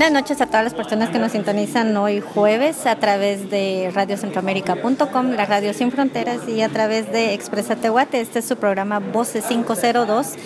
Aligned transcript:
Buenas 0.00 0.22
noches 0.22 0.40
a 0.40 0.46
todas 0.46 0.64
las 0.64 0.72
personas 0.72 1.10
que 1.10 1.18
nos 1.18 1.32
sintonizan 1.32 1.94
hoy 1.94 2.20
jueves 2.20 2.86
a 2.86 2.96
través 2.96 3.50
de 3.50 3.90
radiocentroamérica.com, 3.94 5.32
la 5.32 5.44
radio 5.44 5.74
sin 5.74 5.92
fronteras 5.92 6.48
y 6.48 6.62
a 6.62 6.70
través 6.70 7.12
de 7.12 7.34
Expresa 7.34 7.76
Tehuate. 7.76 8.18
Este 8.18 8.38
es 8.38 8.46
su 8.46 8.56
programa 8.56 8.98
Voces 8.98 9.44
502, 9.44 10.36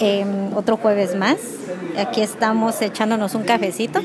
em, 0.00 0.52
otro 0.56 0.78
jueves 0.78 1.14
más. 1.14 1.36
Aquí 1.96 2.20
estamos 2.20 2.80
echándonos 2.82 3.34
un 3.34 3.44
cafecito. 3.44 4.00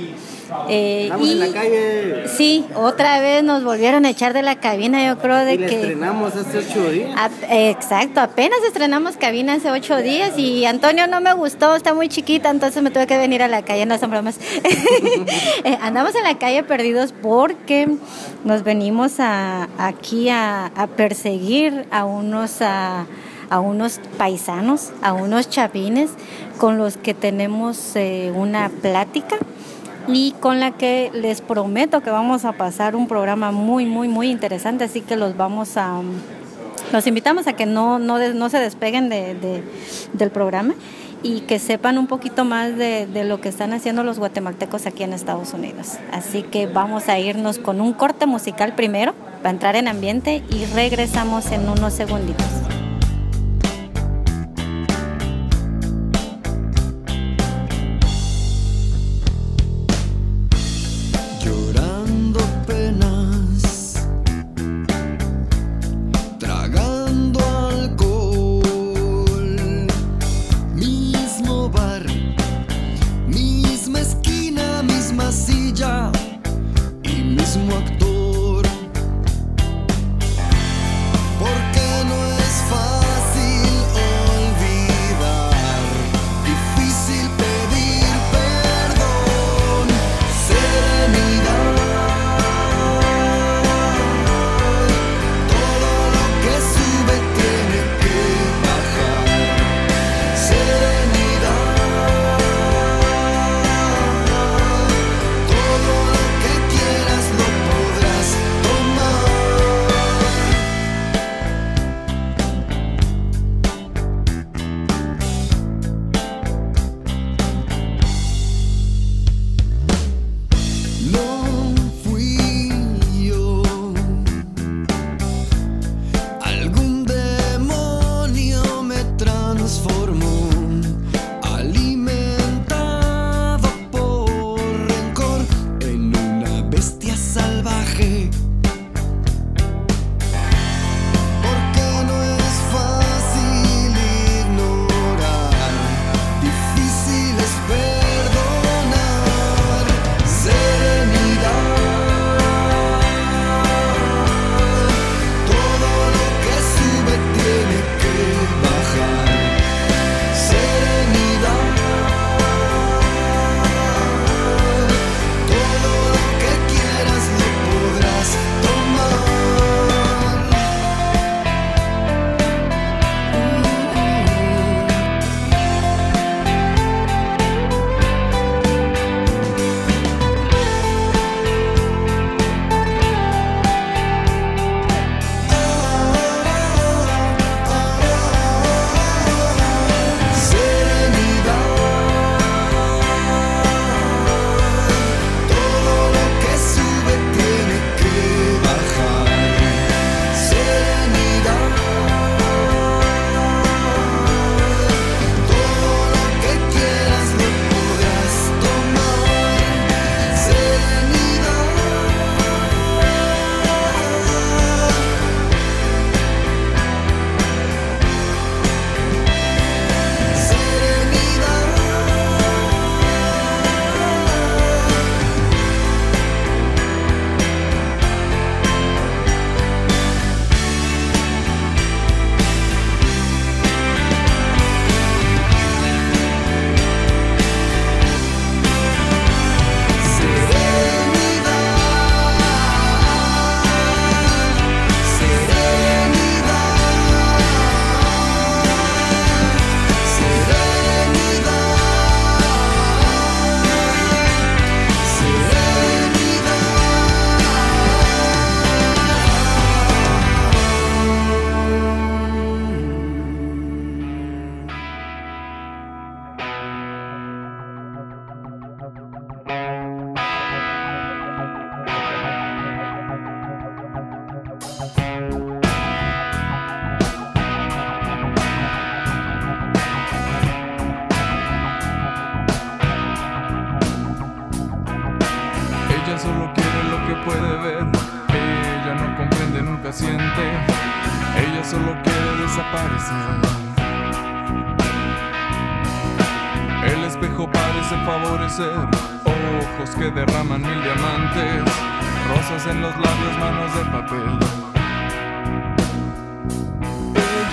Eh, 0.69 1.06
Estamos 1.06 1.29
en 1.29 1.40
la 1.40 1.47
calle. 1.47 2.28
Sí, 2.28 2.66
otra 2.75 3.19
vez 3.19 3.44
nos 3.44 3.63
volvieron 3.63 4.06
a 4.06 4.09
echar 4.09 4.34
de 4.34 4.41
la 4.41 4.56
cabina, 4.56 5.06
yo 5.06 5.18
creo 5.18 5.38
de 5.38 5.57
que... 5.57 5.66
estrenamos 5.66 6.35
hace 6.35 6.59
ocho 6.59 6.91
días. 6.91 7.31
exacto, 7.50 8.22
apenas 8.22 8.59
estrenamos 8.66 9.18
cabina 9.18 9.53
hace 9.53 9.72
ocho 9.72 9.97
días 9.97 10.38
y 10.38 10.66
Antonio 10.66 11.07
no 11.07 11.22
me 11.22 11.34
gustó, 11.34 11.75
está 11.75 11.94
muy 11.94 12.09
chiquita, 12.09 12.50
entonces 12.50 12.84
me 12.84 12.91
tuve 12.91 13.07
que 13.07 13.18
venir 13.18 13.41
a 13.41 13.47
la 13.47 13.63
calle, 13.63 13.85
no 13.85 13.97
son 13.97 14.12
bromas. 14.12 14.40
Eh, 15.66 15.77
andamos 15.81 16.13
en 16.16 16.24
la 16.24 16.38
calle 16.38 16.63
perdidos 16.63 17.13
porque 17.13 17.88
nos 18.44 18.63
venimos 18.63 19.19
a, 19.19 19.69
aquí 19.77 20.30
a, 20.30 20.71
perseguir 20.98 21.86
a 21.92 22.06
unos... 22.06 22.62
A, 22.62 23.06
unos 23.60 24.00
paisanos, 24.18 24.92
a 25.02 25.14
unos 25.14 25.50
chavines 25.50 26.12
con 26.58 26.78
los 26.78 26.98
que 26.98 27.14
tenemos 27.14 27.96
eh, 27.96 28.32
una 28.36 28.70
plática 28.70 29.38
y 30.08 30.34
con 30.40 30.60
la 30.60 30.72
que 30.72 31.12
les 31.14 31.42
prometo 31.42 32.02
que 32.02 32.10
vamos 32.10 32.46
a 32.46 32.54
pasar 32.54 32.96
un 32.96 33.08
programa 33.08 33.52
muy, 33.52 33.86
muy, 33.86 34.08
muy 34.08 34.30
interesante, 34.30 34.84
así 34.84 35.02
que 35.02 35.16
los 35.16 35.38
vamos 35.38 35.78
a... 35.78 36.02
Los 36.92 37.08
invitamos 37.08 37.48
a 37.48 37.54
que 37.54 37.66
no, 37.66 37.98
no, 37.98 38.50
se 38.50 38.60
despeguen 38.60 39.10
de, 39.10 39.64
del 40.14 40.30
programa 40.30 40.76
y 41.24 41.42
que 41.42 41.58
sepan 41.58 41.98
un 41.98 42.06
poquito 42.06 42.46
más 42.46 42.78
de, 42.78 43.08
de, 43.08 43.24
lo 43.24 43.42
que 43.42 43.50
están 43.50 43.74
haciendo 43.74 44.04
los 44.04 44.20
guatemaltecos 44.20 44.86
aquí 44.86 45.02
en 45.02 45.14
Estados 45.14 45.54
Unidos. 45.54 45.94
Así 46.12 46.44
que 46.44 46.68
vamos 46.68 47.10
a 47.10 47.18
irnos 47.18 47.58
con 47.58 47.82
un 47.82 47.94
corte 47.94 48.28
musical 48.28 48.76
primero 48.76 49.16
para 49.38 49.52
entrar 49.52 49.76
en 49.76 49.88
ambiente 49.88 50.44
y 50.50 50.66
regresamos 50.66 51.52
en 51.52 51.68
unos 51.68 51.94
segunditos. 51.94 52.46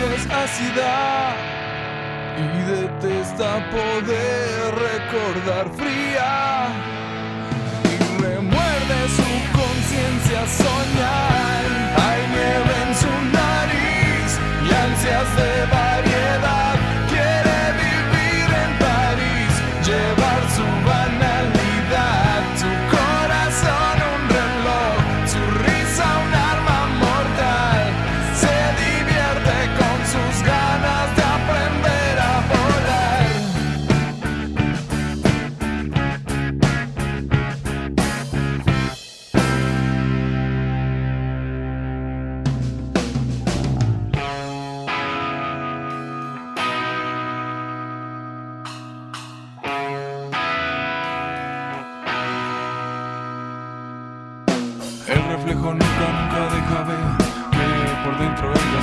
Es 0.06 0.26
ácida 0.30 1.36
y 2.38 2.62
detesta 2.70 3.70
poder 3.70 4.74
recordar 4.74 5.70
fría 5.76 6.68
y 7.84 8.22
remuerde 8.22 9.08
su 9.16 9.58
conciencia 9.58 10.46
soñar. 10.46 11.49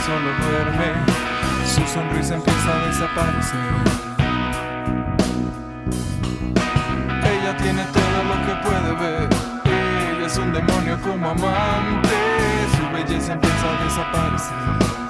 Solo 0.08 0.32
duerme. 0.40 0.90
Su 1.66 1.82
sonrisa 1.94 2.36
empieza 2.36 2.70
a 2.76 2.88
desaparecer. 2.88 3.74
Ella 7.34 7.58
tiene 7.58 7.84
todo 7.98 8.18
lo 8.30 8.36
que 8.46 8.54
puede 8.66 8.92
ver. 9.04 9.30
Ella 9.66 10.26
es 10.26 10.38
un 10.38 10.54
demonio 10.54 10.98
como 11.02 11.30
amante. 11.30 12.16
Su 12.78 12.86
belleza 12.96 13.34
empieza 13.34 13.66
a 13.70 13.84
desaparecer. 13.84 15.07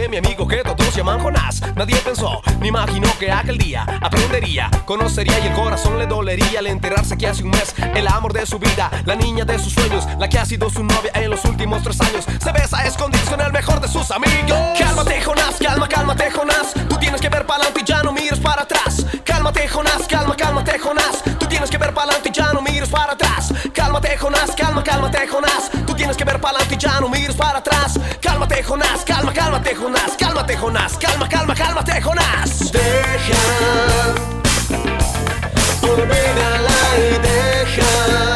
De 0.00 0.08
mi 0.08 0.16
amigo 0.16 0.48
que 0.48 0.62
todos 0.62 0.94
llaman 0.96 1.20
Jonás. 1.20 1.60
Nadie 1.76 1.96
pensó, 1.96 2.40
ni 2.60 2.68
imaginó 2.68 3.08
que 3.18 3.30
aquel 3.30 3.58
día 3.58 3.84
aprendería, 4.00 4.70
conocería 4.86 5.38
y 5.40 5.48
el 5.48 5.52
corazón 5.52 5.98
le 5.98 6.06
dolería 6.06 6.60
al 6.60 6.68
enterarse 6.68 7.18
que 7.18 7.26
hace 7.26 7.42
un 7.42 7.50
mes 7.50 7.74
el 7.94 8.08
amor 8.08 8.32
de 8.32 8.46
su 8.46 8.58
vida, 8.58 8.90
la 9.04 9.14
niña 9.14 9.44
de 9.44 9.58
sus 9.58 9.74
sueños, 9.74 10.06
la 10.18 10.28
que 10.28 10.38
ha 10.38 10.46
sido 10.46 10.70
su 10.70 10.82
novia 10.82 11.10
en 11.14 11.28
los 11.28 11.44
últimos 11.44 11.82
tres 11.82 12.00
años, 12.00 12.24
se 12.42 12.52
besa 12.52 12.78
a 12.78 12.86
escondidas 12.86 13.28
con 13.28 13.42
el 13.42 13.52
mejor 13.52 13.80
de 13.80 13.88
sus 13.88 14.10
amigos. 14.10 14.58
Cálmate, 14.78 15.20
Jonás, 15.20 15.56
calma, 15.60 15.86
cálmate, 15.86 16.30
Jonás. 16.30 16.72
Tú 16.88 16.96
tienes 16.96 17.20
que 17.20 17.28
ver 17.28 17.44
para 17.44 17.64
adelante 17.64 17.80
y 17.82 17.84
ya 17.84 18.02
no 18.02 18.12
mires 18.12 18.38
para 18.38 18.62
atrás. 18.62 19.04
Cálmate, 19.24 19.68
Jonás, 19.68 20.06
calma, 20.08 20.34
cálmate, 20.34 20.78
Jonás. 20.78 21.22
Tú 21.38 21.46
tienes 21.46 21.68
que 21.68 21.76
ver 21.76 21.92
para 21.92 22.04
adelante 22.04 22.30
y 22.30 22.32
ya 22.32 22.52
no 22.54 22.62
mires 22.62 22.88
para 22.88 23.12
atrás. 23.12 23.52
Cálmate, 23.74 24.16
Jonás, 24.16 24.52
calma, 24.56 24.82
cálmate, 24.82 25.28
Jonás. 25.28 25.70
Tú 25.86 25.94
tienes 25.94 26.16
que 26.16 26.24
ver 26.24 26.40
para 26.40 26.56
adelante 26.56 26.74
y 26.74 26.78
ya 26.78 27.00
no 27.00 27.08
mires 27.08 27.36
para 27.36 27.58
atrás. 27.58 27.98
Jonás, 28.62 29.04
calma, 29.04 29.32
cálmate 29.32 29.74
Jonás, 29.74 30.16
cálmate 30.18 30.56
Jonás, 30.56 30.98
calma, 30.98 31.28
calma, 31.28 31.54
cálmate 31.54 32.00
Jonás. 32.00 32.70
Deja, 32.72 33.38
olvídala 35.82 36.98
y 36.98 37.18
deja. 37.18 38.29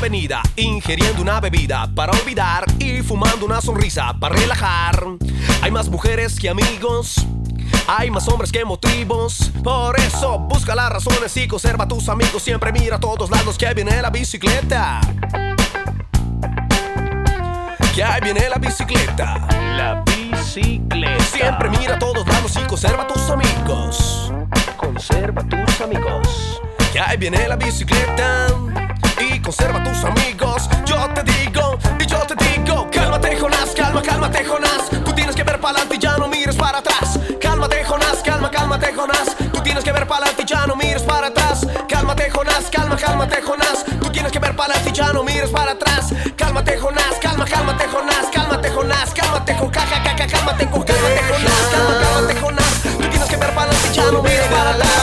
Avenida, 0.00 0.40
ingiriendo 0.56 1.20
una 1.20 1.40
bebida 1.40 1.86
para 1.94 2.12
olvidar 2.12 2.64
y 2.78 3.02
fumando 3.02 3.44
una 3.44 3.60
sonrisa 3.60 4.14
para 4.18 4.34
relajar. 4.34 5.04
Hay 5.60 5.70
más 5.70 5.90
mujeres 5.90 6.40
que 6.40 6.48
amigos. 6.48 7.16
Hay 7.86 8.10
más 8.10 8.26
hombres 8.28 8.50
que 8.50 8.64
motivos, 8.64 9.50
por 9.62 9.98
eso 9.98 10.38
busca 10.38 10.74
las 10.74 10.90
razones 10.90 11.36
y 11.36 11.46
conserva 11.46 11.84
a 11.84 11.88
tus 11.88 12.08
amigos. 12.08 12.42
Siempre 12.42 12.72
mira 12.72 12.96
a 12.96 13.00
todos 13.00 13.30
lados 13.30 13.58
que 13.58 13.66
ahí 13.66 13.74
viene 13.74 14.00
la 14.00 14.08
bicicleta. 14.10 15.00
Que 17.94 18.02
ahí 18.02 18.20
viene 18.22 18.48
la 18.48 18.56
bicicleta. 18.56 19.46
La 19.76 20.02
bicicleta. 20.06 21.24
Siempre 21.24 21.68
mira 21.68 21.96
a 21.96 21.98
todos 21.98 22.26
lados 22.26 22.52
y 22.56 22.66
conserva 22.66 23.02
a 23.02 23.06
tus 23.06 23.28
amigos. 23.28 24.32
Conserva 24.76 25.42
tus 25.42 25.80
amigos. 25.80 26.62
Que 26.92 27.00
ahí 27.00 27.18
viene 27.18 27.46
la 27.48 27.56
bicicleta 27.56 28.46
conserva 29.42 29.82
tus 29.82 30.04
amigos. 30.04 30.68
Yo 30.84 30.96
te 31.14 31.22
digo 31.22 31.78
y 31.98 32.06
yo 32.06 32.18
te 32.20 32.34
digo, 32.44 32.88
cálmate 32.90 33.36
Jonás, 33.36 33.70
calma, 33.76 34.02
cálmate 34.02 34.44
Jonás. 34.44 34.90
Tú 35.04 35.12
tienes 35.12 35.34
que 35.34 35.42
ver 35.42 35.60
para 35.60 35.78
adelante 35.78 35.96
y 35.96 35.98
ya 35.98 36.16
no 36.16 36.28
mires 36.28 36.56
para 36.56 36.78
atrás. 36.78 37.18
Cálmate 37.40 37.84
Jonás, 37.84 38.18
calma, 38.24 38.50
cálmate 38.50 38.92
Jonás. 38.94 39.36
Tú 39.52 39.60
tienes 39.62 39.84
que 39.84 39.92
ver 39.92 40.06
para 40.06 40.26
adelante 40.26 40.42
y 40.42 40.46
ya 40.46 40.66
no 40.66 40.76
mires 40.76 41.02
para 41.02 41.28
atrás. 41.28 41.66
Cálmate 41.88 42.30
Jonás, 42.30 42.70
calma, 42.70 42.96
cálmate 42.96 43.42
Jonás. 43.42 43.84
Tú 44.00 44.10
tienes 44.10 44.32
que 44.32 44.38
ver 44.38 44.56
para 44.56 44.74
adelante 44.74 44.90
y 44.90 44.92
ya 44.92 45.12
no 45.12 45.22
mires 45.22 45.50
para 45.50 45.72
atrás. 45.72 46.12
Cálmate 46.36 46.78
Jonás, 46.78 47.14
calma, 47.20 47.44
cálmate 47.44 47.88
Jonás, 47.88 48.26
cálmate 48.32 48.70
Jonás, 48.70 49.14
cálmate 49.14 49.54
Jonás, 49.54 49.94
cálmate 49.94 50.66
Jonás, 50.66 50.98
calma, 51.72 52.00
cálmate 52.02 52.40
Jonás. 52.40 52.82
Tú 52.82 53.08
tienes 53.08 53.28
que 53.28 53.36
ver 53.36 53.54
para 53.54 53.70
adelante 53.70 53.88
y 53.92 53.96
ya 53.96 54.10
no 54.10 54.22
mires 54.22 54.46
para 54.48 54.70
atrás. 54.70 54.99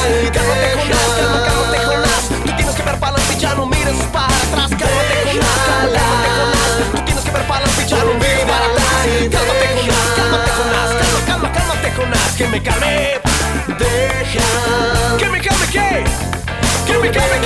Que 17.11 17.37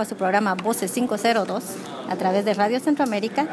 a 0.00 0.04
su 0.04 0.16
programa 0.16 0.54
Voces 0.54 0.92
502 0.92 1.64
a 2.08 2.16
través 2.16 2.44
de 2.44 2.54
Radio 2.54 2.80
Centroamérica. 2.80 3.46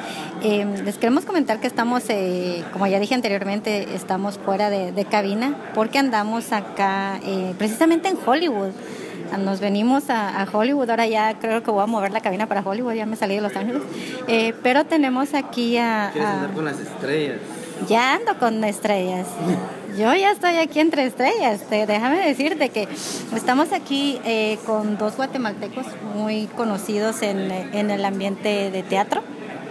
Eh, 0.44 0.66
les 0.84 0.98
queremos 0.98 1.26
comentar 1.26 1.60
que 1.60 1.68
estamos, 1.68 2.04
eh, 2.10 2.64
como 2.74 2.88
ya 2.88 3.00
dije 3.00 3.16
anteriormente, 3.16 3.96
estamos 3.96 4.38
fuera 4.38 4.70
de, 4.70 4.92
de 4.92 5.06
cabina 5.06 5.56
porque 5.74 6.00
andamos 6.00 6.52
acá 6.54 7.20
eh, 7.24 7.54
precisamente 7.58 8.10
en 8.10 8.18
Hollywood. 8.26 8.72
Nos 9.40 9.60
venimos 9.60 10.10
a, 10.10 10.42
a, 10.42 10.48
Hollywood, 10.50 10.90
ahora 10.90 11.08
ya 11.08 11.38
creo 11.40 11.62
que 11.64 11.72
voy 11.72 11.84
a 11.84 11.88
mover 11.88 12.12
la 12.12 12.22
cabina 12.22 12.48
para 12.48 12.62
Hollywood, 12.62 12.94
ya 12.94 13.06
me 13.06 13.16
salí 13.18 13.36
de 13.36 13.42
Los 13.42 13.56
Ángeles. 13.56 13.82
Eh, 14.28 14.54
pero 14.64 14.86
tenemos 14.86 15.34
aquí 15.34 15.78
a... 15.78 16.12
¿Quieres 16.14 16.30
a- 16.30 16.34
andar 16.36 16.52
con 16.54 16.66
las 16.66 16.80
estrellas? 16.80 17.38
ya 17.90 18.14
ando 18.16 18.38
con 18.40 18.64
estrellas. 18.64 19.28
Yo 19.98 20.14
ya 20.14 20.32
estoy 20.32 20.58
aquí 20.58 20.80
entre 20.80 21.06
estrellas. 21.06 21.62
Déjame 21.70 22.18
decirte 22.28 22.70
que 22.70 22.88
estamos 23.36 23.72
aquí 23.72 24.20
eh, 24.26 24.58
con 24.66 24.98
dos 24.98 25.16
guatemaltecos 25.16 25.86
muy 26.16 26.48
conocidos 26.48 27.22
en, 27.22 27.52
en 27.52 27.90
el 27.92 28.04
ambiente 28.04 28.72
de 28.72 28.84
teatro, 28.84 29.22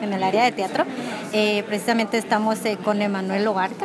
en 0.00 0.12
el 0.12 0.22
área 0.22 0.44
de 0.44 0.52
teatro. 0.52 0.84
Eh, 1.32 1.62
precisamente 1.66 2.16
estamos 2.16 2.64
eh, 2.64 2.78
con 2.82 3.02
Emanuel 3.02 3.44
Lobarca. 3.44 3.84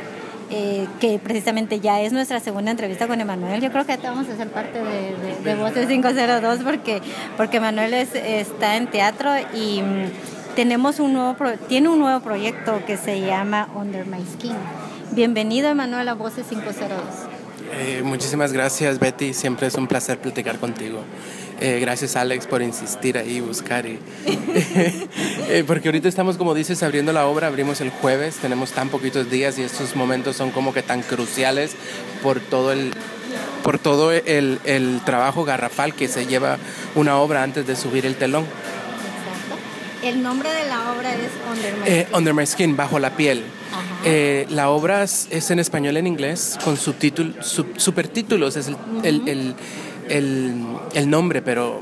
eh, 0.51 0.87
que 0.99 1.19
precisamente 1.19 1.79
ya 1.79 2.01
es 2.01 2.11
nuestra 2.13 2.39
segunda 2.39 2.71
entrevista 2.71 3.05
con 3.07 3.19
Emanuel. 3.21 3.61
Yo 3.61 3.69
creo 3.71 3.85
que 3.85 3.97
te 3.97 4.07
vamos 4.07 4.27
a 4.29 4.33
hacer 4.33 4.47
parte 4.49 4.79
de, 4.83 5.15
de, 5.15 5.35
de 5.43 5.55
Voces 5.55 5.87
502 5.87 6.59
porque, 6.63 7.01
porque 7.37 7.57
Emanuel 7.57 7.93
es- 7.93 8.15
está 8.15 8.77
en 8.77 8.87
teatro 8.89 9.29
y 9.53 9.81
mm, 9.83 10.05
tenemos 10.55 10.99
un 10.99 11.13
nuevo 11.13 11.35
pro- 11.35 11.57
tiene 11.67 11.89
un 11.89 11.99
nuevo 11.99 12.21
proyecto 12.21 12.81
que 12.87 12.97
se 12.97 13.21
llama 13.21 13.69
Under 13.75 14.07
My 14.07 14.23
Skin. 14.25 14.55
Bienvenido 15.11 15.69
Emanuel 15.69 16.07
a 16.07 16.13
Voces 16.13 16.45
502. 16.47 16.87
Eh, 17.73 18.01
muchísimas 18.03 18.53
gracias 18.53 18.99
Betty, 18.99 19.33
siempre 19.33 19.67
es 19.67 19.75
un 19.75 19.87
placer 19.87 20.19
platicar 20.19 20.59
contigo. 20.59 21.03
Eh, 21.59 21.79
gracias 21.79 22.15
Alex 22.15 22.45
por 22.45 22.61
insistir 22.61 23.17
ahí, 23.17 23.41
buscar 23.41 23.85
y... 23.85 23.99
Eh, 25.49 25.63
porque 25.65 25.87
ahorita 25.87 26.07
estamos, 26.07 26.37
como 26.37 26.53
dices, 26.53 26.83
abriendo 26.83 27.11
la 27.11 27.25
obra, 27.25 27.47
abrimos 27.47 27.81
el 27.81 27.89
jueves, 27.89 28.35
tenemos 28.35 28.71
tan 28.71 28.89
poquitos 28.89 29.31
días 29.31 29.57
y 29.57 29.63
estos 29.63 29.95
momentos 29.95 30.35
son 30.35 30.51
como 30.51 30.73
que 30.73 30.83
tan 30.83 31.01
cruciales 31.01 31.71
por 32.21 32.39
todo 32.39 32.71
el 32.71 32.93
por 33.63 33.79
todo 33.79 34.11
el, 34.11 34.59
el 34.63 35.01
trabajo 35.05 35.43
garrafal 35.43 35.95
que 35.95 36.07
se 36.07 36.27
lleva 36.27 36.57
una 36.93 37.17
obra 37.17 37.41
antes 37.41 37.65
de 37.65 37.75
subir 37.75 38.05
el 38.05 38.15
telón. 38.15 38.45
El 40.03 40.23
nombre 40.23 40.49
de 40.51 40.65
la 40.67 40.91
obra 40.93 41.13
es 41.13 41.29
Under 41.49 41.73
My 41.77 41.83
Eh, 41.87 42.03
Skin. 42.05 42.15
Under 42.15 42.33
My 42.33 42.45
Skin, 42.45 42.77
bajo 42.77 42.99
la 42.99 43.11
piel. 43.15 43.43
Eh, 44.05 44.45
la 44.49 44.69
obra 44.69 45.03
es, 45.03 45.27
es 45.29 45.51
en 45.51 45.59
español 45.59 45.97
en 45.97 46.07
inglés, 46.07 46.57
con 46.63 46.77
subtítulos, 46.77 47.45
sub- 47.45 47.73
supertítulos, 47.77 48.55
es 48.55 48.67
el, 48.67 48.77
el, 49.03 49.27
el- 49.27 49.55
el- 50.09 50.65
el 50.93 51.09
nombre, 51.09 51.41
pero 51.41 51.81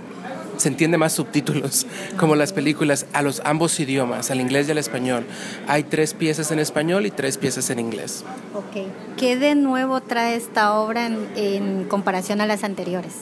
se 0.57 0.69
entiende 0.69 0.97
más 0.97 1.13
subtítulos, 1.13 1.85
como 2.17 2.35
las 2.35 2.51
películas, 2.53 3.05
a 3.13 3.21
los 3.21 3.41
ambos 3.45 3.79
idiomas, 3.79 4.31
al 4.31 4.41
inglés 4.41 4.67
y 4.67 4.71
al 4.71 4.79
español. 4.79 5.25
Hay 5.67 5.83
tres 5.83 6.15
piezas 6.15 6.51
en 6.51 6.57
español 6.57 7.05
y 7.05 7.11
tres 7.11 7.37
piezas 7.37 7.69
en 7.69 7.79
inglés. 7.79 8.23
Ok. 8.55 8.87
¿Qué 9.17 9.37
de 9.37 9.53
nuevo 9.53 10.01
trae 10.01 10.35
esta 10.35 10.73
obra 10.73 11.05
en, 11.05 11.27
en 11.35 11.83
comparación 11.85 12.41
a 12.41 12.47
las 12.47 12.63
anteriores? 12.63 13.13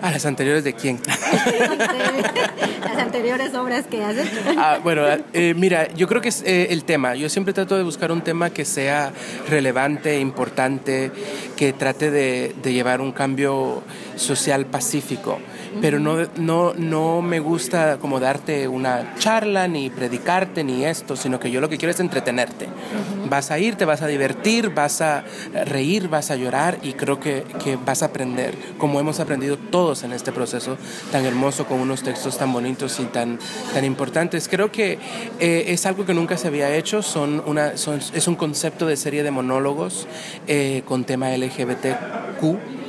¿A 0.00 0.10
las 0.10 0.26
anteriores 0.26 0.64
de 0.64 0.74
quién? 0.74 1.00
las 2.84 2.98
anteriores 2.98 3.54
obras 3.54 3.86
que 3.86 3.98
hecho. 3.98 4.22
Ah, 4.58 4.78
bueno, 4.82 5.04
eh, 5.32 5.54
mira, 5.56 5.92
yo 5.94 6.08
creo 6.08 6.20
que 6.20 6.28
es 6.28 6.42
eh, 6.44 6.68
el 6.70 6.84
tema. 6.84 7.14
Yo 7.14 7.28
siempre 7.28 7.54
trato 7.54 7.76
de 7.76 7.82
buscar 7.82 8.10
un 8.12 8.22
tema 8.22 8.50
que 8.50 8.64
sea 8.64 9.12
relevante, 9.48 10.18
importante, 10.18 11.10
que 11.56 11.72
trate 11.72 12.10
de, 12.10 12.54
de 12.62 12.72
llevar 12.72 13.00
un 13.00 13.12
cambio 13.12 13.82
social 14.16 14.66
pacífico. 14.66 15.38
Pero 15.80 15.98
no, 15.98 16.18
no, 16.36 16.74
no 16.74 17.22
me 17.22 17.40
gusta 17.40 17.98
como 17.98 18.20
darte 18.20 18.68
una 18.68 19.14
charla, 19.18 19.68
ni 19.68 19.90
predicarte, 19.90 20.64
ni 20.64 20.84
esto, 20.84 21.16
sino 21.16 21.40
que 21.40 21.50
yo 21.50 21.60
lo 21.60 21.68
que 21.68 21.78
quiero 21.78 21.90
es 21.90 22.00
entretenerte. 22.00 22.68
Vas 23.28 23.50
a 23.50 23.58
ir, 23.58 23.76
te 23.76 23.84
vas 23.84 24.02
a 24.02 24.06
divertir, 24.06 24.70
vas 24.70 25.00
a 25.00 25.24
reír, 25.64 26.08
vas 26.08 26.30
a 26.30 26.36
llorar 26.36 26.78
y 26.82 26.92
creo 26.92 27.18
que, 27.18 27.44
que 27.64 27.76
vas 27.76 28.02
a 28.02 28.06
aprender, 28.06 28.54
como 28.78 29.00
hemos 29.00 29.20
aprendido 29.20 29.56
todos 29.56 30.02
en 30.02 30.12
este 30.12 30.32
proceso 30.32 30.76
tan 31.10 31.24
hermoso, 31.24 31.66
con 31.66 31.80
unos 31.80 32.02
textos 32.02 32.36
tan 32.38 32.52
bonitos 32.52 33.00
y 33.00 33.04
tan, 33.04 33.38
tan 33.72 33.84
importantes. 33.84 34.48
Creo 34.48 34.70
que 34.70 34.98
eh, 35.40 35.64
es 35.68 35.86
algo 35.86 36.04
que 36.04 36.14
nunca 36.14 36.36
se 36.36 36.48
había 36.48 36.74
hecho, 36.74 37.02
son 37.02 37.42
una, 37.46 37.76
son, 37.76 38.00
es 38.14 38.28
un 38.28 38.36
concepto 38.36 38.86
de 38.86 38.96
serie 38.96 39.22
de 39.22 39.30
monólogos 39.30 40.06
eh, 40.46 40.82
con 40.86 41.04
tema 41.04 41.30
LGBTQ. 41.36 42.81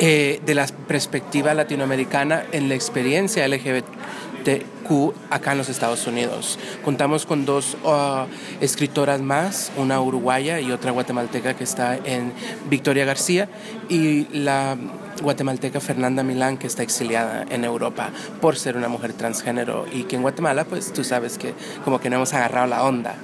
Eh, 0.00 0.40
de 0.46 0.54
la 0.54 0.64
perspectiva 0.86 1.54
latinoamericana 1.54 2.44
en 2.52 2.68
la 2.68 2.76
experiencia 2.76 3.48
LGBTQ 3.48 5.12
acá 5.28 5.50
en 5.50 5.58
los 5.58 5.68
Estados 5.68 6.06
Unidos. 6.06 6.56
Contamos 6.84 7.26
con 7.26 7.44
dos 7.44 7.76
uh, 7.82 8.26
escritoras 8.60 9.20
más, 9.20 9.72
una 9.76 10.00
uruguaya 10.00 10.60
y 10.60 10.70
otra 10.70 10.92
guatemalteca 10.92 11.54
que 11.54 11.64
está 11.64 11.96
en 11.96 12.32
Victoria 12.70 13.04
García 13.04 13.48
y 13.88 14.28
la 14.28 14.76
guatemalteca 15.22 15.80
Fernanda 15.80 16.22
Milán 16.22 16.58
que 16.58 16.66
está 16.66 16.82
exiliada 16.82 17.44
en 17.50 17.64
Europa 17.64 18.10
por 18.40 18.56
ser 18.56 18.76
una 18.76 18.88
mujer 18.88 19.12
transgénero 19.12 19.86
y 19.92 20.04
que 20.04 20.16
en 20.16 20.22
Guatemala 20.22 20.64
pues 20.64 20.92
tú 20.92 21.04
sabes 21.04 21.38
que 21.38 21.54
como 21.84 22.00
que 22.00 22.10
no 22.10 22.16
hemos 22.16 22.34
agarrado 22.34 22.66
la 22.66 22.84
onda. 22.84 23.16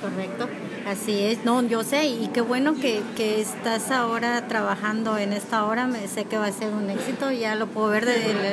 correcto. 0.00 0.48
Así 0.86 1.22
es, 1.22 1.44
no, 1.44 1.62
yo 1.62 1.84
sé, 1.84 2.06
y 2.06 2.28
qué 2.28 2.40
bueno 2.40 2.74
que, 2.74 3.02
que, 3.14 3.42
estás 3.42 3.90
ahora 3.90 4.48
trabajando 4.48 5.18
en 5.18 5.34
esta 5.34 5.66
hora, 5.66 5.86
sé 6.06 6.24
que 6.24 6.38
va 6.38 6.46
a 6.46 6.52
ser 6.52 6.72
un 6.72 6.88
éxito, 6.88 7.30
ya 7.30 7.56
lo 7.56 7.66
puedo 7.66 7.88
ver, 7.88 8.06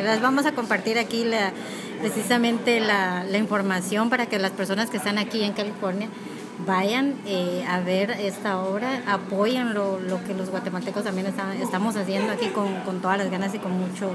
las 0.04 0.22
vamos 0.22 0.46
a 0.46 0.52
compartir 0.52 1.00
aquí 1.00 1.24
la, 1.24 1.54
precisamente 2.02 2.80
la, 2.80 3.26
información 3.38 4.10
para 4.10 4.26
que 4.28 4.38
las 4.38 4.52
personas 4.52 4.90
que 4.90 4.98
están 4.98 5.18
aquí 5.18 5.44
en 5.44 5.54
California 5.54 6.10
vayan 6.66 7.16
eh, 7.26 7.64
a 7.68 7.80
ver 7.80 8.12
esta 8.12 8.60
obra, 8.60 9.02
apoyen 9.08 9.74
lo, 9.74 10.00
lo, 10.00 10.24
que 10.24 10.34
los 10.34 10.50
guatemaltecos 10.50 11.04
también 11.04 11.28
estamos 11.62 11.96
haciendo 11.96 12.34
aquí 12.34 12.48
con, 12.48 12.82
con, 12.82 13.02
todas 13.02 13.18
las 13.18 13.30
ganas 13.30 13.54
y 13.54 13.60
con 13.60 13.72
mucho, 13.72 14.12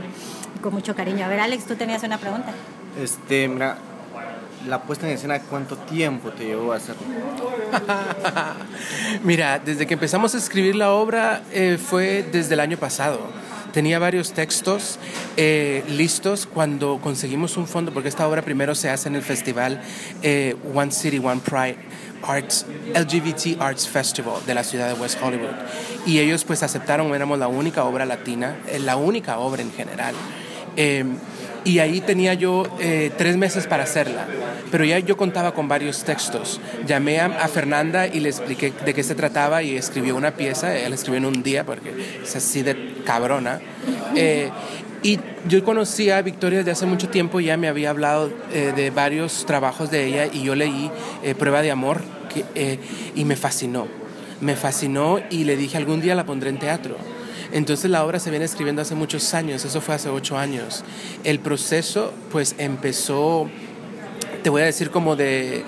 con 0.63 0.75
mucho 0.75 0.95
cariño. 0.95 1.25
A 1.25 1.29
ver, 1.29 1.41
Alex, 1.41 1.65
tú 1.65 1.77
tenías 1.77 2.03
una 2.03 2.19
pregunta. 2.19 2.53
Este, 3.01 3.49
mira, 3.49 3.79
la 4.67 4.83
puesta 4.83 5.07
en 5.07 5.15
escena, 5.15 5.41
¿cuánto 5.41 5.77
tiempo 5.77 6.31
te 6.31 6.45
llevó 6.45 6.73
a 6.73 6.77
hacerlo? 6.77 7.03
Mira, 9.25 9.59
desde 9.59 9.87
que 9.87 9.95
empezamos 9.95 10.35
a 10.35 10.39
escribir 10.39 10.77
la 10.77 10.93
obra 10.93 11.43
eh, 11.53 11.79
fue 11.83 12.27
desde 12.31 12.55
el 12.55 12.61
año 12.61 12.77
pasado. 12.77 13.21
Tenía 13.73 14.01
varios 14.01 14.33
textos 14.33 14.99
eh, 15.37 15.85
listos 15.89 16.47
cuando 16.47 16.99
conseguimos 17.01 17.57
un 17.57 17.69
fondo, 17.69 17.93
porque 17.93 18.09
esta 18.09 18.27
obra 18.27 18.43
primero 18.43 18.75
se 18.75 18.91
hace 18.91 19.09
en 19.09 19.15
el 19.15 19.23
festival 19.23 19.81
eh, 20.23 20.57
One 20.75 20.91
City, 20.91 21.19
One 21.19 21.41
Pride. 21.41 21.77
Arts, 22.23 22.67
LGBT 22.95 23.61
Arts 23.61 23.89
Festival 23.89 24.35
de 24.47 24.55
la 24.55 24.65
ciudad 24.65 24.89
de 24.89 24.95
West 24.95 25.19
Hollywood. 25.23 25.55
Y 26.07 26.19
ellos 26.19 26.45
pues 26.45 26.63
aceptaron, 26.63 27.15
éramos 27.15 27.39
la 27.39 27.49
única 27.49 27.85
obra 27.85 28.05
latina, 28.05 28.57
la 28.81 28.97
única 28.97 29.39
obra 29.39 29.63
en 29.63 29.73
general 29.73 30.15
y 31.65 31.79
ahí 31.79 32.01
tenía 32.01 32.35
yo 32.35 32.65
eh, 32.81 33.11
tres 33.17 33.37
meses 33.37 33.67
para 33.67 33.85
hacerla, 33.85 34.27
pero 34.71 34.85
ya 34.85 34.99
yo 34.99 35.17
contaba 35.17 35.53
con 35.53 35.69
varios 35.69 36.05
textos. 36.05 36.61
Llamé 36.87 37.21
a, 37.21 37.49
Fernanda 37.49 38.07
y 38.07 38.21
le 38.21 38.29
expliqué 38.29 38.73
de 38.85 38.95
qué 38.95 39.03
se 39.03 39.15
trataba 39.15 39.63
y 39.63 39.77
escribió 39.77 40.17
una 40.17 40.33
pieza, 40.33 40.77
él 40.77 40.93
escribió 40.93 41.19
en 41.19 41.27
un 41.27 41.43
día 41.43 41.65
porque 41.65 41.93
es 42.23 42.37
así 42.37 42.63
de 42.63 43.03
cabrona. 43.05 43.61
Eh, 44.15 44.51
y 45.03 45.19
yo 45.49 45.65
conocí 45.65 46.11
a 46.11 46.21
Victoria 46.23 46.59
desde 46.59 46.73
hace 46.73 46.87
mucho 46.87 47.09
tiempo, 47.09 47.41
ya 47.41 47.57
me 47.57 47.69
había 47.69 47.91
hablado 47.91 48.31
eh, 48.53 48.73
de 48.75 48.91
varios 48.91 49.47
trabajos 49.47 49.91
de 49.91 50.07
ella 50.07 50.27
y 50.33 50.43
yo 50.43 50.55
leí 50.55 50.91
Prueba 51.39 51.63
de 51.63 51.71
Amor 51.71 52.03
que, 52.33 52.79
y 53.15 53.25
me 53.25 53.37
fascinó. 53.37 53.87
Me 54.41 54.57
fascinó 54.57 55.21
y 55.31 55.45
le 55.45 55.57
dije 55.57 55.77
algún 55.77 56.01
día 56.01 56.15
la 56.15 56.25
pondré 56.25 56.51
en 56.51 56.59
teatro. 56.59 56.97
Entonces 57.53 57.91
la 57.91 58.05
obra 58.05 58.21
se 58.21 58.31
viene 58.31 58.45
escribiendo 58.45 58.83
hace 58.83 58.95
muchos 58.95 59.35
años, 59.35 59.65
eso 59.65 59.81
fue 59.81 59.95
hace 59.95 60.09
ocho 60.09 60.39
años. 60.39 60.85
El 61.25 61.41
proceso 61.41 62.13
pues 62.31 62.55
empezó, 62.59 63.49
te 64.43 64.51
voy 64.51 64.63
a 64.63 64.67
decir 64.67 64.91
como 64.91 65.17
de, 65.17 65.65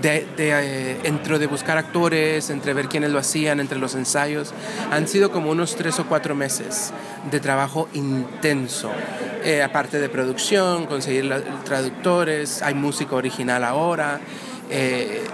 de, 0.00 0.26
eh, 0.38 1.00
entre 1.04 1.38
de 1.38 1.46
buscar 1.46 1.78
actores, 1.78 2.50
entre 2.50 2.74
ver 2.74 2.88
quiénes 2.88 3.10
lo 3.10 3.18
hacían, 3.18 3.60
entre 3.60 3.78
los 3.78 3.94
ensayos, 3.94 4.52
han 4.90 5.08
sido 5.08 5.30
como 5.30 5.50
unos 5.50 5.76
tres 5.76 5.98
o 5.98 6.06
cuatro 6.06 6.34
meses 6.34 6.92
de 7.30 7.40
trabajo 7.40 7.88
intenso. 7.94 8.90
Eh, 9.44 9.62
aparte 9.62 9.98
de 10.00 10.08
producción, 10.08 10.86
conseguir 10.86 11.32
traductores, 11.64 12.62
hay 12.62 12.74
música 12.74 13.14
original 13.14 13.64
ahora. 13.64 14.20
Eh, 14.70 15.24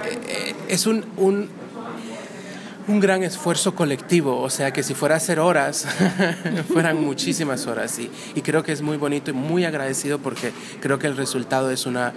es 0.69 0.87
un, 0.87 1.05
un 1.17 1.63
un 2.89 2.99
gran 2.99 3.23
esfuerzo 3.23 3.75
colectivo, 3.75 4.41
o 4.41 4.51
sea 4.51 4.73
que 4.73 4.83
si 4.83 4.95
fuera 4.95 5.15
a 5.15 5.19
hacer 5.19 5.39
horas, 5.39 5.87
fueran 6.73 7.01
muchísimas 7.01 7.67
horas. 7.67 7.99
Y, 7.99 8.11
y 8.35 8.43
creo 8.43 8.63
que 8.63 8.73
es 8.73 8.83
muy 8.83 8.97
bonito 8.97 9.31
y 9.31 9.35
muy 9.35 9.65
agradecido 9.65 10.19
porque 10.19 10.53
creo 10.81 10.99
que 10.99 11.07
el 11.07 11.17
resultado 11.17 11.71
es 11.71 11.87
una, 11.87 12.13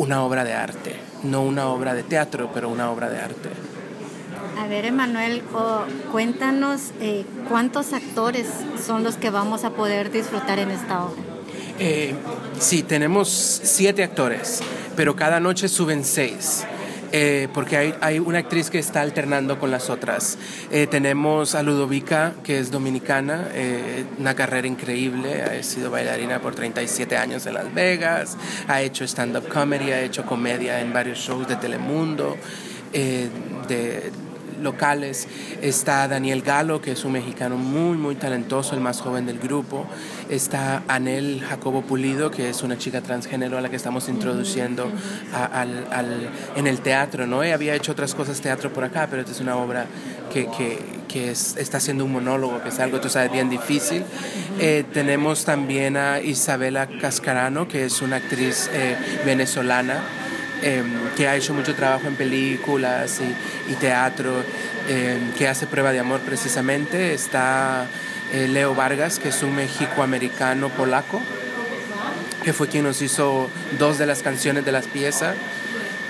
una 0.00 0.24
obra 0.24 0.44
de 0.44 0.54
arte, 0.54 0.96
no 1.24 1.42
una 1.42 1.68
obra 1.68 1.92
de 1.92 2.02
teatro, 2.02 2.50
pero 2.54 2.70
una 2.70 2.90
obra 2.90 3.10
de 3.10 3.18
arte. 3.18 3.50
A 4.58 4.66
ver, 4.66 4.86
Emanuel, 4.86 5.42
cuéntanos 6.10 6.92
eh, 7.02 7.26
cuántos 7.50 7.92
actores 7.92 8.46
son 8.82 9.04
los 9.04 9.16
que 9.16 9.28
vamos 9.28 9.64
a 9.64 9.70
poder 9.70 10.10
disfrutar 10.10 10.58
en 10.58 10.70
esta 10.70 11.04
obra. 11.04 11.22
Eh, 11.78 12.14
sí, 12.58 12.82
tenemos 12.82 13.28
siete 13.28 14.02
actores, 14.02 14.62
pero 14.96 15.16
cada 15.16 15.38
noche 15.38 15.68
suben 15.68 16.02
seis. 16.02 16.64
Eh, 17.12 17.48
porque 17.52 17.76
hay, 17.76 17.94
hay, 18.00 18.18
una 18.18 18.38
actriz 18.38 18.70
que 18.70 18.78
está 18.78 19.00
alternando 19.00 19.58
con 19.58 19.70
las 19.70 19.90
otras. 19.90 20.38
Eh, 20.70 20.86
tenemos 20.86 21.54
a 21.54 21.62
Ludovica, 21.62 22.34
que 22.44 22.58
es 22.58 22.70
dominicana, 22.70 23.48
eh, 23.52 24.04
una 24.18 24.34
carrera 24.34 24.68
increíble, 24.68 25.42
ha 25.42 25.62
sido 25.62 25.90
bailarina 25.90 26.40
por 26.40 26.54
37 26.54 27.16
años 27.16 27.46
en 27.46 27.54
Las 27.54 27.72
Vegas, 27.74 28.36
ha 28.68 28.82
hecho 28.82 29.04
stand-up 29.04 29.48
comedy, 29.48 29.90
ha 29.90 30.02
hecho 30.02 30.24
comedia 30.24 30.80
en 30.80 30.92
varios 30.92 31.18
shows 31.18 31.48
de 31.48 31.56
Telemundo. 31.56 32.36
de, 32.92 34.10
locales. 34.60 35.26
Está 35.62 36.06
Daniel 36.08 36.42
Galo, 36.42 36.80
que 36.80 36.92
es 36.92 37.04
un 37.04 37.12
mexicano 37.12 37.56
muy, 37.56 37.96
muy 37.96 38.14
talentoso, 38.14 38.74
el 38.74 38.80
más 38.80 39.00
joven 39.00 39.26
del 39.26 39.38
grupo. 39.38 39.86
Está 40.28 40.82
Anel 40.88 41.42
Jacobo 41.46 41.82
Pulido, 41.82 42.30
que 42.30 42.48
es 42.48 42.62
una 42.62 42.78
chica 42.78 43.00
transgénero 43.00 43.58
a 43.58 43.60
la 43.60 43.68
que 43.68 43.76
estamos 43.76 44.08
introduciendo 44.08 44.90
al, 45.32 45.86
al, 45.90 46.30
en 46.56 46.66
el 46.66 46.80
teatro. 46.80 47.26
¿no? 47.26 47.42
Ella 47.42 47.54
había 47.54 47.74
hecho 47.74 47.92
otras 47.92 48.14
cosas 48.14 48.40
teatro 48.40 48.72
por 48.72 48.84
acá, 48.84 49.06
pero 49.10 49.22
esta 49.22 49.32
es 49.32 49.40
una 49.40 49.56
obra 49.56 49.86
que, 50.32 50.46
que, 50.46 50.78
que 51.08 51.30
está 51.30 51.78
haciendo 51.78 52.04
un 52.04 52.12
monólogo, 52.12 52.62
que 52.62 52.68
es 52.68 52.78
algo, 52.78 53.00
tú 53.00 53.08
sabes, 53.08 53.32
bien 53.32 53.50
difícil. 53.50 54.04
Eh, 54.60 54.84
tenemos 54.92 55.44
también 55.44 55.96
a 55.96 56.20
Isabela 56.20 56.86
Cascarano, 57.00 57.66
que 57.66 57.84
es 57.84 58.02
una 58.02 58.16
actriz 58.16 58.70
eh, 58.72 58.96
venezolana 59.24 60.02
Em, 60.62 61.08
que 61.16 61.26
ha 61.26 61.36
hecho 61.36 61.54
mucho 61.54 61.74
trabajo 61.74 62.06
en 62.06 62.16
películas 62.16 63.20
y, 63.68 63.74
teatro, 63.74 64.44
em, 64.88 65.32
que 65.32 65.48
hace 65.48 65.66
prueba 65.66 65.90
de 65.92 66.00
amor 66.00 66.20
precisamente. 66.20 67.14
Está 67.14 67.86
eh, 68.32 68.46
Leo 68.46 68.74
Vargas, 68.74 69.18
que 69.18 69.30
es 69.30 69.42
un 69.42 69.56
mexicoamericano 69.56 70.68
polaco, 70.68 71.20
que 72.44 72.52
fue 72.52 72.68
quien 72.68 72.84
nos 72.84 73.00
hizo 73.00 73.50
dos 73.78 73.98
de 73.98 74.06
las 74.06 74.22
canciones 74.22 74.64
de 74.64 74.72
las 74.72 74.86
piezas. 74.86 75.34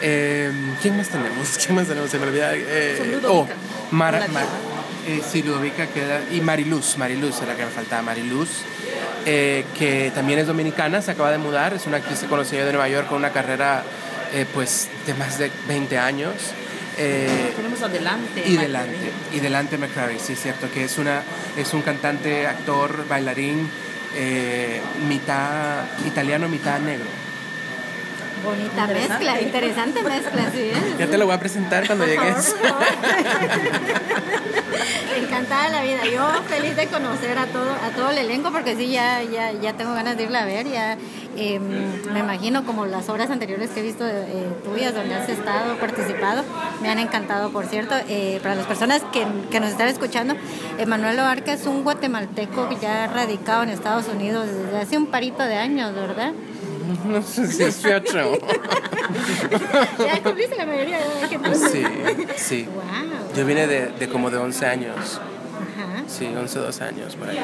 Em, 0.02 0.74
¿Quién 0.82 0.96
más 0.96 1.08
tenemos? 1.08 1.56
¿Quién 1.64 1.76
más 1.76 1.86
tenemos? 1.86 2.10
Se 2.10 2.18
me 2.18 2.26
olvida. 2.26 2.50
Eh, 2.54 3.20
oh, 3.28 3.46
Mara, 3.92 4.26
eh, 5.06 5.22
sí, 5.30 5.44
Ludovica 5.44 5.86
queda. 5.86 6.22
Y 6.32 6.40
Mariluz, 6.40 6.98
Mariluz 6.98 7.36
era 7.38 7.52
la 7.52 7.56
que 7.56 7.64
me 7.66 7.70
faltaba, 7.70 8.02
Mariluz. 8.02 8.48
que 9.24 10.10
también 10.12 10.40
es 10.40 10.48
dominicana, 10.48 11.00
se 11.02 11.12
acaba 11.12 11.30
de 11.30 11.38
mudar, 11.38 11.72
es 11.72 11.86
una 11.86 11.98
actriz 11.98 12.18
que 12.18 12.26
conocí 12.26 12.56
yo 12.56 12.66
de 12.66 12.72
Nueva 12.72 12.88
York 12.88 13.06
con 13.06 13.18
una 13.18 13.30
carrera 13.30 13.84
eh, 14.32 14.46
pues 14.52 14.88
de 15.06 15.14
más 15.14 15.38
de 15.38 15.50
20 15.68 15.98
años. 15.98 16.34
Eh, 16.98 17.52
Tenemos 17.56 17.80
adelante. 17.82 18.42
Y 18.46 18.56
delante, 18.56 19.12
y 19.32 19.40
delante 19.40 19.78
McCrary, 19.78 20.18
sí, 20.18 20.34
es 20.34 20.42
cierto, 20.42 20.70
que 20.70 20.84
es, 20.84 20.98
una, 20.98 21.22
es 21.56 21.72
un 21.72 21.82
cantante, 21.82 22.46
actor, 22.46 23.06
bailarín, 23.08 23.70
eh, 24.14 24.80
mitad 25.08 25.84
italiano, 26.06 26.48
mitad 26.48 26.78
negro. 26.80 27.06
Bonita 28.44 28.86
mezcla, 28.86 29.40
interesante 29.40 30.02
mezcla, 30.02 30.50
sí. 30.52 30.70
Ya 30.98 31.06
te 31.06 31.18
lo 31.18 31.26
voy 31.26 31.34
a 31.34 31.40
presentar 31.40 31.86
cuando 31.86 32.06
llegues. 32.06 32.54
Encantada 35.16 35.68
la 35.68 35.82
vida. 35.82 36.04
Yo 36.04 36.26
feliz 36.48 36.76
de 36.76 36.86
conocer 36.86 37.36
a 37.38 37.46
todo, 37.46 37.70
a 37.72 37.90
todo 37.94 38.10
el 38.10 38.18
elenco 38.18 38.50
porque 38.50 38.76
sí, 38.76 38.90
ya, 38.90 39.22
ya, 39.22 39.52
ya 39.52 39.74
tengo 39.74 39.92
ganas 39.94 40.16
de 40.16 40.24
irla 40.24 40.42
a 40.42 40.44
ver. 40.44 40.66
Ya 40.68 40.96
em, 41.36 41.62
me 42.12 42.20
imagino 42.20 42.64
como 42.64 42.86
las 42.86 43.08
obras 43.08 43.30
anteriores 43.30 43.70
que 43.70 43.80
he 43.80 43.82
visto 43.82 44.06
eh, 44.06 44.48
tuyas 44.64 44.94
donde 44.94 45.14
has 45.14 45.28
estado, 45.28 45.76
participado, 45.76 46.44
me 46.80 46.88
han 46.88 46.98
encantado, 46.98 47.50
por 47.50 47.66
cierto. 47.66 47.94
Eh, 48.08 48.40
para 48.42 48.54
las 48.54 48.66
personas 48.66 49.02
que, 49.12 49.26
que, 49.50 49.60
nos 49.60 49.70
están 49.70 49.88
escuchando, 49.88 50.34
Emanuel 50.78 51.18
Oarca 51.18 51.52
es 51.52 51.66
un 51.66 51.82
guatemalteco 51.82 52.68
ya 52.80 53.06
radicado 53.06 53.64
en 53.64 53.70
Estados 53.70 54.08
Unidos 54.08 54.46
desde 54.46 54.78
hace 54.78 54.96
un 54.96 55.06
parito 55.06 55.42
de 55.42 55.56
años, 55.56 55.94
¿verdad? 55.94 56.32
No 57.04 57.22
sé 57.22 57.46
si 57.46 57.62
es 57.62 57.76
fecho. 57.76 58.38
ya 59.98 60.22
cumpliste 60.22 60.56
la 60.56 60.66
mayoría 60.66 60.98
de 60.98 61.28
gente. 61.28 61.54
Sí, 61.54 61.84
sí. 62.36 62.68
Wow. 62.72 63.34
Yo 63.36 63.46
vine 63.46 63.66
de, 63.66 63.88
de 63.88 64.08
como 64.08 64.30
de 64.30 64.38
11 64.38 64.66
años. 64.66 65.20
Ajá. 65.76 66.04
Sí, 66.06 66.26
11, 66.26 66.58
12 66.58 66.84
años 66.84 67.16
por 67.16 67.28
ahí. 67.28 67.38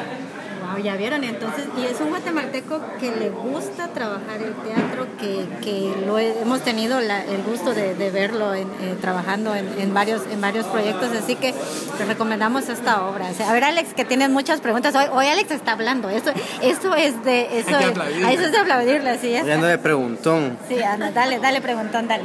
Wow, 0.72 0.82
ya 0.82 0.96
vieron, 0.96 1.22
entonces, 1.24 1.64
y 1.78 1.84
es 1.86 2.00
un 2.00 2.08
guatemalteco 2.10 2.80
que 3.00 3.10
le 3.14 3.30
gusta 3.30 3.88
trabajar 3.88 4.36
el 4.42 4.52
teatro, 4.54 5.06
que, 5.20 5.46
que 5.62 5.94
lo 6.06 6.18
he- 6.18 6.40
hemos 6.40 6.62
tenido 6.62 7.00
la- 7.00 7.24
el 7.24 7.42
gusto 7.42 7.72
de, 7.74 7.94
de 7.94 8.10
verlo 8.10 8.54
en- 8.54 8.68
eh, 8.80 8.96
trabajando 9.00 9.54
en, 9.54 9.68
en 9.78 9.94
varios 9.94 10.22
en 10.32 10.40
varios 10.40 10.66
proyectos, 10.66 11.10
así 11.12 11.36
que 11.36 11.54
te 11.98 12.04
recomendamos 12.04 12.68
esta 12.68 13.06
obra. 13.06 13.28
O 13.30 13.34
sea, 13.34 13.50
a 13.50 13.52
ver, 13.52 13.64
Alex, 13.64 13.94
que 13.94 14.04
tienes 14.04 14.30
muchas 14.30 14.60
preguntas. 14.60 14.94
Hoy, 14.94 15.04
hoy 15.12 15.26
Alex 15.26 15.50
está 15.50 15.72
hablando, 15.72 16.08
eso, 16.10 16.30
eso 16.62 16.94
es 16.94 17.22
de... 17.24 17.58
Eso 17.60 17.68
Hay 17.70 17.76
que 17.78 17.84
es, 17.84 17.90
aplaudirle. 17.90 18.34
eso 18.34 18.42
es 18.44 18.52
de 18.52 18.58
aplaudirle, 18.58 19.10
así 19.10 19.32
es. 19.34 19.44
Hoy 19.44 19.50
ando 19.52 19.66
de 19.66 19.78
preguntón. 19.78 20.58
Sí, 20.68 20.82
anda, 20.82 21.10
dale, 21.12 21.38
dale, 21.38 21.60
preguntón, 21.60 22.08
dale. 22.08 22.24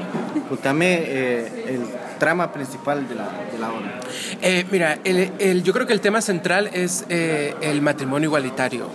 Contame 0.50 0.96
eh, 1.06 1.66
el 1.68 1.82
trama 2.20 2.52
principal 2.52 3.08
de 3.08 3.16
la, 3.16 3.30
de 3.52 3.58
la 3.60 3.70
obra. 3.70 4.00
Eh, 4.42 4.66
mira, 4.72 4.98
el- 5.04 5.32
el- 5.40 5.64
yo 5.64 5.74
creo 5.74 5.86
que 5.88 5.94
el 5.94 6.02
tema 6.02 6.22
central 6.22 6.70
es 6.74 7.06
eh, 7.10 7.56
el 7.62 7.82
matrimonio 7.82 8.31
igualitario. 8.32 8.88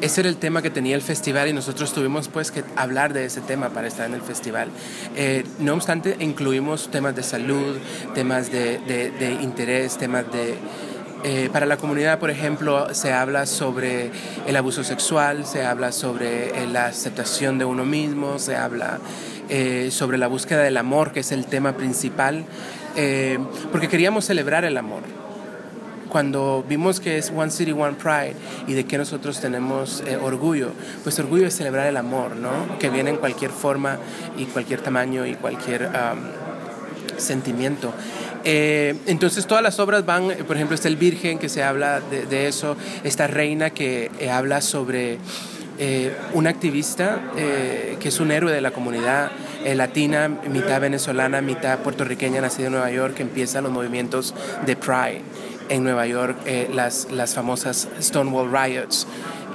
Ese 0.00 0.20
era 0.20 0.28
el 0.28 0.36
tema 0.36 0.62
que 0.62 0.70
tenía 0.70 0.94
el 0.94 1.02
festival 1.02 1.48
y 1.48 1.52
nosotros 1.52 1.92
tuvimos 1.92 2.28
pues 2.28 2.50
que 2.50 2.62
hablar 2.76 3.12
de 3.12 3.24
ese 3.24 3.40
tema 3.40 3.70
para 3.70 3.88
estar 3.88 4.06
en 4.06 4.14
el 4.14 4.22
festival. 4.22 4.68
Eh, 5.16 5.44
no 5.58 5.74
obstante, 5.74 6.16
incluimos 6.20 6.90
temas 6.90 7.16
de 7.16 7.22
salud, 7.22 7.76
temas 8.14 8.52
de, 8.52 9.38
interés, 9.40 9.96
temas 9.96 10.30
de... 10.30 10.56
eh, 11.24 11.48
para 11.52 11.66
la 11.66 11.76
comunidad, 11.76 12.18
por 12.18 12.30
ejemplo, 12.30 12.92
se 12.94 13.12
habla 13.12 13.46
sobre 13.46 14.10
el 14.46 14.56
abuso 14.56 14.84
sexual, 14.84 15.46
se 15.46 15.64
habla 15.64 15.90
sobre 15.90 16.50
eh, 16.50 16.66
la 16.66 16.86
aceptación 16.86 17.58
de 17.58 17.64
uno 17.64 17.84
mismo, 17.84 18.38
se 18.38 18.56
habla 18.56 18.98
sobre 19.90 20.16
la 20.16 20.26
búsqueda 20.26 20.62
del 20.62 20.78
amor, 20.78 21.12
que 21.12 21.20
es 21.20 21.30
el 21.30 21.44
tema 21.44 21.76
principal, 21.76 22.46
porque 23.70 23.88
queríamos 23.88 24.24
celebrar 24.24 24.64
el 24.64 24.78
amor 24.78 25.23
cuando 26.14 26.64
vimos 26.68 27.00
que 27.00 27.18
es 27.18 27.32
One 27.34 27.50
City, 27.50 27.72
One 27.72 27.96
Pride 28.00 28.36
y 28.68 28.74
de 28.74 28.84
que 28.84 28.96
nosotros 28.96 29.40
tenemos 29.40 30.00
eh, 30.06 30.16
orgullo, 30.16 30.70
pues 31.02 31.18
orgullo 31.18 31.48
es 31.48 31.56
celebrar 31.56 31.88
el 31.88 31.96
amor, 31.96 32.36
¿no? 32.36 32.78
Que 32.78 32.88
viene 32.88 33.10
en 33.10 33.16
cualquier 33.16 33.50
forma 33.50 33.98
y 34.38 34.44
cualquier 34.44 34.80
tamaño 34.80 35.26
y 35.26 35.34
cualquier 35.34 35.90
sentimiento. 37.16 37.92
Eh, 38.44 38.94
entonces 39.06 39.44
todas 39.48 39.64
las 39.64 39.80
obras 39.80 40.06
van, 40.06 40.30
eh, 40.30 40.44
por 40.46 40.54
ejemplo, 40.54 40.76
está 40.76 40.86
El 40.86 40.94
Virgen, 40.94 41.40
que 41.40 41.48
se 41.48 41.64
habla 41.64 42.00
de, 42.00 42.46
eso, 42.46 42.76
esta 43.02 43.26
Reina 43.26 43.70
que 43.70 44.08
habla 44.30 44.60
sobre 44.60 45.18
eh, 45.80 46.14
una 46.32 46.50
activista 46.50 47.32
que 47.34 48.08
es 48.08 48.20
un 48.20 48.30
héroe 48.30 48.52
de 48.52 48.60
la 48.60 48.70
comunidad 48.70 49.32
latina, 49.64 50.28
mitad 50.28 50.80
venezolana, 50.80 51.40
mitad 51.40 51.80
puertorriqueña, 51.80 52.40
nacida 52.40 52.66
en 52.66 52.72
Nueva 52.74 52.92
York, 52.92 53.14
que 53.14 53.22
empieza 53.22 53.60
los 53.62 53.72
movimientos 53.72 54.32
de 54.64 54.76
Pride 54.76 55.22
en 55.68 55.84
Nueva 55.84 56.06
York, 56.06 56.36
eh, 56.46 56.70
las, 56.72 57.10
las 57.10 57.34
famosas 57.34 57.88
Stonewall 58.00 58.50
Riots. 58.50 59.06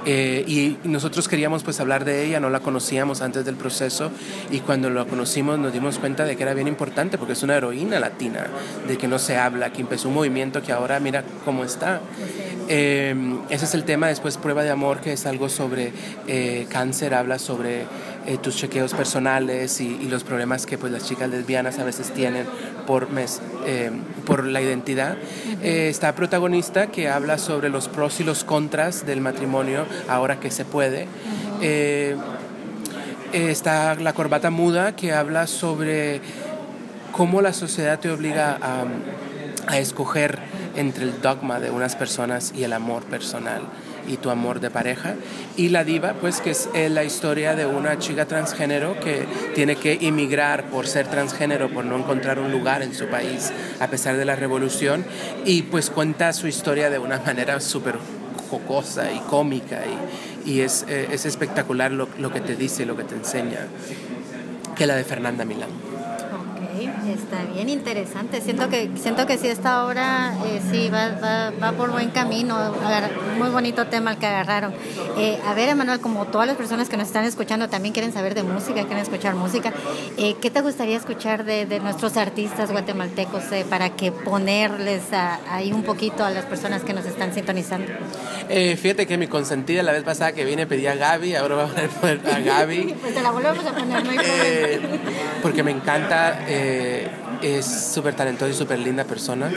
Eh, 0.06 0.44
y 0.46 0.78
nosotros 0.88 1.28
queríamos 1.28 1.62
pues 1.62 1.78
hablar 1.78 2.06
de 2.06 2.24
ella, 2.24 2.40
no 2.40 2.48
la 2.48 2.60
conocíamos 2.60 3.20
antes 3.20 3.44
del 3.44 3.56
proceso 3.56 4.10
y 4.50 4.60
cuando 4.60 4.88
la 4.88 5.04
conocimos 5.04 5.58
nos 5.58 5.74
dimos 5.74 5.98
cuenta 5.98 6.24
de 6.24 6.36
que 6.36 6.42
era 6.42 6.54
bien 6.54 6.68
importante 6.68 7.18
porque 7.18 7.34
es 7.34 7.42
una 7.42 7.56
heroína 7.56 8.00
latina, 8.00 8.46
de 8.88 8.96
que 8.96 9.08
no 9.08 9.18
se 9.18 9.36
habla, 9.36 9.72
que 9.72 9.82
empezó 9.82 10.08
un 10.08 10.14
movimiento 10.14 10.62
que 10.62 10.72
ahora 10.72 11.00
mira 11.00 11.22
cómo 11.44 11.64
está. 11.64 12.00
Eh, 12.68 13.14
ese 13.50 13.64
es 13.64 13.74
el 13.74 13.84
tema, 13.84 14.08
después 14.08 14.38
Prueba 14.38 14.62
de 14.62 14.70
Amor, 14.70 15.00
que 15.00 15.12
es 15.12 15.26
algo 15.26 15.48
sobre 15.48 15.92
eh, 16.26 16.66
cáncer, 16.70 17.14
habla 17.14 17.38
sobre 17.38 17.84
eh, 18.26 18.38
tus 18.38 18.56
chequeos 18.56 18.94
personales 18.94 19.80
y, 19.80 19.86
y 20.00 20.08
los 20.08 20.24
problemas 20.24 20.66
que 20.66 20.78
pues 20.78 20.92
las 20.92 21.06
chicas 21.06 21.28
lesbianas 21.30 21.78
a 21.78 21.84
veces 21.84 22.10
tienen 22.12 22.46
por, 22.90 23.10
mes, 23.10 23.40
eh, 23.66 23.90
por 24.26 24.44
la 24.44 24.60
identidad. 24.60 25.16
Eh, 25.62 25.88
está 25.88 26.14
protagonista 26.14 26.88
que 26.88 27.08
habla 27.08 27.38
sobre 27.38 27.68
los 27.68 27.88
pros 27.88 28.18
y 28.20 28.24
los 28.24 28.42
contras 28.42 29.06
del 29.06 29.20
matrimonio 29.20 29.86
ahora 30.08 30.40
que 30.40 30.50
se 30.50 30.64
puede. 30.64 31.06
Eh, 31.60 32.16
está 33.32 33.94
la 33.94 34.12
corbata 34.12 34.50
muda 34.50 34.96
que 34.96 35.12
habla 35.12 35.46
sobre 35.46 36.20
cómo 37.12 37.42
la 37.42 37.52
sociedad 37.52 38.00
te 38.00 38.10
obliga 38.10 38.58
a, 38.60 38.84
a 39.68 39.78
escoger 39.78 40.38
entre 40.74 41.04
el 41.04 41.20
dogma 41.20 41.60
de 41.60 41.70
unas 41.70 41.94
personas 41.94 42.52
y 42.56 42.64
el 42.64 42.72
amor 42.72 43.04
personal 43.04 43.62
y 44.06 44.16
tu 44.16 44.30
amor 44.30 44.60
de 44.60 44.70
pareja. 44.70 45.14
Y 45.56 45.68
la 45.68 45.84
diva, 45.84 46.14
pues 46.14 46.40
que 46.40 46.50
es 46.50 46.68
eh, 46.74 46.88
la 46.88 47.04
historia 47.04 47.54
de 47.54 47.66
una 47.66 47.98
chica 47.98 48.26
transgénero 48.26 48.98
que 49.00 49.26
tiene 49.54 49.76
que 49.76 49.98
emigrar 50.02 50.64
por 50.64 50.86
ser 50.86 51.06
transgénero, 51.08 51.70
por 51.70 51.84
no 51.84 51.96
encontrar 51.96 52.38
un 52.38 52.50
lugar 52.52 52.82
en 52.82 52.94
su 52.94 53.06
país 53.06 53.52
a 53.80 53.88
pesar 53.88 54.16
de 54.16 54.24
la 54.24 54.36
revolución. 54.36 55.04
Y 55.44 55.62
pues 55.62 55.90
cuenta 55.90 56.32
su 56.32 56.46
historia 56.46 56.90
de 56.90 56.98
una 56.98 57.18
manera 57.26 57.60
súper 57.60 57.96
jocosa 58.50 59.12
y 59.12 59.20
cómica 59.20 59.80
y, 60.44 60.50
y 60.50 60.60
es, 60.62 60.84
eh, 60.88 61.08
es 61.12 61.24
espectacular 61.24 61.92
lo, 61.92 62.08
lo 62.18 62.32
que 62.32 62.40
te 62.40 62.56
dice, 62.56 62.84
lo 62.84 62.96
que 62.96 63.04
te 63.04 63.14
enseña, 63.14 63.66
que 64.74 64.86
la 64.86 64.96
de 64.96 65.04
Fernanda 65.04 65.44
Milán. 65.44 65.89
Está 67.12 67.42
bien 67.54 67.68
interesante. 67.68 68.40
Siento 68.40 68.68
que 68.68 68.90
siento 68.96 69.26
que 69.26 69.36
sí 69.38 69.48
esta 69.48 69.84
obra 69.86 70.32
eh, 70.46 70.60
sí 70.70 70.88
va, 70.88 71.08
va, 71.22 71.50
va 71.50 71.72
por 71.72 71.90
buen 71.90 72.10
camino. 72.10 72.56
Muy 73.38 73.48
bonito 73.50 73.86
tema 73.86 74.12
el 74.12 74.18
que 74.18 74.26
agarraron. 74.26 74.72
Eh, 75.18 75.38
a 75.46 75.54
ver, 75.54 75.68
Emanuel, 75.70 76.00
como 76.00 76.26
todas 76.26 76.46
las 76.46 76.56
personas 76.56 76.88
que 76.88 76.96
nos 76.96 77.08
están 77.08 77.24
escuchando 77.24 77.68
también 77.68 77.92
quieren 77.92 78.12
saber 78.12 78.34
de 78.34 78.42
música, 78.42 78.80
quieren 78.82 78.98
escuchar 78.98 79.34
música, 79.34 79.72
eh, 80.16 80.36
¿qué 80.40 80.50
te 80.50 80.60
gustaría 80.60 80.96
escuchar 80.96 81.44
de, 81.44 81.66
de 81.66 81.80
nuestros 81.80 82.16
artistas 82.16 82.70
guatemaltecos 82.70 83.50
eh, 83.52 83.64
para 83.68 83.90
que 83.90 84.12
ponerles 84.12 85.12
a- 85.12 85.40
ahí 85.50 85.72
un 85.72 85.82
poquito 85.82 86.24
a 86.24 86.30
las 86.30 86.44
personas 86.44 86.82
que 86.82 86.92
nos 86.92 87.04
están 87.06 87.34
sintonizando? 87.34 87.90
Eh, 88.48 88.76
fíjate 88.76 89.06
que 89.06 89.16
mi 89.18 89.26
consentida 89.26 89.82
la 89.82 89.92
vez 89.92 90.02
pasada 90.04 90.32
que 90.32 90.44
vine 90.44 90.66
pedí 90.66 90.86
a 90.86 90.94
Gaby, 90.94 91.34
ahora 91.34 91.54
voy 91.56 91.64
a 91.84 91.88
poner 91.88 92.20
a 92.32 92.38
Gaby. 92.40 92.94
Pues 93.00 93.14
te 93.14 93.22
la 93.22 93.30
volvemos 93.30 93.64
a 93.64 93.72
poner, 93.72 94.04
no 94.04 94.10
hay 94.10 94.16
problema. 94.18 94.88
porque 95.42 95.62
me 95.62 95.70
encanta, 95.70 96.40
es 97.42 97.66
súper 97.66 98.14
talentosa 98.14 98.50
y 98.50 98.54
súper 98.54 98.78
linda 98.78 99.04
persona. 99.04 99.50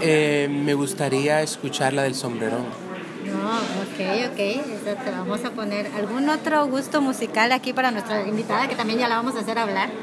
Eh, 0.00 0.48
me 0.50 0.74
gustaría 0.74 1.42
escuchar 1.42 1.92
la 1.92 2.02
del 2.02 2.14
sombrerón. 2.14 2.64
No, 3.24 3.48
ok, 3.48 4.32
ok. 4.32 4.38
Esa 4.38 4.94
te 5.02 5.10
vamos 5.10 5.44
a 5.44 5.50
poner. 5.50 5.88
¿Algún 5.96 6.28
otro 6.28 6.66
gusto 6.66 7.00
musical 7.00 7.52
aquí 7.52 7.72
para 7.72 7.90
nuestra 7.90 8.26
invitada 8.26 8.68
que 8.68 8.74
también 8.74 8.98
ya 8.98 9.08
la 9.08 9.16
vamos 9.16 9.36
a 9.36 9.40
hacer 9.40 9.58
hablar? 9.58 9.90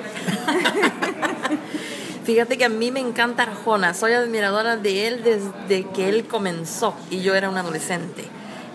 Fíjate 2.23 2.57
que 2.57 2.65
a 2.65 2.69
mí 2.69 2.91
me 2.91 2.99
encanta 2.99 3.43
Arjona, 3.43 3.93
soy 3.93 4.13
admiradora 4.13 4.77
de 4.77 5.07
él 5.07 5.23
desde 5.23 5.87
que 5.89 6.09
él 6.09 6.27
comenzó 6.27 6.93
y 7.09 7.21
yo 7.21 7.35
era 7.35 7.49
un 7.49 7.57
adolescente. 7.57 8.25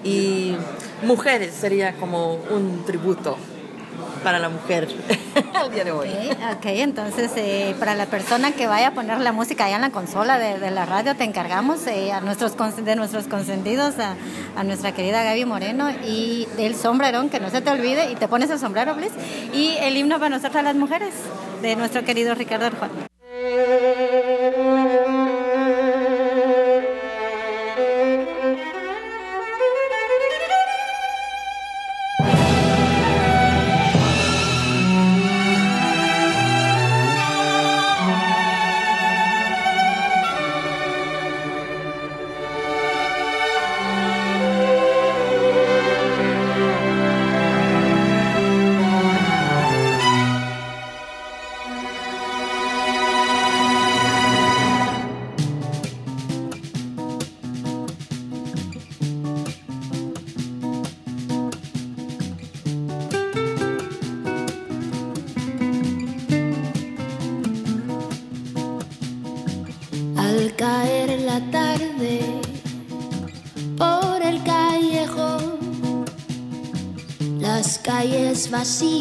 Y 0.02 0.56
Mujeres 1.02 1.54
sería 1.54 1.94
como 1.96 2.34
un 2.34 2.84
tributo 2.86 3.36
para 4.24 4.38
la 4.38 4.48
mujer 4.48 4.88
al 5.54 5.70
día 5.70 5.84
de 5.84 5.92
hoy. 5.92 6.08
Ok, 6.56 6.64
entonces 6.64 7.30
eh, 7.36 7.76
para 7.78 7.94
la 7.94 8.06
persona 8.06 8.52
que 8.52 8.66
vaya 8.66 8.88
a 8.88 8.90
poner 8.92 9.20
la 9.20 9.32
música 9.32 9.66
allá 9.66 9.76
en 9.76 9.82
la 9.82 9.90
consola 9.90 10.38
de, 10.38 10.70
la 10.70 10.86
radio, 10.86 11.14
te 11.14 11.24
encargamos 11.24 11.86
eh, 11.86 12.10
a 12.10 12.20
nuestros 12.20 12.56
de 12.84 12.96
nuestros 12.96 13.28
consentidos, 13.28 13.98
a, 13.98 14.16
a 14.56 14.64
nuestra 14.64 14.92
querida 14.92 15.22
Gaby 15.22 15.44
Moreno 15.44 15.90
y 16.04 16.48
del 16.56 16.74
sombrerón, 16.74 17.28
que 17.28 17.38
no 17.38 17.50
se 17.50 17.60
te 17.60 17.70
olvide, 17.70 18.10
y 18.10 18.16
te 18.16 18.26
pones 18.26 18.50
el 18.50 18.58
sombrero, 18.58 18.96
please, 18.96 19.14
y 19.52 19.76
el 19.80 19.96
himno 19.96 20.18
para 20.18 20.30
nosotras 20.30 20.64
las 20.64 20.74
mujeres, 20.74 21.14
de 21.60 21.76
nuestro 21.76 22.04
querido 22.04 22.34
Ricardo 22.34 22.66
Arjona. 22.66 23.06
Calles 78.54 78.93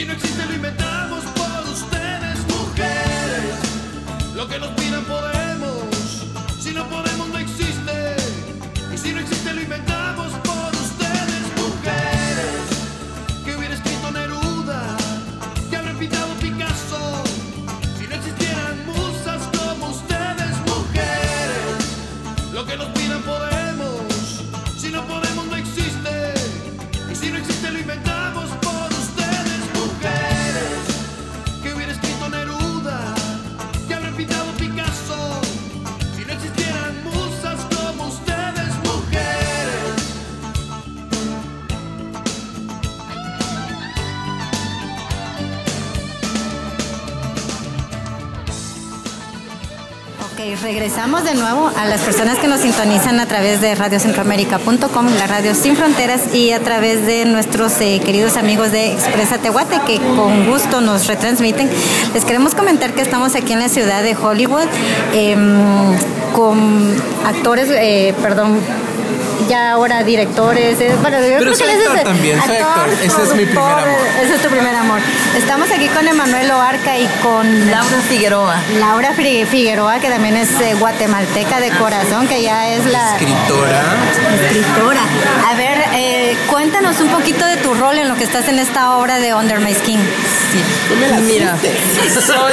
si 0.00 0.06
no 0.06 0.14
existe 0.14 0.46
lo 0.46 0.54
inventamos 0.54 0.89
regresamos 50.62 51.24
de 51.24 51.34
nuevo 51.34 51.70
a 51.76 51.84
las 51.86 52.00
personas 52.02 52.38
que 52.38 52.48
nos 52.48 52.60
sintonizan 52.60 53.20
a 53.20 53.26
través 53.26 53.60
de 53.60 53.74
radiocentroamérica.com, 53.74 55.06
la 55.18 55.26
radio 55.26 55.54
sin 55.54 55.76
fronteras 55.76 56.34
y 56.34 56.52
a 56.52 56.60
través 56.60 57.06
de 57.06 57.24
nuestros 57.24 57.80
eh, 57.80 58.00
queridos 58.04 58.36
amigos 58.36 58.70
de 58.72 58.92
Expresa 58.92 59.38
Tehuate 59.38 59.80
que 59.86 59.98
con 59.98 60.46
gusto 60.46 60.80
nos 60.80 61.06
retransmiten. 61.06 61.70
Les 62.12 62.24
queremos 62.24 62.54
comentar 62.54 62.92
que 62.92 63.00
estamos 63.00 63.34
aquí 63.34 63.52
en 63.52 63.60
la 63.60 63.68
ciudad 63.68 64.02
de 64.02 64.14
Hollywood 64.14 64.66
em, 65.14 65.56
con 66.34 66.94
actores, 67.24 67.68
eh, 67.70 68.14
perdón, 68.20 68.58
ya 69.50 69.72
ahora 69.72 70.02
directores. 70.04 70.80
eh, 70.80 70.94
bueno, 71.02 71.18
yo 71.18 71.38
creo 71.38 71.52
que 71.56 71.64
actor 71.64 71.96
es- 71.98 72.04
también, 72.04 72.40
soy 72.46 72.56
actor. 72.56 72.88
Ese 73.02 73.22
es 73.22 73.34
mi 73.34 73.44
primer 73.46 73.72
amor. 73.72 73.98
Ese 74.22 74.34
es 74.36 74.40
tu 74.42 74.48
primer 74.48 74.74
amor. 74.76 75.00
Estamos 75.36 75.70
aquí 75.72 75.88
con 75.88 76.06
Emanuel 76.06 76.50
Oarca 76.52 76.96
y 76.96 77.06
con 77.22 77.70
Laura 77.70 77.98
Figueroa. 78.08 78.56
Laura 78.78 79.12
Figueroa, 79.14 79.98
que 79.98 80.08
también 80.08 80.36
es 80.36 80.48
eh, 80.60 80.74
guatemalteca 80.78 81.60
de 81.60 81.70
corazón, 81.72 82.28
que 82.28 82.42
ya 82.42 82.68
es 82.68 82.86
la 82.86 83.16
Escritora. 83.16 83.82
escritora. 84.40 85.00
A 85.50 85.54
ver, 85.56 85.69
cuéntanos 86.48 87.00
un 87.00 87.08
poquito 87.08 87.44
de 87.46 87.56
tu 87.56 87.74
rol 87.74 87.98
en 87.98 88.08
lo 88.08 88.16
que 88.16 88.24
estás 88.24 88.48
en 88.48 88.58
esta 88.58 88.96
obra 88.96 89.18
de 89.18 89.34
Under 89.34 89.60
My 89.60 89.74
Skin. 89.74 90.00
Mira, 91.26 91.56
soy, 92.26 92.52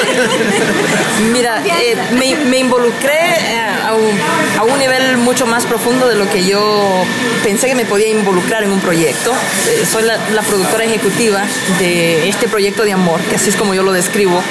mira, 1.31 1.63
eh, 1.65 1.97
me, 2.11 2.35
me 2.45 2.59
involucré 2.59 3.31
eh, 3.39 3.59
a 3.87 3.93
un, 3.93 4.59
a 4.59 4.63
un 4.71 4.77
nivel 4.79 5.17
mucho 5.17 5.47
más 5.47 5.65
profundo 5.65 6.07
de 6.07 6.15
lo 6.15 6.29
que 6.29 6.45
yo 6.45 7.03
pensé 7.43 7.67
que 7.67 7.75
me 7.75 7.85
podía 7.85 8.09
involucrar 8.09 8.63
en 8.63 8.71
un 8.71 8.79
proyecto. 8.79 9.33
Eh, 9.67 9.85
soy 9.91 10.03
la, 10.03 10.17
la 10.33 10.41
productora 10.43 10.83
ejecutiva 10.83 11.43
de 11.79 12.29
este 12.29 12.47
proyecto 12.47 12.83
de 12.83 12.93
amor, 12.93 13.19
que 13.21 13.35
así 13.35 13.49
es 13.49 13.55
como 13.55 13.73
yo 13.73 13.83
lo 13.83 13.91
describo, 13.93 14.41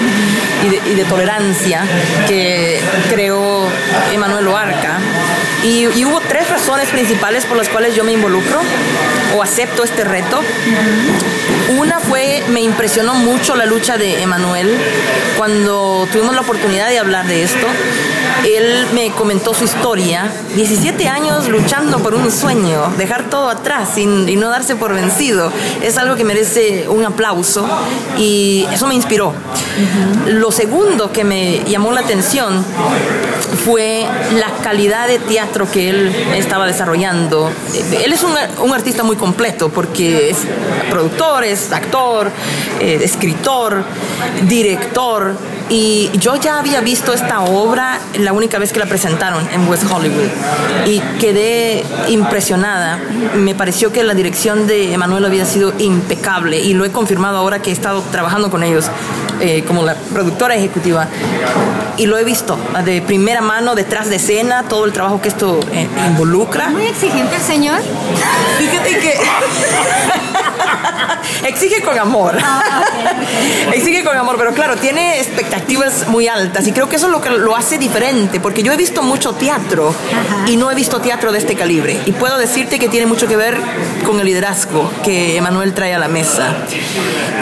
y 0.64 0.68
de, 0.68 0.90
y 0.90 0.94
de 0.94 1.04
tolerancia 1.04 1.84
que 2.26 2.80
creó 3.08 3.68
Emanuel 4.12 4.48
Oarca. 4.48 4.98
Y, 5.62 5.86
y 5.96 6.04
hubo 6.04 6.20
razones 6.56 6.88
principales 6.88 7.44
por 7.44 7.58
las 7.58 7.68
cuales 7.68 7.94
yo 7.94 8.02
me 8.02 8.12
involucro 8.12 8.58
o 9.36 9.42
acepto 9.42 9.84
este 9.84 10.04
reto. 10.04 10.40
Una 11.78 12.00
fue, 12.00 12.42
me 12.48 12.62
impresionó 12.62 13.14
mucho 13.14 13.56
la 13.56 13.66
lucha 13.66 13.98
de 13.98 14.22
Emanuel 14.22 14.74
cuando 15.36 16.08
tuvimos 16.10 16.34
la 16.34 16.40
oportunidad 16.40 16.88
de 16.88 16.98
hablar 16.98 17.26
de 17.26 17.42
esto. 17.42 17.66
Él 18.46 18.86
me 18.94 19.10
comentó 19.10 19.52
su 19.54 19.64
historia, 19.64 20.30
17 20.54 21.08
años 21.08 21.48
luchando 21.48 21.98
por 21.98 22.14
un 22.14 22.30
sueño, 22.30 22.92
dejar 22.96 23.28
todo 23.28 23.50
atrás 23.50 23.98
y, 23.98 24.02
y 24.02 24.36
no 24.36 24.50
darse 24.50 24.76
por 24.76 24.94
vencido. 24.94 25.50
Es 25.82 25.98
algo 25.98 26.14
que 26.14 26.22
merece 26.22 26.86
un 26.88 27.04
aplauso 27.04 27.66
y 28.16 28.64
eso 28.72 28.86
me 28.86 28.94
inspiró. 28.94 29.32
Lo 30.28 30.52
segundo 30.52 31.10
que 31.10 31.24
me 31.24 31.64
llamó 31.64 31.90
la 31.90 32.02
atención 32.02 32.64
fue 33.64 34.06
la 34.38 34.62
calidad 34.62 35.08
de 35.08 35.18
teatro 35.18 35.68
que 35.68 35.90
él 35.90 36.14
estaba 36.36 36.66
desarrollando. 36.66 37.50
Él 38.04 38.12
es 38.12 38.22
un, 38.22 38.32
un 38.62 38.72
artista 38.72 39.02
muy 39.02 39.16
completo 39.16 39.70
porque 39.70 40.30
es 40.30 40.38
productor, 40.88 41.42
es 41.44 41.72
actor, 41.72 42.30
eh, 42.80 43.00
escritor, 43.02 43.82
director. 44.42 45.34
Y 45.68 46.10
yo 46.14 46.36
ya 46.36 46.58
había 46.58 46.80
visto 46.80 47.12
esta 47.12 47.40
obra 47.40 47.98
la 48.18 48.32
única 48.32 48.58
vez 48.58 48.72
que 48.72 48.78
la 48.78 48.86
presentaron 48.86 49.48
en 49.52 49.68
West 49.68 49.84
Hollywood 49.90 50.28
y 50.86 51.00
quedé 51.18 51.84
impresionada. 52.08 52.98
Me 53.34 53.54
pareció 53.54 53.92
que 53.92 54.04
la 54.04 54.14
dirección 54.14 54.66
de 54.66 54.92
Emanuel 54.92 55.24
había 55.24 55.44
sido 55.44 55.72
impecable 55.78 56.60
y 56.60 56.74
lo 56.74 56.84
he 56.84 56.92
confirmado 56.92 57.38
ahora 57.38 57.60
que 57.60 57.70
he 57.70 57.72
estado 57.72 58.02
trabajando 58.12 58.50
con 58.50 58.62
ellos 58.62 58.86
eh, 59.40 59.64
como 59.66 59.82
la 59.82 59.94
productora 59.94 60.54
ejecutiva 60.54 61.08
y 61.96 62.06
lo 62.06 62.16
he 62.16 62.24
visto 62.24 62.58
de 62.84 63.02
primera 63.02 63.40
mano, 63.40 63.74
detrás 63.74 64.08
de 64.08 64.16
escena, 64.16 64.64
todo 64.68 64.84
el 64.84 64.92
trabajo 64.92 65.20
que 65.20 65.28
esto 65.28 65.60
eh, 65.72 65.88
involucra. 66.08 66.68
Muy 66.68 66.86
exigente 66.86 67.34
el 67.34 67.42
señor. 67.42 67.80
Fíjate 68.58 68.98
que 68.98 69.14
exige 71.44 71.82
con 71.82 71.98
amor. 71.98 72.36
exige 73.72 73.75
con 74.06 74.16
amor, 74.16 74.36
pero 74.38 74.54
claro, 74.54 74.76
tiene 74.76 75.18
expectativas 75.18 76.06
muy 76.06 76.28
altas 76.28 76.66
y 76.66 76.72
creo 76.72 76.88
que 76.88 76.96
eso 76.96 77.06
es 77.06 77.12
lo 77.12 77.20
que 77.20 77.30
lo 77.30 77.56
hace 77.56 77.76
diferente, 77.76 78.38
porque 78.38 78.62
yo 78.62 78.72
he 78.72 78.76
visto 78.76 79.02
mucho 79.02 79.32
teatro 79.32 79.92
y 80.46 80.56
no 80.56 80.70
he 80.70 80.74
visto 80.74 81.00
teatro 81.00 81.32
de 81.32 81.38
este 81.38 81.56
calibre. 81.56 82.00
Y 82.06 82.12
puedo 82.12 82.38
decirte 82.38 82.78
que 82.78 82.88
tiene 82.88 83.06
mucho 83.06 83.26
que 83.26 83.36
ver 83.36 83.58
con 84.06 84.20
el 84.20 84.26
liderazgo 84.26 84.90
que 85.02 85.36
Emanuel 85.36 85.74
trae 85.74 85.94
a 85.94 85.98
la 85.98 86.08
mesa. 86.08 86.54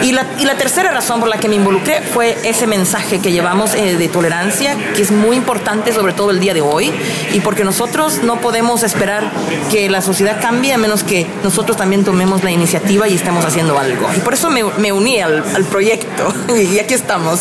Y 0.01 0.11
la, 0.11 0.25
y 0.39 0.45
la 0.45 0.55
tercera 0.55 0.91
razón 0.91 1.19
por 1.19 1.29
la 1.29 1.37
que 1.37 1.47
me 1.47 1.55
involucré 1.55 2.01
fue 2.01 2.37
ese 2.43 2.67
mensaje 2.67 3.19
que 3.19 3.31
llevamos 3.31 3.75
eh, 3.75 3.95
de 3.95 4.07
tolerancia, 4.07 4.75
que 4.95 5.03
es 5.03 5.11
muy 5.11 5.37
importante 5.37 5.93
sobre 5.93 6.13
todo 6.13 6.31
el 6.31 6.39
día 6.39 6.53
de 6.53 6.61
hoy, 6.61 6.91
y 7.33 7.39
porque 7.41 7.63
nosotros 7.63 8.21
no 8.23 8.41
podemos 8.41 8.83
esperar 8.83 9.31
que 9.71 9.89
la 9.89 10.01
sociedad 10.01 10.41
cambie 10.41 10.73
a 10.73 10.77
menos 10.77 11.03
que 11.03 11.27
nosotros 11.43 11.77
también 11.77 12.03
tomemos 12.03 12.43
la 12.43 12.51
iniciativa 12.51 13.07
y 13.07 13.15
estemos 13.15 13.45
haciendo 13.45 13.77
algo. 13.77 14.07
Y 14.17 14.19
por 14.19 14.33
eso 14.33 14.49
me, 14.49 14.63
me 14.63 14.91
uní 14.91 15.21
al, 15.21 15.43
al 15.55 15.63
proyecto, 15.65 16.33
y 16.61 16.79
aquí 16.79 16.93
estamos 16.93 17.39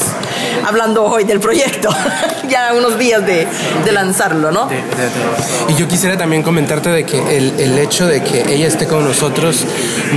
hablando 0.67 1.05
hoy 1.05 1.25
del 1.25 1.39
proyecto, 1.39 1.89
ya 2.49 2.73
unos 2.75 2.99
días 2.99 3.25
de, 3.25 3.47
lanzarlo, 3.93 4.51
¿no? 4.51 4.69
Y 5.69 5.75
yo 5.75 5.87
quisiera 5.87 6.17
también 6.17 6.43
comentarte 6.43 6.91
de 6.91 7.05
que 7.05 7.37
el, 7.37 7.59
el 7.61 7.79
hecho 7.79 8.07
de 8.07 8.23
que 8.23 8.53
ella 8.53 8.67
esté 8.67 8.87
con 8.87 9.05
nosotros 9.05 9.65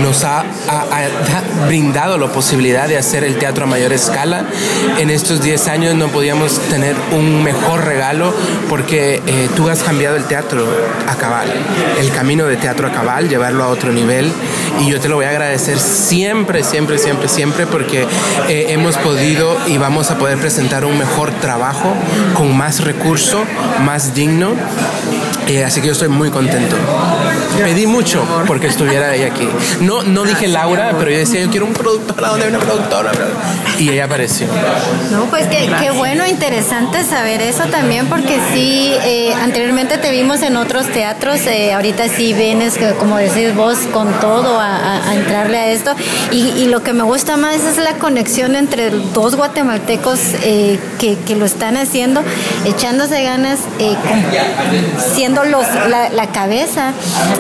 nos 0.02 0.24
ha, 0.24 0.44
ha- 0.68 0.82
ha 0.92 1.02
da- 1.02 1.66
brindado 1.68 2.18
la 2.18 2.28
posibilidad 2.28 2.88
de 2.88 2.98
hacer 2.98 3.24
el 3.24 3.38
teatro 3.38 3.64
a 3.66 3.68
mayor 3.68 3.94
escala. 3.94 4.46
En 4.98 5.10
estos 5.10 5.42
10 5.42 5.68
años 5.68 5.96
no 5.96 6.08
podíamos 6.10 6.60
tener 6.70 6.96
un 7.12 7.44
mejor 7.44 7.86
regalo 7.86 8.34
porque 8.70 9.22
eh, 9.26 9.50
tú 9.56 9.70
has 9.70 9.84
cambiado 9.84 10.16
el 10.16 10.26
teatro 10.26 10.66
a 11.08 11.16
cabal, 11.16 11.48
el 12.00 12.12
camino 12.12 12.46
de 12.46 12.58
teatro 12.58 12.88
a 12.88 12.92
cabal, 12.92 13.30
llevarlo 13.30 13.64
a 13.64 13.68
otro 13.68 13.92
nivel. 13.92 14.32
Y 14.80 14.90
yo 14.92 15.00
te 15.00 15.10
lo 15.10 15.16
voy 15.16 15.26
a 15.26 15.30
agradecer 15.30 15.80
siempre, 15.80 16.64
siempre, 16.64 16.98
siempre, 16.98 17.28
siempre 17.28 17.66
porque 17.68 18.06
eh, 18.48 18.68
hemos 18.70 18.98
podido 18.98 19.58
y 19.68 19.78
vamos 19.78 20.12
a 20.12 20.18
poder 20.18 20.38
presentar 20.38 20.86
un 20.86 20.98
mejor 20.98 21.32
trabajo 21.42 21.94
con 22.36 22.56
más 22.56 22.84
recurso, 22.84 23.44
más 23.86 24.14
digno. 24.14 24.54
Eh, 25.48 25.64
así 25.64 25.80
que 25.82 25.88
yo 25.88 25.94
estoy 25.94 26.10
muy 26.10 26.30
contento. 26.30 26.76
Pedí 27.58 27.88
mucho 27.88 28.24
porque 28.46 28.68
estuviera 28.68 29.14
ella 29.16 29.28
aquí. 29.28 29.48
No, 29.82 30.04
no 30.04 30.24
dije 30.24 30.48
Laura, 30.48 30.94
pero 30.98 31.10
yo 31.12 31.18
decía, 31.18 31.42
yo 31.42 31.50
quiero 31.50 31.66
un 31.66 31.74
productor, 31.74 32.24
¿a 32.24 32.30
dónde 32.30 32.46
hay 32.46 32.50
una 32.54 32.60
productora? 32.64 33.12
Y 33.80 33.90
ella 33.90 34.06
apareció. 34.06 34.48
No, 35.12 35.26
pues 35.26 35.48
qué, 35.48 35.70
qué 35.82 35.92
bueno, 35.92 36.26
interesante 36.26 37.04
saber 37.04 37.42
eso 37.42 37.64
también, 37.66 38.08
porque 38.08 38.40
sí, 38.54 38.94
eh, 39.04 39.34
anteriormente 39.42 39.98
te 39.98 40.12
vimos 40.12 40.42
en 40.42 40.56
otros 40.58 40.88
teatros, 40.88 41.40
eh, 41.48 41.74
ahorita 41.74 42.08
sí 42.10 42.34
vienes, 42.34 42.76
como 43.00 43.18
decís 43.18 43.54
vos, 43.56 43.78
con 43.92 44.12
todo 44.20 44.60
a, 44.60 44.76
a- 44.76 45.10
a 45.10 45.16
entrarle 45.16 45.58
a 45.58 45.68
esto. 45.72 45.96
Y, 46.32 46.50
y 46.58 46.68
lo 46.68 46.84
que 46.84 46.94
me 46.94 47.04
gusta 47.04 47.38
más 47.38 47.56
es 47.64 47.78
la 47.78 47.94
conexión 47.94 48.56
entre 48.56 48.90
dos 48.90 49.36
guatemaltecos 49.36 50.20
eh, 50.44 50.80
que, 51.00 51.18
que 51.26 51.36
lo 51.36 51.46
están 51.46 51.78
haciendo, 51.78 52.22
echándose 52.66 53.24
ganas, 53.24 53.60
eh, 53.80 53.96
con- 54.08 55.14
siendo 55.16 55.44
los, 55.46 55.66
la, 55.90 56.10
la 56.10 56.28
cabeza 56.28 56.94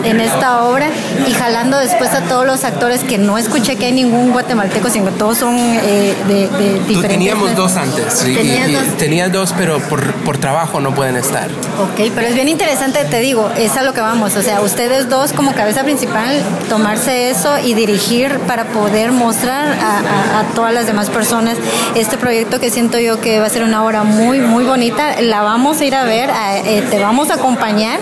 en 0.10 0.20
esta 0.22 0.64
obra 0.64 0.88
y 1.28 1.32
jalando 1.34 1.78
después 1.78 2.14
a 2.14 2.22
todos 2.22 2.46
los 2.46 2.64
actores 2.64 3.04
que 3.04 3.18
no 3.18 3.38
escuché 3.38 3.76
que 3.76 3.88
hay 3.88 3.92
ningún 3.92 4.32
guatemalteco, 4.32 4.90
sino 4.90 5.06
que 5.06 5.12
todos 5.18 5.38
son 5.38 5.56
eh, 5.58 6.16
de, 6.28 6.34
de 6.34 6.48
Tú 6.48 6.88
diferentes. 6.88 7.10
teníamos 7.10 7.56
dos 7.56 7.76
antes. 7.76 8.26
y- 8.26 8.36
Tenías 8.36 8.70
y- 8.70 8.74
dos. 8.74 8.84
Tenías 8.98 9.32
dos, 9.32 9.54
pero 9.58 9.80
por, 9.80 10.14
por 10.24 10.38
trabajo 10.38 10.80
no 10.80 10.94
pueden 10.96 11.16
estar. 11.16 11.48
Ok, 11.80 12.12
pero 12.16 12.28
es 12.28 12.34
bien 12.36 12.48
interesante, 12.48 13.04
te 13.06 13.20
digo, 13.20 13.50
es 13.58 13.76
a 13.78 13.84
lo 13.84 13.94
que 13.94 14.02
vamos. 14.02 14.36
O 14.36 14.42
sea, 14.42 14.62
ustedes 14.62 15.10
dos 15.10 15.34
como 15.34 15.54
cabeza 15.54 15.84
principal, 15.84 16.42
tomarse 16.70 17.30
eso 17.30 17.58
y 17.60 17.74
dirigir 17.74 18.40
para 18.48 18.66
poder 18.66 19.12
mostrar 19.12 19.68
a, 19.80 20.00
a- 20.00 20.40
a 20.40 20.44
todas 20.56 20.74
las 20.74 20.88
demás 20.88 21.10
personas 21.10 21.58
este 21.96 22.18
proyecto 22.18 22.60
que 22.60 22.70
siento 22.70 23.00
yo 23.00 23.20
que 23.22 23.40
va 23.40 23.46
a 23.48 23.50
ser 23.50 23.64
una 23.64 23.84
obra 23.84 24.04
muy, 24.04 24.40
muy 24.40 24.64
bonita. 24.66 25.22
La 25.22 25.42
vamos 25.42 25.80
a 25.82 25.86
ir 25.86 25.96
a 25.96 26.04
ver, 26.04 26.30
a- 26.32 26.58
eh, 26.60 26.84
te 26.90 27.00
vamos 27.00 27.30
a 27.30 27.36
acompañar 27.36 28.00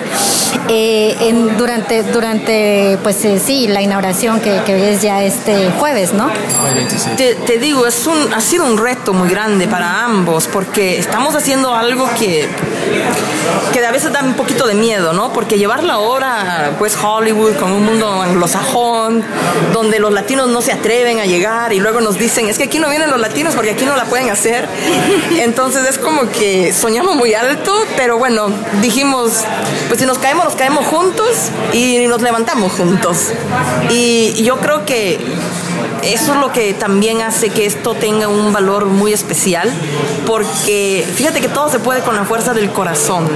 eh, 0.70 1.16
en- 1.22 1.58
durante, 1.58 1.95
durante, 2.04 2.98
pues 3.04 3.24
eh, 3.26 3.40
sí, 3.40 3.68
la 3.68 3.82
inauguración 3.82 4.40
que, 4.40 4.62
que 4.66 4.94
es 4.94 5.02
ya 5.02 5.24
este 5.24 5.72
jueves, 5.72 6.14
¿no? 6.14 6.30
El 6.70 6.76
26. 6.76 7.16
Te, 7.16 7.36
te 7.36 7.58
digo, 7.58 7.86
es 7.86 8.06
un, 8.08 8.34
ha 8.34 8.42
sido 8.42 8.66
un 8.66 8.78
reto 8.78 9.14
muy 9.14 9.30
grande 9.30 9.68
para 9.68 10.04
ambos 10.04 10.48
porque 10.48 10.98
estamos 10.98 11.36
haciendo 11.36 11.74
algo 11.74 12.10
que, 12.18 12.48
que 13.74 13.86
a 13.86 13.92
veces 13.92 14.12
da 14.12 14.24
un 14.24 14.34
poquito 14.34 14.68
de 14.68 14.74
miedo, 14.74 15.14
¿no? 15.14 15.32
Porque 15.34 15.58
llevar 15.58 15.84
la 15.84 16.00
obra 16.00 16.72
pues 16.80 16.98
Hollywood 17.02 17.56
con 17.56 17.72
un 17.72 17.86
mundo 17.86 18.22
anglosajón, 18.22 19.24
donde 19.74 20.00
los 20.00 20.12
latinos 20.12 20.50
no 20.50 20.62
se 20.62 20.72
atreven 20.72 21.20
a 21.20 21.26
llegar 21.26 21.74
y 21.74 21.80
luego 21.80 22.02
nos 22.02 22.18
dicen, 22.18 22.48
es 22.48 22.58
que 22.58 22.66
aquí 22.66 22.80
no 22.80 22.90
vienen 22.90 23.10
los 23.12 23.20
latinos 23.20 23.54
porque 23.56 23.72
aquí 23.72 23.86
no 23.86 23.96
la 23.96 24.06
pueden 24.06 24.30
hacer. 24.30 24.68
Entonces 25.38 25.88
es 25.88 25.98
como 25.98 26.30
que 26.32 26.74
soñamos 26.74 27.16
muy 27.16 27.34
alto, 27.34 27.74
pero 27.96 28.18
bueno, 28.18 28.48
dijimos, 28.82 29.44
pues 29.88 30.00
si 30.00 30.06
nos 30.06 30.18
caemos, 30.18 30.46
nos 30.46 30.56
caemos 30.56 30.86
juntos 30.86 31.52
y 31.74 31.85
nos 32.08 32.22
levantamos 32.22 32.74
juntos. 32.74 33.32
Y 33.90 34.44
yo 34.44 34.58
creo 34.58 34.86
que 34.86 35.20
eso 36.06 36.34
es 36.34 36.40
lo 36.40 36.52
que 36.52 36.74
también 36.74 37.22
hace 37.22 37.50
que 37.50 37.66
esto 37.66 37.94
tenga 37.96 38.28
un 38.28 38.54
valor 38.54 38.86
muy 38.86 39.14
especial, 39.14 39.72
porque 40.26 41.06
fíjate 41.16 41.42
que 41.42 41.48
todo 41.48 41.70
se 41.70 41.80
puede 41.80 42.02
con 42.02 42.16
la 42.16 42.26
fuerza 42.26 42.54
del 42.54 42.72
corazón. 42.72 43.28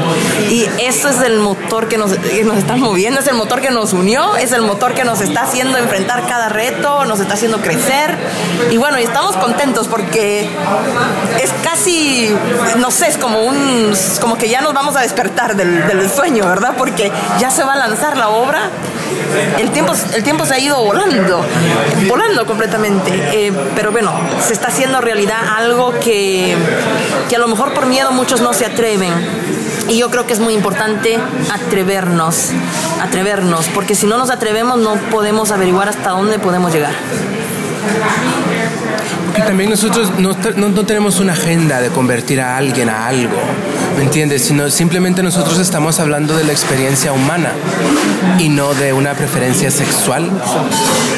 Y 0.49 0.65
eso 0.79 1.09
es 1.09 1.21
el 1.21 1.39
motor 1.39 1.87
que 1.87 1.97
nos, 1.97 2.13
que 2.13 2.43
nos 2.43 2.57
está 2.57 2.75
moviendo, 2.75 3.19
es 3.19 3.27
el 3.27 3.35
motor 3.35 3.61
que 3.61 3.71
nos 3.71 3.93
unió, 3.93 4.35
es 4.35 4.51
el 4.51 4.61
motor 4.61 4.93
que 4.93 5.03
nos 5.03 5.21
está 5.21 5.43
haciendo 5.43 5.77
enfrentar 5.77 6.27
cada 6.27 6.49
reto, 6.49 7.05
nos 7.05 7.19
está 7.19 7.33
haciendo 7.33 7.59
crecer. 7.61 8.15
Y 8.71 8.77
bueno, 8.77 8.97
estamos 8.97 9.35
contentos 9.37 9.87
porque 9.87 10.49
es 11.41 11.51
casi, 11.63 12.29
no 12.77 12.91
sé, 12.91 13.07
es 13.07 13.17
como 13.17 13.41
un, 13.41 13.93
como 14.21 14.37
que 14.37 14.49
ya 14.49 14.61
nos 14.61 14.73
vamos 14.73 14.95
a 14.95 15.01
despertar 15.01 15.55
del, 15.55 15.87
del 15.87 16.09
sueño, 16.09 16.45
¿verdad? 16.45 16.73
Porque 16.77 17.11
ya 17.39 17.51
se 17.51 17.63
va 17.63 17.73
a 17.73 17.77
lanzar 17.77 18.17
la 18.17 18.29
obra. 18.29 18.69
El 19.57 19.71
tiempo, 19.71 19.93
el 20.13 20.23
tiempo 20.23 20.45
se 20.45 20.55
ha 20.55 20.59
ido 20.59 20.83
volando, 20.83 21.43
volando 22.07 22.45
completamente. 22.63 23.11
Eh, 23.47 23.53
pero 23.73 23.91
bueno, 23.93 24.11
se 24.45 24.51
está 24.51 24.67
haciendo 24.67 24.99
realidad 24.99 25.37
algo 25.55 25.93
que, 26.03 26.55
que 27.29 27.35
a 27.37 27.39
lo 27.39 27.47
mejor 27.47 27.73
por 27.73 27.85
miedo 27.85 28.11
muchos 28.11 28.41
no 28.41 28.51
se 28.53 28.65
atreven. 28.65 29.13
Y 29.87 29.97
yo 29.97 30.09
creo 30.11 30.25
que 30.27 30.33
es 30.33 30.39
muy 30.41 30.53
importante 30.53 31.17
atrevernos, 31.53 32.49
atrevernos, 33.01 33.67
porque 33.69 33.95
si 33.95 34.05
no 34.07 34.17
nos 34.17 34.29
atrevemos 34.29 34.77
no 34.77 34.95
podemos 35.09 35.51
averiguar 35.51 35.87
hasta 35.87 36.09
dónde 36.09 36.37
podemos 36.37 36.73
llegar. 36.73 36.93
Porque 39.27 39.41
también 39.43 39.69
nosotros 39.69 40.11
no, 40.19 40.35
no- 40.57 40.69
no 40.69 40.85
tenemos 40.85 41.19
una 41.21 41.33
agenda 41.33 41.79
de 41.79 41.89
convertir 41.89 42.41
a 42.41 42.57
alguien 42.57 42.89
a 42.89 43.07
algo, 43.07 43.37
¿me 43.99 44.05
entiendes? 44.05 44.43
Sino 44.43 44.69
simplemente 44.69 45.21
nosotros 45.21 45.59
estamos 45.59 45.99
hablando 45.99 46.35
de 46.37 46.45
la 46.45 46.53
experiencia 46.53 47.11
humana 47.11 47.51
y 48.39 48.47
no 48.47 48.73
de 48.73 48.93
una 48.93 49.13
preferencia 49.13 49.69
sexual, 49.71 50.29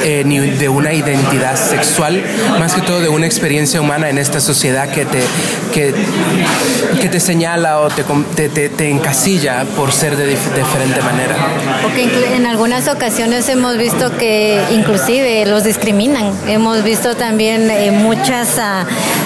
eh, 0.04 0.24
ni 0.26 0.40
de 0.40 0.68
una 0.68 0.92
identidad 0.92 1.54
sexual, 1.56 2.20
más 2.58 2.74
que 2.74 2.80
todo 2.80 2.98
de 2.98 3.08
una 3.08 3.26
experiencia 3.26 3.80
humana 3.80 4.10
en 4.10 4.18
esta 4.18 4.40
sociedad 4.40 4.90
que 4.90 5.04
te, 5.04 5.20
que, 5.72 5.94
que 7.00 7.08
te 7.08 7.20
señala 7.20 7.78
o 7.82 7.88
te, 7.88 8.02
te, 8.48 8.68
te- 8.68 8.90
encasilla 8.90 9.64
por 9.76 9.92
ser 9.92 10.16
de 10.16 10.32
dif- 10.34 10.52
diferente 10.56 11.00
manera. 11.02 11.36
Porque 11.82 12.10
en 12.34 12.46
algunas 12.46 12.88
ocasiones 12.88 13.48
hemos 13.48 13.78
visto 13.78 14.16
que 14.18 14.60
inclusive 14.72 15.46
los 15.46 15.62
discriminan. 15.62 16.32
Hemos 16.48 16.82
visto 16.82 17.14
también 17.14 17.70
eh, 17.70 17.92
muchas 17.92 18.58
ah, 18.58 18.84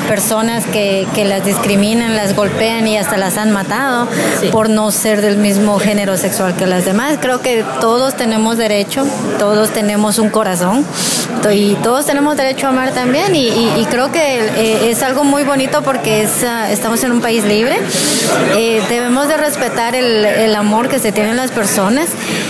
personas 0.09 0.65
que, 0.67 1.07
que 1.15 1.25
las 1.25 1.43
discriminan, 1.47 2.15
las 2.17 2.37
golpean 2.37 2.87
y 2.87 2.99
hasta 2.99 3.17
las 3.17 3.39
han 3.39 3.46
matado 3.53 4.09
por 4.53 4.69
no 4.71 4.91
ser 4.91 5.21
del 5.23 5.37
mismo 5.37 5.79
género 5.79 6.17
sexual 6.17 6.55
que 6.57 6.67
las 6.67 6.85
demás. 6.85 7.19
Creo 7.21 7.41
que 7.41 7.65
todos 7.81 8.15
tenemos 8.17 8.57
derecho, 8.59 9.05
todos 9.39 9.71
tenemos 9.71 10.19
un 10.19 10.31
corazón 10.31 10.85
y 11.53 11.75
todos 11.77 12.07
tenemos 12.07 12.37
derecho 12.37 12.67
a 12.67 12.71
amar 12.71 12.91
también 12.93 13.35
y, 13.37 13.49
y- 13.49 13.73
y 13.81 13.85
creo 13.89 14.11
que 14.11 14.39
eh, 14.57 14.91
es 14.91 15.03
algo 15.03 15.23
muy 15.23 15.45
bonito 15.45 15.83
porque 15.83 16.23
es, 16.23 16.43
ah, 16.45 16.71
estamos 16.73 17.03
en 17.05 17.13
un 17.13 17.21
país 17.21 17.45
libre. 17.45 17.77
Eh, 18.57 18.83
debemos 18.89 19.29
de 19.29 19.37
respetar 19.37 19.95
el, 19.95 20.25
el 20.25 20.55
amor 20.57 20.89
que 20.89 20.99
se 20.99 21.13
tienen 21.13 21.37
las 21.37 21.51
personas 21.53 22.09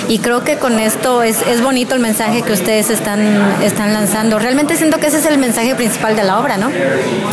y 0.09 0.19
creo 0.21 0.45
que 0.45 0.57
con 0.57 0.79
esto 0.79 1.23
es, 1.23 1.43
es 1.47 1.61
bonito 1.63 1.95
el 1.95 2.01
mensaje 2.01 2.43
que 2.43 2.53
ustedes 2.53 2.89
están, 2.91 3.21
están 3.63 3.93
lanzando. 3.93 4.39
Realmente 4.39 4.77
siento 4.77 4.99
que 4.99 5.09
ese 5.09 5.19
es 5.19 5.27
el 5.27 5.37
mensaje 5.39 5.75
principal 5.75 6.17
de 6.17 6.23
la 6.25 6.39
obra, 6.39 6.57
¿no? 6.57 6.71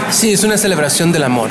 Sí, 0.10 0.34
es 0.34 0.44
una 0.44 0.58
celebración 0.58 1.12
del 1.12 1.24
amor. 1.24 1.50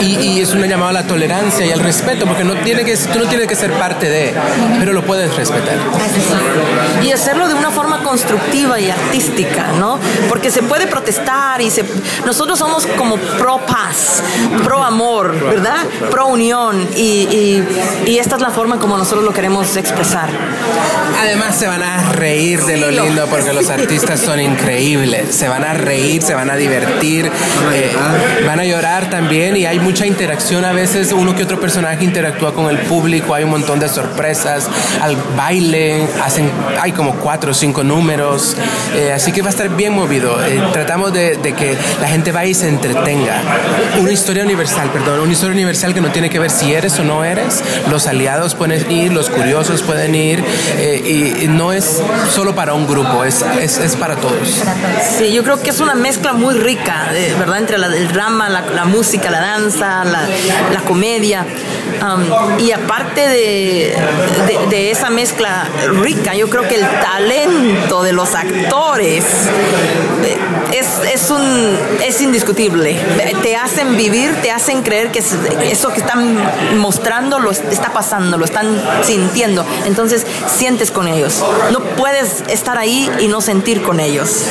Y, 0.00 0.16
y 0.20 0.40
es 0.40 0.52
una 0.54 0.66
llamada 0.66 0.83
a 0.88 0.92
la 0.92 1.06
tolerancia 1.06 1.64
y 1.66 1.70
al 1.72 1.80
respeto, 1.80 2.26
porque 2.26 2.44
no 2.44 2.54
tiene 2.56 2.84
que, 2.84 2.96
tú 2.96 3.18
no 3.18 3.26
tienes 3.26 3.46
que 3.46 3.56
ser 3.56 3.72
parte 3.72 4.08
de, 4.08 4.34
pero 4.78 4.92
lo 4.92 5.02
puedes 5.04 5.34
respetar. 5.36 5.76
y 7.02 7.10
hacerlo 7.12 7.48
de 7.48 7.54
una 7.54 7.70
forma 7.70 8.02
constructiva 8.02 8.78
y 8.80 8.90
artística, 8.90 9.72
¿no? 9.78 9.98
Porque 10.28 10.50
se 10.50 10.62
puede 10.62 10.86
protestar 10.86 11.60
y 11.60 11.70
se, 11.70 11.84
nosotros 12.24 12.58
somos 12.58 12.86
como 12.86 13.16
pro 13.16 13.58
paz, 13.66 14.22
pro 14.62 14.82
amor, 14.82 15.32
¿verdad? 15.50 15.84
Pro 16.10 16.26
unión 16.26 16.88
y, 16.96 17.00
y- 17.30 17.64
y 18.06 18.18
esta 18.18 18.36
es 18.36 18.42
la 18.42 18.50
forma 18.50 18.78
como 18.78 18.96
nosotros 18.96 19.24
lo 19.24 19.32
queremos 19.32 19.76
expresar. 19.76 20.28
Además 21.20 21.56
se 21.56 21.66
van 21.66 21.82
a 21.82 22.12
reír 22.12 22.62
de 22.64 22.76
lo 22.76 22.90
lindo 22.90 23.26
porque 23.30 23.52
los 23.52 23.70
artistas 23.70 24.20
son 24.20 24.40
increíbles. 24.40 25.34
Se 25.34 25.48
van 25.48 25.64
a 25.64 25.74
reír, 25.74 26.22
se 26.22 26.34
van 26.34 26.50
a 26.50 26.56
divertir, 26.56 27.30
eh, 27.72 27.92
van 28.46 28.60
a 28.60 28.64
llorar 28.64 29.08
también 29.10 29.56
y 29.56 29.66
hay 29.66 29.78
mucha 29.78 30.06
interacción. 30.06 30.63
A 30.64 30.72
veces 30.72 31.12
uno 31.12 31.34
que 31.36 31.42
otro 31.42 31.60
personaje 31.60 32.04
interactúa 32.04 32.54
con 32.54 32.68
el 32.70 32.78
público, 32.78 33.34
hay 33.34 33.44
un 33.44 33.50
montón 33.50 33.78
de 33.78 33.88
sorpresas, 33.88 34.68
al 35.02 35.14
baile, 35.36 36.08
hacen, 36.24 36.50
hay 36.80 36.92
como 36.92 37.14
cuatro 37.16 37.50
o 37.50 37.54
cinco 37.54 37.84
números, 37.84 38.56
eh, 38.96 39.12
así 39.12 39.30
que 39.30 39.42
va 39.42 39.48
a 39.48 39.50
estar 39.50 39.68
bien 39.68 39.92
movido. 39.92 40.42
Eh, 40.44 40.60
tratamos 40.72 41.12
de, 41.12 41.36
de 41.36 41.52
que 41.52 41.76
la 42.00 42.08
gente 42.08 42.32
vaya 42.32 42.48
y 42.50 42.54
se 42.54 42.68
entretenga. 42.68 43.42
Una 44.00 44.10
historia 44.10 44.42
universal, 44.42 44.90
perdón, 44.90 45.20
una 45.20 45.32
historia 45.32 45.54
universal 45.54 45.92
que 45.94 46.00
no 46.00 46.10
tiene 46.10 46.30
que 46.30 46.38
ver 46.38 46.50
si 46.50 46.72
eres 46.72 46.98
o 46.98 47.04
no 47.04 47.24
eres. 47.24 47.62
Los 47.90 48.06
aliados 48.06 48.54
pueden 48.54 48.90
ir, 48.90 49.12
los 49.12 49.28
curiosos 49.30 49.82
pueden 49.82 50.14
ir 50.14 50.42
eh, 50.78 51.02
y, 51.40 51.44
y 51.44 51.48
no 51.48 51.72
es 51.72 52.02
solo 52.32 52.54
para 52.54 52.74
un 52.74 52.86
grupo, 52.86 53.24
es, 53.24 53.44
es, 53.60 53.78
es 53.78 53.96
para 53.96 54.16
todos. 54.16 54.62
Sí, 55.18 55.32
yo 55.32 55.42
creo 55.44 55.60
que 55.62 55.70
es 55.70 55.80
una 55.80 55.94
mezcla 55.94 56.32
muy 56.32 56.54
rica, 56.54 57.08
eh, 57.12 57.34
¿verdad? 57.38 57.58
Entre 57.58 57.78
la- 57.78 57.86
el 57.94 58.08
drama, 58.08 58.48
la, 58.48 58.62
la 58.74 58.84
música, 58.86 59.30
la 59.30 59.40
danza, 59.40 60.04
la, 60.04 60.22
la 60.72 60.80
comedia. 60.80 61.46
Um, 62.02 62.58
y 62.60 62.72
aparte 62.72 63.28
de, 63.28 63.94
de- 64.68 64.90
esa 64.90 65.10
mezcla 65.10 65.66
rica, 66.02 66.34
yo 66.34 66.48
creo 66.50 66.66
que 66.68 66.74
el 66.76 66.86
talento 67.00 68.02
de 68.02 68.12
los 68.12 68.34
actores 68.34 69.24
eh, 70.24 70.36
es, 70.72 70.86
es, 71.12 71.30
un, 71.30 71.78
es 72.04 72.20
indiscutible. 72.20 72.98
Te 73.42 73.56
hacen 73.56 73.96
vivir, 73.96 74.34
te 74.42 74.50
hacen 74.50 74.82
creer 74.82 75.10
que 75.10 75.20
es- 75.20 75.36
eso 75.62 75.92
que 75.92 76.00
están 76.00 76.36
mostrando 76.78 77.38
lo 77.38 77.50
es- 77.50 77.62
está 77.70 77.92
pasando, 77.92 78.36
lo 78.38 78.44
están 78.44 78.82
sintiendo. 79.02 79.64
Entonces 79.86 80.26
sientes 80.46 80.90
con 80.90 81.08
ellos. 81.08 81.42
No 81.72 81.80
puedes 81.80 82.42
estar 82.48 82.76
ahí 82.78 83.10
y 83.20 83.28
no 83.28 83.40
sentir 83.40 83.82
con 83.82 84.00
ellos. 84.00 84.44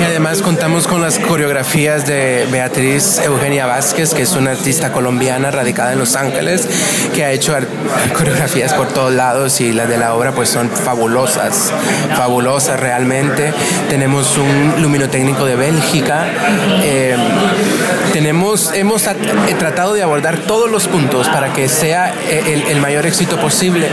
Y 0.00 0.02
además 0.04 0.42
contamos 0.42 0.86
con 0.86 1.00
las 1.02 1.18
coreografías 1.18 2.06
de 2.06 2.46
Beatriz 2.50 3.18
Eugenia 3.24 3.66
Vázquez, 3.66 4.14
que 4.14 4.22
es 4.22 4.32
una 4.34 4.52
artista 4.52 4.85
colombiana 4.92 5.50
radicada 5.50 5.92
en 5.92 5.98
Los 5.98 6.16
Ángeles, 6.16 6.68
que 7.14 7.24
ha 7.24 7.32
hecho 7.32 7.56
coreografías 8.16 8.72
por 8.74 8.88
todos 8.88 9.12
lados 9.12 9.60
y 9.60 9.72
las 9.72 9.88
de 9.88 9.98
la 9.98 10.14
obra 10.14 10.32
pues 10.32 10.48
son 10.48 10.70
fabulosas, 10.70 11.72
fabulosas 12.16 12.78
realmente. 12.78 13.52
Tenemos 13.88 14.36
un 14.38 14.82
luminotécnico 14.82 15.44
de 15.44 15.56
Bélgica. 15.56 16.26
eh, 16.82 17.16
tenemos, 18.16 18.72
hemos 18.72 19.06
eh, 19.08 19.14
tratado 19.58 19.92
de 19.92 20.02
abordar 20.02 20.38
todos 20.38 20.70
los 20.70 20.88
puntos 20.88 21.28
para 21.28 21.52
que 21.52 21.68
sea 21.68 22.14
eh, 22.30 22.64
el, 22.70 22.80
mayor 22.80 23.04
éxito 23.04 23.38
posible 23.38 23.88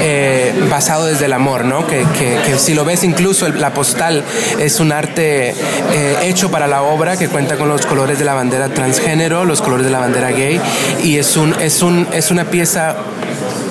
eh, 0.00 0.54
basado 0.70 1.06
desde 1.06 1.24
el 1.24 1.32
amor, 1.32 1.64
¿no? 1.64 1.84
Que, 1.84 2.06
que- 2.16 2.38
que 2.46 2.56
si 2.56 2.72
lo 2.72 2.84
ves 2.84 3.02
incluso 3.02 3.46
el- 3.48 3.60
la 3.60 3.74
postal 3.74 4.22
es 4.60 4.78
un 4.78 4.92
arte 4.92 5.48
eh, 5.50 6.16
hecho 6.22 6.52
para 6.52 6.68
la 6.68 6.82
obra 6.82 7.16
que 7.16 7.26
cuenta 7.26 7.56
con 7.56 7.68
los 7.68 7.84
colores 7.84 8.16
de 8.16 8.24
la 8.24 8.34
bandera 8.34 8.68
transgénero, 8.68 9.44
los 9.44 9.60
colores 9.60 9.84
de 9.86 9.90
la 9.90 9.98
bandera 9.98 10.30
gay 10.30 10.60
y 11.02 11.16
es, 11.18 11.36
un, 11.36 11.52
es, 11.60 11.82
un, 11.82 12.06
es 12.12 12.30
una 12.30 12.44
pieza 12.44 12.94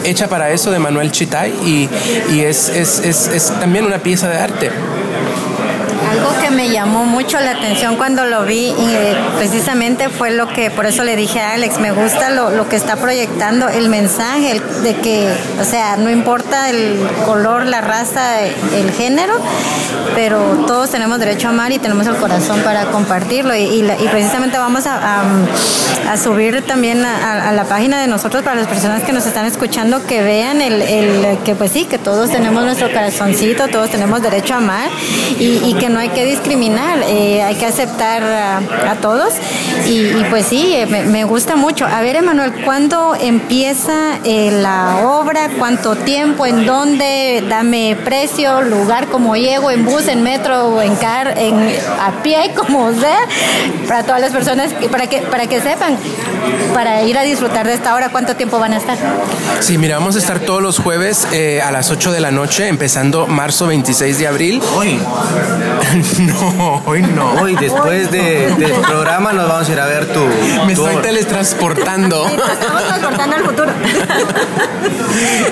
hecha 0.04 0.28
para 0.28 0.51
eso 0.51 0.70
de 0.70 0.80
Manuel 0.80 1.14
Chitay 1.14 1.54
y, 2.30 2.41
es, 2.41 2.68
es 2.68 3.54
también 3.62 3.86
una 3.86 3.99
pieza 3.99 4.28
de 4.28 4.38
arte. 4.38 4.70
Algo 6.14 6.30
que 6.41 6.51
me 6.51 6.70
llamó 6.70 7.05
mucho 7.05 7.39
la 7.39 7.51
atención 7.51 7.95
cuando 7.97 8.26
lo 8.26 8.43
vi, 8.43 8.68
y, 8.68 8.93
eh, 8.93 9.16
precisamente 9.38 10.09
fue 10.09 10.30
lo 10.32 10.47
que, 10.47 10.70
por 10.70 10.86
eso 10.86 11.03
le 11.03 11.16
dije 11.16 11.39
a 11.41 11.53
Alex, 11.53 11.80
me 11.80 11.91
gusta 11.91 12.30
lo, 12.30 12.51
lo 12.51 12.70
que 12.70 12.76
está 12.76 12.97
proyectando, 12.97 13.68
el 13.68 13.89
mensaje 13.89 14.61
de 14.84 14.95
que, 14.97 15.28
o 15.59 15.64
sea, 15.64 15.97
no 15.97 16.11
importa 16.11 16.70
el 16.70 16.99
color, 17.26 17.66
la 17.66 17.82
raza, 17.82 18.41
el 18.41 18.91
género, 18.95 19.34
pero 20.14 20.39
todos 20.68 20.91
tenemos 20.91 21.18
derecho 21.20 21.47
a 21.47 21.49
amar 21.51 21.72
y 21.72 21.80
tenemos 21.80 22.05
el 22.05 22.16
corazón 22.18 22.59
para 22.61 22.86
compartirlo. 22.86 23.55
Y, 23.55 23.61
y 23.64 23.84
y 23.84 24.07
precisamente 24.09 24.57
vamos 24.57 24.86
a, 24.86 25.24
subir 26.22 26.61
también 26.68 27.03
a, 27.05 27.51
la 27.53 27.64
página 27.64 27.99
de 28.01 28.07
nosotros 28.07 28.43
para 28.43 28.55
las 28.55 28.68
personas 28.68 29.01
que 29.03 29.14
nos 29.14 29.26
están 29.26 29.45
escuchando 29.45 30.05
que 30.05 30.22
vean 30.22 30.61
el, 30.61 30.82
el- 30.82 31.38
que 31.43 31.55
pues 31.55 31.72
sí, 31.72 31.86
que 31.86 31.97
todos 31.97 32.30
tenemos 32.30 32.64
nuestro 32.64 32.91
corazoncito, 32.91 33.68
todos 33.70 33.89
tenemos 33.89 34.22
derecho 34.22 34.53
a 34.53 34.57
amar 34.57 34.89
y 35.39 35.74
que 35.80 35.89
no 35.89 35.99
hay 36.04 36.10
que 36.10 36.26
discriminar, 36.26 36.99
eh, 37.08 37.41
hay 37.41 37.56
que 37.56 37.66
aceptar 37.66 38.24
a, 38.24 38.58
a 38.91 38.95
todos. 38.95 39.34
Y, 39.88 40.08
y, 40.08 40.26
pues 40.30 40.45
sí, 40.45 40.74
eh, 40.74 40.86
me, 40.86 41.04
me 41.04 41.24
gusta 41.24 41.56
mucho. 41.56 41.86
A 41.86 42.01
ver, 42.01 42.18
Emanuel, 42.18 42.51
¿cuándo 42.66 43.16
empieza 43.16 44.20
eh, 44.26 44.51
la 44.51 44.97
obra? 45.06 45.49
¿Cuánto 45.58 45.95
tiempo? 45.95 46.45
¿En 46.45 46.66
dónde? 46.66 47.43
Dame 47.47 47.97
precio, 48.04 48.62
lugar, 48.64 49.08
cómo 49.08 49.38
llego, 49.38 49.72
en 49.72 49.86
bus, 49.86 50.10
en 50.10 50.24
metro, 50.24 50.82
en 50.82 50.95
car, 50.97 51.38
en, 51.38 51.56
a 52.01 52.22
pie, 52.22 52.51
como 52.56 52.91
sea, 52.93 53.20
para 53.88 54.04
todas 54.04 54.20
las 54.20 54.32
personas, 54.32 54.74
para 54.91 55.08
que, 55.08 55.20
para 55.20 55.47
que 55.47 55.62
sepan, 55.62 55.97
para 56.74 57.04
ir 57.04 57.18
a 57.18 57.22
disfrutar 57.22 57.66
de 57.66 57.76
esta 57.76 57.95
hora, 57.95 58.10
¿cuánto 58.10 58.36
tiempo 58.36 58.60
van 58.60 58.74
a 58.74 58.78
estar? 58.78 58.97
Sí, 59.62 59.78
mira, 59.78 59.97
vamos 59.99 60.18
a 60.18 60.20
estar 60.20 60.39
todos 60.41 60.62
los 60.62 60.80
jueves 60.80 61.28
eh, 61.32 61.62
a 61.62 61.72
las 61.72 61.91
8 61.91 62.12
de 62.12 62.20
la 62.20 62.32
noche, 62.32 62.68
empezando 62.68 63.26
marzo 63.28 63.68
26 63.68 64.18
de 64.18 64.28
abril. 64.28 64.62
Hoy. 64.76 64.99
no, 66.20 66.82
hoy 66.86 67.02
no. 67.04 67.34
Hoy, 67.41 67.56
después 67.56 68.10
de- 68.12 68.54
del 68.58 68.72
programa, 68.74 69.34
nos 69.34 69.48
vamos 69.48 69.70
a 69.70 69.72
ir 69.72 69.80
a 69.80 69.86
ver 69.86 70.08
tu. 70.12 70.20
Me 70.66 70.74
tu 70.76 70.82
estoy 70.82 70.94
obra. 70.96 71.02
teletransportando. 71.02 72.26
Estamos 72.28 72.84
transportando 72.88 73.36
al 73.36 73.44
futuro. 73.44 73.72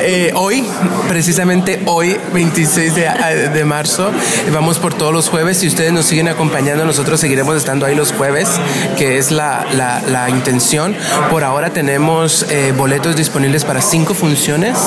Eh, 0.04 0.32
hoy, 0.36 0.66
precisamente 1.08 1.82
hoy, 1.86 2.18
26 2.34 2.96
de, 2.96 3.50
de 3.54 3.66
marzo, 3.66 4.12
vamos 4.52 4.80
por 4.80 4.94
todos 4.96 5.14
los 5.14 5.30
jueves. 5.30 5.58
Si 5.58 5.68
ustedes 5.68 5.92
nos 5.94 6.06
siguen 6.08 6.28
acompañando, 6.28 6.84
nosotros 6.86 7.20
seguiremos 7.20 7.56
estando 7.56 7.86
ahí 7.86 7.94
los 7.96 8.12
jueves, 8.12 8.50
que 8.98 9.18
es 9.20 9.30
la, 9.32 9.66
la- 9.74 10.02
la 10.08 10.30
intención. 10.30 10.96
Por 11.30 11.44
ahora 11.44 11.70
tenemos 11.72 12.46
eh, 12.50 12.74
boletos 12.76 13.16
disponibles 13.16 13.64
para 13.64 13.82
cinco 13.82 14.14
funciones, 14.16 14.78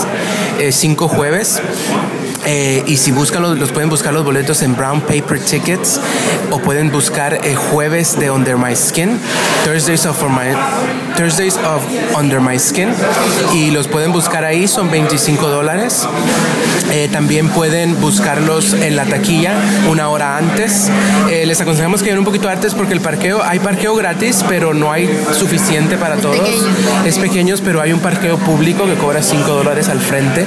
eh, 0.59 0.73
cinco 0.73 1.07
jueves. 1.09 1.63
Eh, 2.47 2.83
y 2.87 2.97
si 2.97 3.11
buscan 3.11 3.43
los, 3.43 3.59
los 3.59 3.73
pueden 3.73 3.89
buscar 3.89 4.13
los 4.13 4.25
boletos 4.25 4.63
en 4.63 4.77
Brown 4.77 5.01
Paper 5.01 5.41
Tickets 5.41 6.01
o 6.51 6.59
pueden 6.59 6.91
buscar 6.91 7.41
eh, 7.43 7.55
jueves 7.55 8.19
de 8.19 8.31
Under 8.31 8.57
My 8.57 8.77
Skin, 8.77 9.19
Thursdays 9.65 10.07
of, 10.07 10.19
For 10.19 10.29
My, 10.29 10.55
Thursdays 11.17 11.57
of 11.57 11.83
Under 12.19 12.41
My 12.41 12.59
Skin 12.59 12.91
y 13.55 13.71
los 13.71 13.89
pueden 13.89 14.13
buscar 14.13 14.45
ahí, 14.45 14.69
son 14.69 14.91
25 14.91 15.49
dólares. 15.49 16.07
Eh, 16.93 17.09
también 17.11 17.49
pueden 17.49 18.01
buscarlos 18.01 18.75
en 18.75 18.95
la 18.95 19.05
taquilla 19.05 19.55
una 19.91 20.09
hora 20.09 20.37
antes. 20.37 20.91
Eh, 21.31 21.45
les 21.47 21.61
aconsejamos 21.61 22.01
que 22.01 22.07
lleguen 22.07 22.21
un 22.21 22.25
poquito 22.25 22.49
antes 22.49 22.75
porque 22.75 22.93
el 22.93 23.01
parqueo, 23.01 23.43
hay 23.43 23.59
parqueo 23.59 23.97
gratis, 23.97 24.45
pero 24.49 24.75
no 24.75 24.93
hay 24.93 25.09
suficiente 25.33 25.97
para 25.97 26.17
todos. 26.17 26.49
Es 27.05 27.19
pequeños, 27.19 27.61
pero 27.61 27.81
hay 27.81 27.93
un 27.93 28.01
parqueo 28.01 28.37
público 28.39 28.87
que 28.87 28.95
cobra 28.95 29.23
5 29.23 29.51
dólares 29.51 29.89
al 29.89 30.01
frente. 30.01 30.47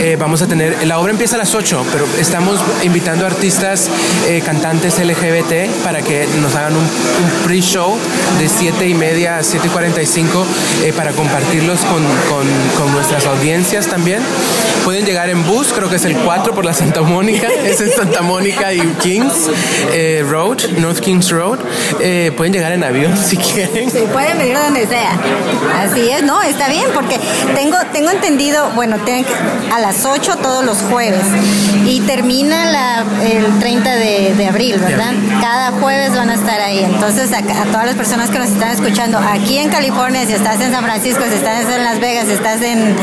Eh, 0.00 0.16
vamos 0.18 0.40
a 0.42 0.46
tener, 0.46 0.86
la 0.86 0.98
obra 0.98 1.12
empieza 1.12 1.31
a 1.34 1.38
las 1.38 1.54
8, 1.54 1.84
pero 1.92 2.06
estamos 2.18 2.60
invitando 2.82 3.24
artistas, 3.26 3.88
eh, 4.26 4.42
cantantes 4.44 4.98
LGBT 4.98 5.70
para 5.84 6.02
que 6.02 6.26
nos 6.40 6.54
hagan 6.54 6.72
un, 6.74 6.82
un 6.82 7.44
pre-show 7.44 7.96
de 8.38 8.48
7 8.48 8.86
y 8.88 8.94
media 8.94 9.38
a 9.38 9.42
7 9.42 9.66
y 9.66 9.70
45 9.70 10.46
eh, 10.84 10.92
para 10.94 11.12
compartirlos 11.12 11.80
con, 11.80 12.02
con- 12.28 12.82
con 12.82 12.92
nuestras 12.92 13.26
audiencias 13.26 13.86
también. 13.86 14.20
Pueden 14.84 15.04
llegar 15.06 15.30
en 15.30 15.44
bus, 15.46 15.72
creo 15.74 15.88
que 15.88 15.96
es 15.96 16.04
el 16.04 16.16
4 16.16 16.54
por 16.54 16.64
la 16.64 16.74
Santa 16.74 17.02
Mónica, 17.02 17.48
es 17.64 17.80
en 17.80 17.90
Santa 17.92 18.22
Mónica 18.22 18.72
y 18.72 18.80
Kings 19.00 19.48
eh, 19.92 20.24
Road, 20.28 20.58
North 20.78 21.00
Kings 21.00 21.30
Road. 21.30 21.58
Eh, 22.00 22.32
pueden 22.36 22.52
llegar 22.52 22.72
en 22.72 22.84
avión 22.84 23.16
si 23.26 23.36
quieren. 23.36 23.90
Sí, 23.90 24.00
pueden 24.12 24.38
venir 24.38 24.56
donde 24.58 24.86
sea. 24.86 25.18
Así 25.78 26.10
es, 26.10 26.22
no, 26.22 26.42
está 26.42 26.68
bien, 26.68 26.86
porque 26.94 27.18
tengo, 27.54 27.76
tengo 27.92 28.10
entendido, 28.10 28.70
bueno, 28.74 28.96
a 29.72 29.78
las 29.80 30.04
8 30.04 30.36
todos 30.42 30.64
los 30.64 30.78
jueves 30.90 31.21
y 31.86 32.00
termina 32.00 32.66
la- 32.70 33.04
el 33.24 33.58
30 33.58 33.90
de, 33.96 34.34
de 34.36 34.46
abril, 34.46 34.76
¿verdad? 34.78 35.12
Cada 35.40 35.72
jueves 35.72 36.14
van 36.16 36.30
a 36.30 36.34
estar 36.34 36.60
ahí. 36.60 36.80
Entonces, 36.84 37.32
a, 37.32 37.38
a 37.38 37.64
todas 37.66 37.86
las 37.86 37.94
personas 37.96 38.30
que 38.30 38.38
nos 38.38 38.48
están 38.50 38.70
escuchando 38.70 39.18
aquí 39.18 39.58
en 39.58 39.68
California, 39.70 40.24
si 40.26 40.32
estás 40.32 40.60
en 40.60 40.72
San 40.72 40.84
Francisco, 40.84 41.22
si 41.28 41.34
estás 41.36 41.64
en 41.74 41.82
Las 41.84 42.00
Vegas, 42.00 42.26
si 42.26 42.32
estás 42.32 42.60
en, 42.62 42.94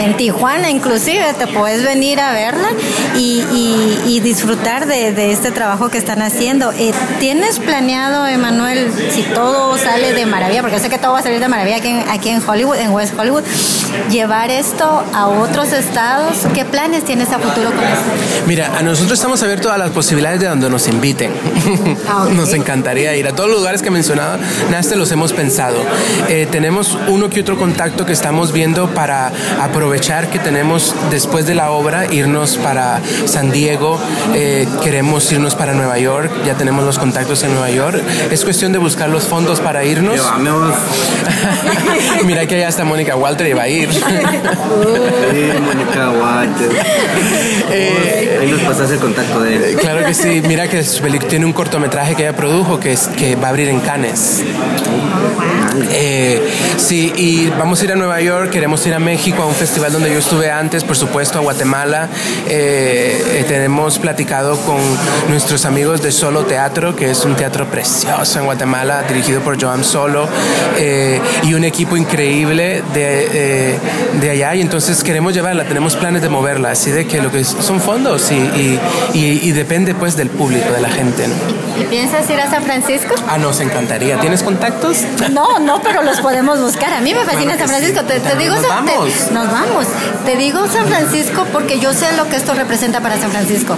en 0.00 0.16
Tijuana, 0.16 0.70
inclusive, 0.70 1.34
te 1.38 1.46
puedes 1.46 1.82
venir 1.84 2.20
a 2.20 2.32
verla 2.32 2.68
y, 3.16 3.44
y- 3.52 4.00
y 4.06 4.20
disfrutar 4.20 4.86
de, 4.86 5.12
de 5.12 5.32
este 5.32 5.50
trabajo 5.50 5.88
que 5.88 5.98
están 5.98 6.22
haciendo. 6.22 6.72
Eh, 6.72 6.92
¿Tienes 7.18 7.58
planeado, 7.58 8.26
Emanuel, 8.26 8.90
si 9.10 9.22
todo 9.22 9.76
sale 9.78 10.12
de 10.12 10.26
maravilla, 10.26 10.60
porque 10.62 10.78
sé 10.78 10.88
que 10.88 10.98
todo 10.98 11.12
va 11.12 11.18
a 11.20 11.22
salir 11.22 11.40
de 11.40 11.48
maravilla 11.48 11.76
aquí 11.78 11.88
en, 11.88 12.04
aquí 12.08 12.28
en 12.30 12.42
Hollywood, 12.46 12.76
en 12.76 12.90
West 12.92 13.14
Hollywood, 13.18 13.42
llevar 14.10 14.50
esto 14.50 15.04
a 15.12 15.26
otros 15.28 15.72
estados? 15.72 16.46
¿Qué 16.54 16.64
planes 16.64 16.93
tienes 17.02 17.30
a 17.30 17.38
futuro 17.38 17.70
con 17.72 17.82
esto? 17.82 18.04
Mira, 18.46 18.78
a 18.78 18.82
nosotros 18.82 19.18
estamos 19.18 19.42
abiertos 19.42 19.72
a 19.72 19.78
las 19.78 19.90
posibilidades 19.90 20.40
de 20.40 20.46
donde 20.46 20.70
nos 20.70 20.86
inviten. 20.88 21.32
Ah, 22.08 22.24
ok. 22.24 22.30
Nos 22.44 22.52
encantaría 22.52 23.16
ir 23.16 23.26
a 23.26 23.32
todos 23.32 23.48
los 23.48 23.58
lugares 23.58 23.80
que 23.80 23.88
he 23.88 23.90
mencionado. 23.90 24.38
Naste 24.70 24.96
los 24.96 25.10
hemos 25.12 25.32
pensado. 25.32 25.76
Eh, 26.28 26.46
tenemos 26.50 26.98
uno 27.08 27.30
que 27.30 27.40
otro 27.40 27.56
contacto 27.56 28.04
que 28.04 28.12
estamos 28.12 28.52
viendo 28.52 28.88
para 28.90 29.32
aprovechar 29.60 30.28
que 30.28 30.38
tenemos 30.38 30.94
después 31.10 31.46
de 31.46 31.54
la 31.54 31.70
obra 31.70 32.12
irnos 32.12 32.56
para 32.58 33.00
San 33.24 33.50
Diego. 33.50 33.98
Eh, 34.34 34.68
queremos 34.82 35.30
irnos 35.32 35.54
para 35.54 35.72
Nueva 35.72 35.98
York. 35.98 36.30
Ya 36.44 36.54
tenemos 36.54 36.84
los 36.84 36.98
contactos 36.98 37.42
en 37.44 37.52
Nueva 37.52 37.70
York. 37.70 38.02
Es 38.30 38.44
cuestión 38.44 38.72
de 38.72 38.78
buscar 38.78 39.08
los 39.08 39.24
fondos 39.24 39.60
para 39.60 39.84
irnos. 39.84 40.20
Mira 42.24 42.46
que 42.46 42.56
allá 42.56 42.68
está 42.68 42.84
Mónica 42.84 43.16
Walter 43.16 43.46
y 43.46 43.52
va 43.52 43.62
a 43.62 43.68
ir. 43.68 43.90
Sí, 43.92 44.00
Mónica 45.60 46.10
Walter. 46.10 46.83
Eh, 47.70 48.38
Ahí 48.40 48.50
nos 48.50 48.60
pasaste 48.60 48.94
el 48.94 49.00
contacto 49.00 49.40
de 49.40 49.56
él. 49.56 49.76
Claro 49.76 50.04
que 50.06 50.14
sí, 50.14 50.42
mira 50.46 50.68
que 50.68 50.82
tiene 51.28 51.44
un 51.46 51.52
cortometraje 51.52 52.14
que 52.14 52.22
ella 52.22 52.36
produjo 52.36 52.78
que, 52.78 52.92
es, 52.92 53.08
que 53.08 53.36
va 53.36 53.48
a 53.48 53.50
abrir 53.50 53.68
en 53.68 53.80
Cannes. 53.80 54.44
Eh, 55.90 56.40
sí, 56.76 57.12
y 57.16 57.48
vamos 57.58 57.80
a 57.80 57.84
ir 57.84 57.92
a 57.92 57.96
Nueva 57.96 58.20
York, 58.20 58.50
queremos 58.50 58.86
ir 58.86 58.94
a 58.94 58.98
México 58.98 59.42
a 59.42 59.46
un 59.46 59.54
festival 59.54 59.92
donde 59.92 60.10
yo 60.12 60.18
estuve 60.18 60.50
antes, 60.50 60.84
por 60.84 60.96
supuesto, 60.96 61.38
a 61.38 61.42
Guatemala. 61.42 62.08
Eh, 62.48 63.22
eh, 63.40 63.44
tenemos 63.48 63.98
platicado 63.98 64.56
con 64.58 64.76
nuestros 65.28 65.64
amigos 65.64 66.02
de 66.02 66.12
Solo 66.12 66.44
Teatro, 66.44 66.94
que 66.96 67.10
es 67.10 67.24
un 67.24 67.34
teatro 67.36 67.66
precioso 67.66 68.38
en 68.38 68.44
Guatemala, 68.44 69.02
dirigido 69.08 69.40
por 69.40 69.60
Joan 69.60 69.84
Solo, 69.84 70.28
eh, 70.78 71.20
y 71.42 71.54
un 71.54 71.64
equipo 71.64 71.96
increíble 71.96 72.82
de, 72.92 73.28
eh, 73.32 73.78
de 74.20 74.30
allá. 74.30 74.54
Y 74.54 74.60
entonces 74.60 75.02
queremos 75.02 75.34
llevarla, 75.34 75.64
tenemos 75.64 75.96
planes 75.96 76.22
de 76.22 76.28
moverla, 76.28 76.70
así 76.70 76.90
de 76.90 77.06
que 77.06 77.20
lo 77.20 77.30
que 77.30 77.44
son 77.44 77.80
fondos 77.80 78.30
y, 78.30 78.34
y- 78.34 78.80
y- 79.14 79.40
y 79.48 79.52
depende 79.52 79.94
pues 79.94 80.16
del 80.16 80.30
público, 80.30 80.70
de 80.72 80.80
la 80.80 80.88
gente. 80.88 81.26
¿no? 81.28 81.34
¿Y 81.80 81.84
piensas 81.84 82.28
ir 82.30 82.40
a 82.40 82.48
San 82.50 82.62
Francisco? 82.62 83.14
Ah, 83.28 83.38
nos 83.38 83.60
encantaría. 83.60 84.18
¿Tienes 84.20 84.42
contactos? 84.42 84.98
No, 85.32 85.58
no, 85.64 85.80
pero 85.82 86.02
los 86.02 86.20
podemos 86.20 86.60
buscar. 86.60 86.92
A 86.92 87.00
mí 87.00 87.14
me 87.14 87.24
fascina 87.24 87.56
Claro 87.56 87.58
San 87.58 87.68
Francisco. 87.68 88.00
sí. 88.00 88.06
Te, 88.06 88.20
te 88.20 88.36
digo, 88.36 88.54
Nos 88.54 88.66
San- 88.66 88.84
te- 88.84 88.92
vamos. 88.96 89.30
nos 89.32 89.50
vamos. 89.50 89.86
Te 90.24 90.36
digo 90.36 90.66
San 90.68 90.86
Francisco 90.86 91.46
porque 91.52 91.80
yo 91.80 91.92
sé 91.92 92.12
lo 92.16 92.28
que 92.28 92.36
esto 92.36 92.54
representa 92.54 93.00
para 93.00 93.16
San 93.18 93.30
Francisco. 93.30 93.76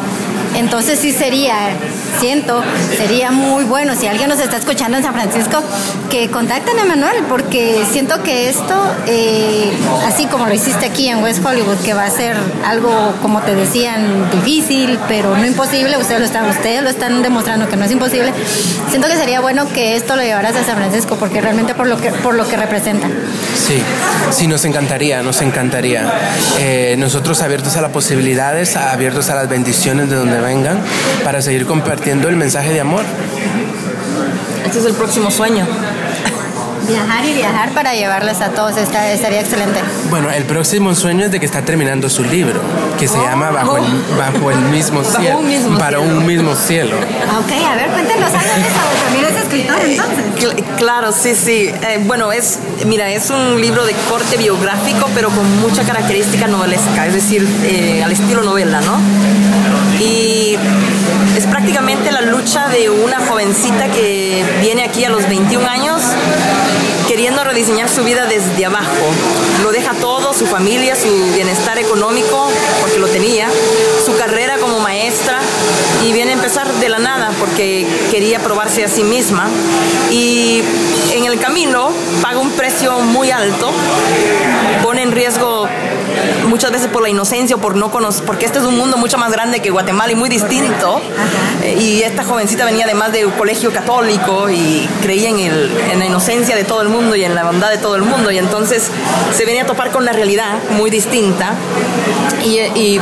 Entonces 0.56 0.98
sí 0.98 1.12
sería, 1.12 1.54
siento, 2.18 2.62
sería 2.96 3.30
muy 3.30 3.64
bueno 3.64 3.94
si 3.94 4.06
alguien 4.06 4.28
nos 4.28 4.40
está 4.40 4.56
escuchando 4.56 4.96
en 4.96 5.02
San 5.02 5.12
Francisco 5.12 5.62
que 6.10 6.30
contacten 6.30 6.78
a 6.78 6.84
Manuel 6.84 7.24
porque 7.28 7.84
siento 7.92 8.22
que 8.22 8.48
esto, 8.48 8.74
eh, 9.06 9.70
así 10.06 10.26
como 10.26 10.46
lo 10.46 10.54
hiciste 10.54 10.86
aquí 10.86 11.08
en 11.08 11.22
West 11.22 11.44
Hollywood, 11.44 11.76
que 11.84 11.92
va 11.94 12.04
a 12.04 12.10
ser 12.10 12.36
algo, 12.64 13.14
como 13.20 13.42
te 13.42 13.54
decían, 13.54 14.30
difícil, 14.30 14.98
pero 15.08 15.36
no 15.36 15.44
imposible, 15.44 15.96
ustedes 15.98 16.20
lo 16.20 16.26
están, 16.26 16.48
ustedes 16.48 16.82
lo 16.82 16.88
están 16.88 17.22
demostrando 17.22 17.68
que 17.68 17.76
no 17.76 17.84
es 17.84 17.92
imposible. 17.92 18.32
Siento 18.88 19.08
que 19.08 19.16
sería 19.16 19.40
bueno 19.40 19.68
que 19.72 19.94
esto 19.94 20.16
lo 20.16 20.22
llevaras 20.22 20.56
a 20.56 20.64
San 20.64 20.76
Francisco 20.76 21.16
porque 21.16 21.40
realmente 21.40 21.74
por 21.74 21.86
lo 21.86 21.98
que, 22.00 22.10
por 22.10 22.34
lo 22.34 22.48
que 22.48 22.56
representa. 22.56 23.08
Sí, 23.56 23.82
sí, 24.30 24.46
nos 24.46 24.64
encantaría, 24.64 25.22
nos 25.22 25.42
encantaría. 25.42 26.10
Eh, 26.58 26.96
nosotros 26.98 27.42
abiertos 27.42 27.76
a 27.76 27.80
las 27.80 27.90
posibilidades, 27.90 28.76
abiertos 28.76 29.28
a 29.28 29.34
las 29.34 29.48
bendiciones 29.48 30.08
de 30.08 30.16
donde 30.16 30.45
vengan, 30.46 30.80
para 31.24 31.42
seguir 31.42 31.66
compartiendo 31.66 32.28
el 32.28 32.36
mensaje 32.36 32.72
de 32.72 32.80
amor. 32.80 33.02
Este 34.64 34.78
es 34.78 34.84
el 34.86 34.94
próximo 34.94 35.30
sueño. 35.30 35.66
Viajar 36.88 37.24
y 37.24 37.32
viajar 37.32 37.70
para 37.70 37.94
llevarles 37.94 38.40
a 38.40 38.50
todos, 38.50 38.76
está, 38.76 39.10
estaría 39.10 39.40
excelente. 39.40 39.80
Bueno, 40.08 40.30
el 40.30 40.44
próximo 40.44 40.94
sueyo 40.94 41.24
es 41.24 41.32
de 41.32 41.40
que 41.40 41.46
está 41.46 41.62
terminando 41.62 42.08
su 42.08 42.22
libro, 42.22 42.60
que 42.96 43.08
se 43.08 43.18
llama 43.18 43.50
Bajo 43.50 43.76
el, 43.78 43.84
bajo 44.16 44.52
el 44.52 44.58
mismo 44.70 45.02
Bajo 45.02 45.18
cielo. 45.20 45.38
un 45.38 45.48
mismo 45.48 45.78
para 45.80 45.98
cielo. 45.98 46.16
un 46.16 46.26
mismo 46.26 46.54
cielo. 46.54 46.94
Ok, 46.96 47.52
a 47.72 47.74
ver, 47.74 47.88
cuéntenos 47.90 48.28
algo 48.32 48.54
de 48.54 48.60
eso. 48.60 49.04
También 49.04 49.24
es 49.34 49.42
escritor 49.42 49.76
entonces. 49.84 50.24
Cl- 50.38 50.76
Claro, 50.76 51.10
sí, 51.10 51.34
sí. 51.34 51.70
Eh, 51.82 52.00
bueno, 52.04 52.30
es, 52.30 52.60
mira, 52.84 53.10
es 53.10 53.30
un 53.30 53.60
libro 53.60 53.84
de 53.84 53.92
corte 54.08 54.36
biográfico, 54.36 55.08
pero 55.12 55.30
con 55.30 55.60
mucha 55.60 55.82
característica 55.82 56.46
novelesca, 56.46 57.04
es 57.06 57.14
decir, 57.14 57.44
eh, 57.64 58.02
al 58.04 58.12
estilo 58.12 58.42
novela, 58.44 58.80
¿no? 58.82 59.00
Y 60.00 60.56
es 61.36 61.46
prácticamente 61.46 62.12
la 62.12 62.20
lucha 62.20 62.68
de 62.68 62.90
una 62.90 63.20
jovencita 63.20 63.88
que 63.88 64.44
viene 64.60 64.84
aquí 64.84 65.04
a 65.04 65.10
los 65.10 65.28
21 65.28 65.66
años 65.66 66.02
queriendo 67.06 67.44
rediseñar 67.44 67.88
su 67.88 68.02
vida 68.02 68.26
desde 68.26 68.66
abajo. 68.66 68.90
Lo 69.62 69.70
deja 69.70 69.94
todo, 69.94 70.34
su 70.34 70.46
familia, 70.46 70.94
su 70.96 71.32
bienestar 71.34 71.78
económico, 71.78 72.48
porque 72.80 72.98
lo 72.98 73.06
tenía, 73.06 73.48
su 74.04 74.16
carrera 74.16 74.58
como 74.58 74.80
maestra, 74.80 75.38
y 76.04 76.12
viene 76.12 76.32
a 76.32 76.34
empezar 76.34 76.70
de 76.74 76.88
la 76.88 76.98
nada 76.98 77.30
porque 77.38 77.86
quería 78.10 78.40
probarse 78.40 78.84
a 78.84 78.88
sí 78.88 79.04
misma. 79.04 79.48
Y 80.10 80.62
en 81.12 81.24
el 81.24 81.38
camino 81.38 81.90
paga 82.22 82.38
un 82.38 82.50
precio 82.50 82.98
muy 83.00 83.30
alto, 83.30 83.72
pone 84.82 85.02
en 85.02 85.12
riesgo 85.12 85.68
muchas 86.46 86.70
veces 86.72 86.88
por 86.88 87.02
la 87.02 87.08
inocencia 87.08 87.56
o 87.56 87.58
por 87.60 87.76
no 87.76 87.90
conocer, 87.90 88.24
porque 88.24 88.46
este 88.46 88.58
es 88.58 88.64
un 88.64 88.76
mundo 88.76 88.96
mucho 88.96 89.18
más 89.18 89.30
grande 89.32 89.60
que 89.60 89.70
Guatemala 89.70 90.12
y 90.12 90.14
muy 90.14 90.28
distinto. 90.28 91.00
Eh, 91.62 91.76
y 91.80 92.02
esta 92.02 92.24
jovencita 92.24 92.64
venía 92.64 92.84
además 92.84 93.12
de 93.12 93.26
un 93.26 93.32
colegio 93.32 93.72
católico 93.72 94.48
y 94.50 94.88
creía 95.02 95.28
en, 95.30 95.38
el, 95.40 95.70
en 95.92 95.98
la 95.98 96.06
inocencia 96.06 96.56
de 96.56 96.64
todo 96.64 96.82
el 96.82 96.88
mundo 96.88 97.16
y 97.16 97.24
en 97.24 97.34
la 97.34 97.44
bondad 97.44 97.70
de 97.70 97.78
todo 97.78 97.96
el 97.96 98.02
mundo. 98.02 98.30
Y 98.30 98.38
entonces 98.38 98.90
se 99.36 99.44
venía 99.44 99.62
a 99.62 99.66
topar 99.66 99.90
con 99.90 100.04
la 100.04 100.12
realidad 100.12 100.58
muy 100.70 100.90
distinta 100.90 101.54
y, 102.44 102.58
y- 102.78 103.00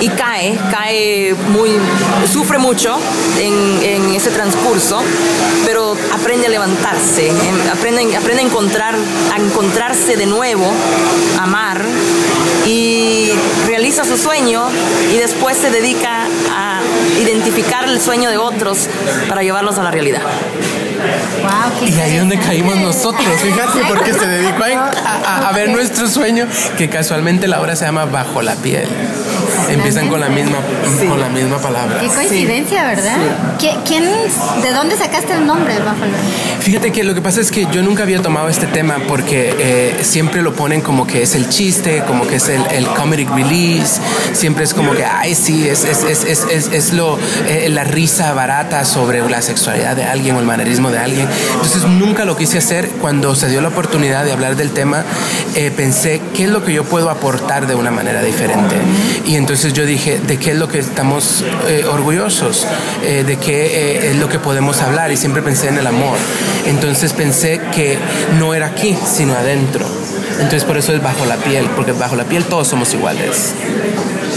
y 0.00 0.08
cae, 0.10 0.58
cae 0.70 1.34
muy, 1.48 1.70
sufre 2.30 2.58
mucho 2.58 2.96
en, 3.40 3.82
en 3.82 4.14
ese 4.14 4.30
transcurso, 4.30 5.02
pero 5.64 5.96
aprende 6.12 6.46
a 6.46 6.50
levantarse, 6.50 7.32
aprende, 7.72 8.14
aprende 8.16 8.42
a, 8.42 8.44
encontrar, 8.44 8.94
a 9.34 9.40
encontrarse 9.40 10.16
de 10.16 10.26
nuevo, 10.26 10.70
amar 11.40 11.82
y 12.66 13.30
realiza 13.66 14.04
su 14.04 14.16
sueño 14.18 14.64
y 15.12 15.16
después 15.16 15.56
se 15.56 15.70
dedica 15.70 16.26
a 16.50 16.80
identificar 17.20 17.84
el 17.84 18.00
sueño 18.00 18.28
de 18.30 18.36
otros 18.38 18.88
para 19.28 19.42
llevarlos 19.42 19.78
a 19.78 19.82
la 19.84 19.90
realidad. 19.90 20.20
Wow, 21.42 21.78
qué 21.78 21.90
Y 21.94 22.00
ahí 22.00 22.14
es 22.14 22.20
donde 22.20 22.38
caímos 22.38 22.76
nosotros, 22.76 23.26
fíjate, 23.40 23.80
porque 23.86 24.12
se 24.12 24.26
dedicó 24.26 24.64
a, 24.64 24.90
a- 25.24 25.48
a 25.48 25.52
ver 25.52 25.68
nuestro 25.68 26.08
sueño, 26.08 26.46
que 26.76 26.88
casualmente 26.88 27.46
la 27.46 27.60
obra 27.60 27.76
se 27.76 27.84
llama 27.84 28.04
Bajo 28.06 28.42
la 28.42 28.54
piel. 28.56 28.88
Empiezan 29.68 30.08
con 30.08 30.20
la 30.20 30.28
misma, 30.28 30.58
con 31.08 31.20
la 31.20 31.28
misma 31.28 31.58
palabra. 31.58 32.00
Qué 32.00 32.08
coincidencia, 32.08 32.84
¿verdad? 32.86 33.16
¿Qui- 33.58 33.76
¿Quién, 33.86 34.04
¿De 34.62 34.70
dónde 34.72 34.96
sacaste 34.96 35.32
el 35.34 35.46
nombre 35.46 35.78
bajo 35.78 36.04
la... 36.04 36.16
Fíjate 36.60 36.92
que 36.92 37.04
lo 37.04 37.14
que 37.14 37.22
pasa 37.22 37.40
es 37.40 37.50
que 37.50 37.66
yo 37.72 37.82
nunca 37.82 38.02
había 38.02 38.20
tomado 38.22 38.48
este 38.48 38.66
tema 38.66 38.96
porque 39.08 39.54
eh, 39.58 39.96
siempre 40.02 40.42
lo 40.42 40.54
ponen 40.54 40.80
como 40.80 41.06
que 41.06 41.22
es 41.22 41.34
el 41.34 41.48
chiste, 41.48 42.02
como 42.06 42.26
que 42.26 42.36
es 42.36 42.48
el, 42.48 42.62
el 42.72 42.86
comedic 42.86 43.30
release, 43.30 44.00
siempre 44.32 44.64
es 44.64 44.74
como 44.74 44.92
que, 44.92 45.04
ay, 45.04 45.34
sí, 45.34 45.68
es, 45.68 45.84
es, 45.84 46.02
es, 46.04 46.24
es, 46.24 46.46
es, 46.50 46.68
es 46.72 46.92
lo, 46.92 47.18
eh, 47.48 47.68
la 47.70 47.84
risa 47.84 48.32
barata 48.32 48.84
sobre 48.84 49.28
la 49.28 49.42
sexualidad 49.42 49.96
de 49.96 50.04
alguien 50.04 50.36
o 50.36 50.40
el 50.40 50.46
manerismo 50.46 50.90
de 50.90 50.98
alguien. 50.98 51.28
Entonces 51.54 51.84
nunca 51.84 52.24
lo 52.24 52.36
quise 52.36 52.58
hacer. 52.58 52.88
Cuando 53.00 53.34
se 53.34 53.48
dio 53.48 53.60
la 53.60 53.68
oportunidad 53.68 54.24
de 54.24 54.32
hablar 54.32 54.56
del 54.56 54.70
tema, 54.70 55.04
eh, 55.54 55.70
pensé, 55.74 56.20
¿qué 56.34 56.44
es 56.44 56.50
lo 56.50 56.64
que 56.64 56.72
yo 56.72 56.84
puedo 56.84 57.10
aportar 57.10 57.66
de 57.66 57.74
una 57.74 57.90
manera 57.90 58.22
diferente? 58.22 58.76
Y 59.24 59.36
entonces 59.36 59.55
yo 59.64 59.86
dije, 59.86 60.18
¿de 60.18 60.38
qué 60.38 60.50
es 60.50 60.58
lo 60.58 60.68
que 60.68 60.78
estamos 60.78 61.42
eh, 61.66 61.84
orgullosos? 61.90 62.66
Eh, 63.02 63.24
¿De 63.26 63.36
qué 63.38 63.66
eh, 63.66 64.10
es 64.10 64.16
lo 64.16 64.28
que 64.28 64.38
podemos 64.38 64.82
hablar? 64.82 65.10
Y 65.12 65.16
siempre 65.16 65.40
pensé 65.40 65.68
en 65.68 65.78
el 65.78 65.86
amor. 65.86 66.18
Entonces 66.66 67.14
pensé 67.14 67.60
que 67.74 67.98
no 68.38 68.54
era 68.54 68.66
aquí, 68.66 68.96
sino 69.06 69.32
adentro. 69.32 69.86
Entonces 70.32 70.64
por 70.64 70.76
eso 70.76 70.92
es 70.92 71.02
bajo 71.02 71.24
la 71.24 71.36
piel, 71.36 71.66
porque 71.74 71.92
bajo 71.92 72.16
la 72.16 72.24
piel 72.24 72.44
todos 72.44 72.68
somos 72.68 72.92
iguales. 72.92 73.54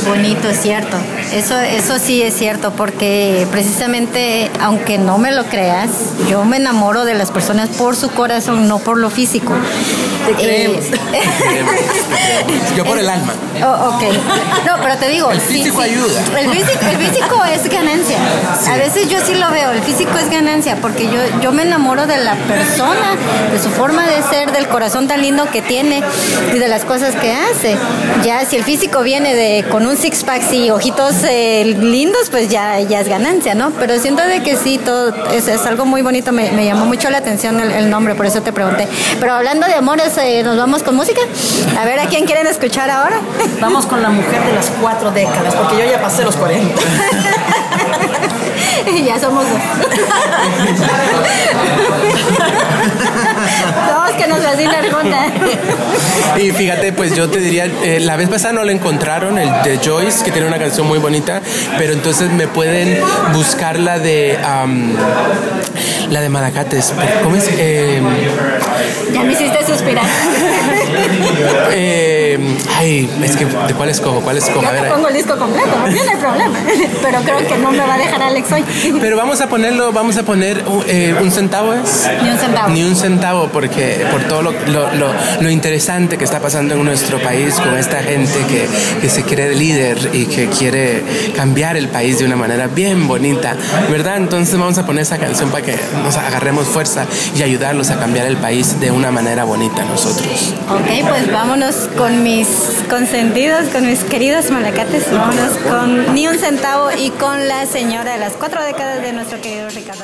Bonito, 0.09 0.49
es 0.49 0.59
cierto. 0.59 0.97
Eso, 1.33 1.59
eso 1.59 1.99
sí 1.99 2.23
es 2.23 2.33
cierto, 2.33 2.71
porque 2.71 3.45
precisamente, 3.51 4.49
aunque 4.59 4.97
no 4.97 5.19
me 5.19 5.31
lo 5.31 5.45
creas, 5.45 5.89
yo 6.27 6.43
me 6.45 6.57
enamoro 6.57 7.05
de 7.05 7.13
las 7.13 7.29
personas 7.29 7.69
por 7.69 7.95
su 7.95 8.09
corazón, 8.09 8.67
no 8.67 8.79
por 8.79 8.97
lo 8.97 9.11
físico. 9.11 9.53
Te 10.25 10.33
creemos. 10.41 10.85
Yo 12.75 12.85
por 12.85 12.97
el 12.97 13.07
alma. 13.07 13.33
Oh, 13.63 13.89
ok. 13.89 14.03
No, 14.65 14.81
pero 14.81 14.97
te 14.97 15.09
digo. 15.09 15.31
El 15.31 15.39
sí, 15.39 15.59
físico 15.59 15.83
sí. 15.83 15.89
ayuda. 15.91 16.39
El 16.39 16.49
físico, 16.49 16.85
el 16.89 16.97
físico 16.97 17.43
es 17.45 17.69
ganancia. 17.69 18.17
A 18.67 18.77
veces 18.77 19.09
yo 19.09 19.19
sí 19.23 19.35
lo 19.35 19.51
veo. 19.51 19.71
El 19.71 19.81
físico 19.83 20.17
es 20.17 20.29
ganancia 20.31 20.77
porque 20.81 21.05
yo, 21.05 21.19
yo 21.41 21.51
me 21.51 21.63
enamoro 21.63 22.07
de 22.07 22.17
la 22.17 22.35
persona, 22.35 23.15
de 23.51 23.59
su 23.59 23.69
forma 23.69 24.07
de 24.07 24.23
ser, 24.23 24.51
del 24.51 24.67
corazón 24.67 25.07
tan 25.07 25.21
lindo 25.21 25.45
que 25.51 25.61
tiene 25.61 26.01
y 26.53 26.57
de 26.57 26.67
las 26.67 26.85
cosas 26.85 27.15
que 27.15 27.31
hace. 27.31 27.77
Ya 28.23 28.43
si 28.45 28.55
el 28.55 28.63
físico 28.63 29.01
viene 29.03 29.35
de 29.35 29.65
con 29.69 29.85
un 29.85 29.97
six 29.99 30.23
pack 30.23 30.51
y 30.53 30.71
ojitos 30.71 31.15
eh, 31.23 31.75
lindos, 31.79 32.29
pues 32.29 32.49
ya, 32.49 32.79
ya 32.79 33.01
es 33.01 33.07
ganancia, 33.07 33.55
¿no? 33.55 33.71
Pero 33.71 33.99
siento 33.99 34.23
de 34.23 34.41
que 34.41 34.55
sí, 34.55 34.77
todo 34.77 35.13
es, 35.31 35.47
es 35.47 35.65
algo 35.65 35.85
muy 35.85 36.01
bonito. 36.01 36.31
Me, 36.31 36.51
me 36.51 36.65
llamó 36.65 36.85
mucho 36.85 37.09
la 37.09 37.17
atención 37.19 37.59
el, 37.59 37.71
el 37.71 37.89
nombre, 37.89 38.15
por 38.15 38.25
eso 38.25 38.41
te 38.41 38.53
pregunté. 38.53 38.87
Pero 39.19 39.33
hablando 39.33 39.67
de 39.67 39.73
amores, 39.73 40.17
eh, 40.17 40.43
nos 40.43 40.57
vamos 40.57 40.83
con 40.83 40.95
música. 40.95 41.21
A 41.79 41.85
ver 41.85 41.99
a 41.99 42.07
quién 42.07 42.25
quieren 42.25 42.47
escuchar 42.47 42.89
ahora. 42.89 43.19
Vamos 43.61 43.85
con 43.85 44.01
la 44.01 44.09
mujer 44.09 44.43
de 44.43 44.53
las 44.53 44.71
cuatro 44.81 45.11
décadas, 45.11 45.53
porque 45.55 45.77
yo 45.77 45.85
ya 45.89 46.01
pasé 46.01 46.23
los 46.23 46.35
40. 46.35 46.81
ya 49.05 49.19
somos 49.19 49.43
dos. 49.43 49.59
dos 53.87 54.11
que 54.17 54.27
nos 54.27 54.39
fascina 54.39 54.79
Arjona. 54.79 55.27
Y 56.37 56.51
fíjate, 56.51 56.93
pues 56.93 57.15
yo 57.15 57.29
te 57.29 57.39
diría, 57.39 57.65
eh, 57.65 57.99
la 57.99 58.15
vez 58.15 58.29
pasada 58.29 58.53
no 58.53 58.63
lo 58.63 58.71
encontraron, 58.71 59.37
el 59.37 59.49
de 59.63 59.79
Joyce, 59.83 60.23
que 60.23 60.31
tiene 60.31 60.47
una 60.47 60.57
canción 60.59 60.87
muy 60.87 60.99
bonita, 60.99 61.41
pero 61.77 61.93
entonces 61.93 62.29
me 62.31 62.47
pueden 62.47 62.99
buscar 63.33 63.79
la 63.79 63.99
de 63.99 64.37
am, 64.43 64.93
la 66.09 66.21
de 66.21 66.29
Malacates. 66.29 66.93
¿Cómo 67.23 67.35
es? 67.35 67.49
Eh, 67.57 68.01
Ya 69.13 69.23
me 69.23 69.33
hiciste 69.33 69.65
suspirar. 69.65 70.05
eh, 71.71 72.39
ay, 72.77 73.09
es 73.23 73.35
que 73.35 73.45
¿de 73.45 73.73
cuál 73.73 73.89
escojo? 73.89 74.21
¿Cuál 74.21 74.37
escojo? 74.37 74.59
A 74.59 74.63
Yo 74.63 74.69
te 74.75 74.81
ver, 74.81 74.91
pongo 74.91 75.07
el 75.07 75.13
disco 75.15 75.37
completo, 75.37 75.67
no 75.77 75.85
hay 75.85 76.17
problema. 76.17 76.59
Pero 77.01 77.19
creo 77.21 77.47
que 77.47 77.57
no 77.57 77.71
me 77.71 77.79
va 77.85 77.95
a 77.95 77.97
dejar 77.97 78.21
Alex 78.21 78.51
hoy. 78.51 78.63
pero 78.99 79.17
vamos 79.17 79.41
a 79.41 79.47
ponerlo, 79.47 79.91
vamos 79.91 80.17
a 80.17 80.23
poner 80.23 80.63
uh, 80.67 80.83
eh, 80.87 81.15
un 81.21 81.31
centavo 81.31 81.73
es. 81.73 82.08
Ni 82.23 82.29
un 82.29 82.37
centavo. 82.37 82.69
Ni 82.69 82.83
un 82.83 82.95
centavo, 82.95 83.49
porque 83.49 84.05
por 84.11 84.23
todo 84.23 84.41
lo, 84.41 84.51
lo- 84.67 84.93
lo- 84.95 85.13
lo 85.41 85.49
interesante 85.49 86.17
que 86.17 86.23
está 86.25 86.39
pasando 86.39 86.75
en 86.75 86.83
nuestro 86.83 87.19
país 87.21 87.55
con 87.55 87.77
esta 87.77 88.01
gente 88.03 88.39
que, 88.47 88.67
que 89.01 89.09
se 89.09 89.23
cree 89.23 89.55
líder 89.55 90.09
y 90.13 90.25
que 90.25 90.47
quiere 90.49 91.03
cambiar 91.35 91.77
el 91.77 91.87
país 91.89 92.19
de 92.19 92.25
una 92.25 92.35
manera 92.35 92.67
bien 92.67 93.07
bonita, 93.07 93.55
¿verdad? 93.89 94.17
Entonces 94.17 94.57
vamos 94.57 94.77
a 94.77 94.85
poner 94.85 95.03
esa 95.03 95.17
canción 95.17 95.49
para 95.49 95.65
que 95.65 95.77
nos 96.03 96.15
agarremos 96.17 96.67
fuerza 96.67 97.05
y 97.35 97.41
ayudarlos 97.43 97.89
a 97.89 97.99
cambiar 97.99 98.25
el 98.27 98.37
país 98.37 98.79
de 98.79 98.91
una 98.91 99.11
manera 99.11 99.43
bonita 99.43 99.83
nosotros. 99.85 100.53
Ok, 100.69 101.07
pues 101.07 101.31
vámonos 101.31 101.89
con 101.97 102.23
mis 102.23 102.47
consentidos, 102.89 103.67
con 103.71 103.85
mis 103.85 103.99
queridos 104.03 104.49
malacates. 104.51 105.03
Vámonos 105.11 105.57
con 105.69 106.13
Ni 106.13 106.27
un 106.27 106.37
centavo 106.37 106.89
y 106.91 107.09
con 107.11 107.47
la 107.47 107.65
señora 107.65 108.13
de 108.13 108.19
las 108.19 108.33
cuatro 108.33 108.63
décadas 108.63 109.01
de 109.01 109.13
nuestro 109.13 109.39
querido 109.41 109.69
Ricardo. 109.69 110.03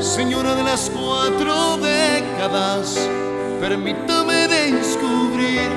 Señora 0.00 0.54
de 0.54 0.62
las 0.62 0.90
cuatro 0.90 1.76
décadas, 1.78 2.96
permítame 3.60 4.46
descubrir 4.46 5.68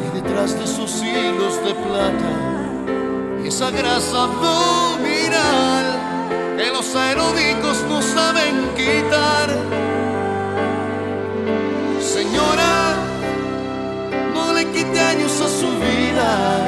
que 0.00 0.20
detrás 0.20 0.58
de 0.58 0.64
esos 0.64 1.02
hilos 1.02 1.56
de 1.64 1.74
plata 1.74 2.52
esa 3.46 3.70
grasa 3.70 4.24
abdominal 4.24 5.84
que 6.58 6.70
los 6.70 6.94
aeróbicos 6.94 7.82
no 7.88 8.02
saben 8.02 8.70
quitar. 8.76 9.48
Señora, 11.98 12.94
no 14.34 14.52
le 14.52 14.66
quite 14.70 15.00
años 15.00 15.40
a 15.40 15.48
su 15.48 15.68
vida, 15.80 16.66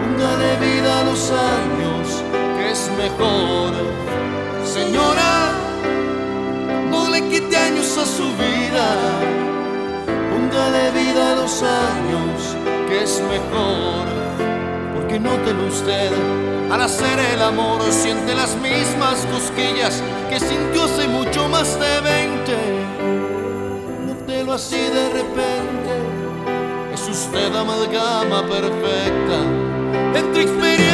póngale 0.00 0.56
vida 0.58 1.00
a 1.00 1.04
los 1.04 1.30
años, 1.30 2.22
que 2.56 2.70
es 2.72 2.90
mejor. 2.98 4.03
Señora, 4.84 5.50
no 6.90 7.08
le 7.08 7.26
quite 7.30 7.56
años 7.56 7.96
a 7.96 8.04
su 8.04 8.24
vida, 8.36 8.86
póngale 10.30 10.90
vida 10.90 11.32
a 11.32 11.36
los 11.36 11.62
años, 11.62 12.54
que 12.86 13.04
es 13.04 13.22
mejor, 13.22 14.06
porque 14.94 15.18
no 15.18 15.38
nótelo 15.38 15.68
usted. 15.68 16.12
Al 16.70 16.82
hacer 16.82 17.18
el 17.18 17.42
amor 17.42 17.80
siente 17.90 18.34
las 18.34 18.56
mismas 18.56 19.26
cosquillas 19.32 20.02
que 20.28 20.38
sintió 20.38 20.84
hace 20.84 21.08
mucho 21.08 21.48
más 21.48 21.78
de 21.80 22.00
20. 22.02 22.56
Nótelo 24.06 24.52
así 24.52 24.76
de 24.76 25.08
repente. 25.08 25.92
Es 26.92 27.08
usted 27.08 27.54
amalgama 27.54 28.42
perfecta 28.46 29.38
entre 30.14 30.42
experiencia 30.42 30.93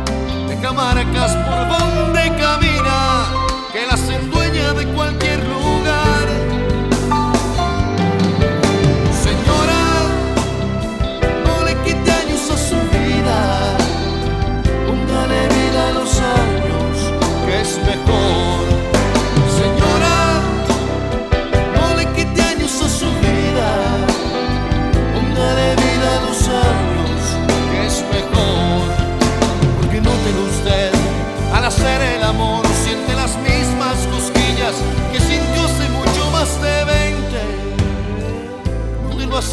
marcas 0.69 1.35
por 1.47 1.67
donde 1.67 2.21
camina, 2.37 3.25
que 3.73 3.85
las 3.87 4.07
endueña 4.09 4.73
de 4.73 4.85
cualquier 4.93 5.30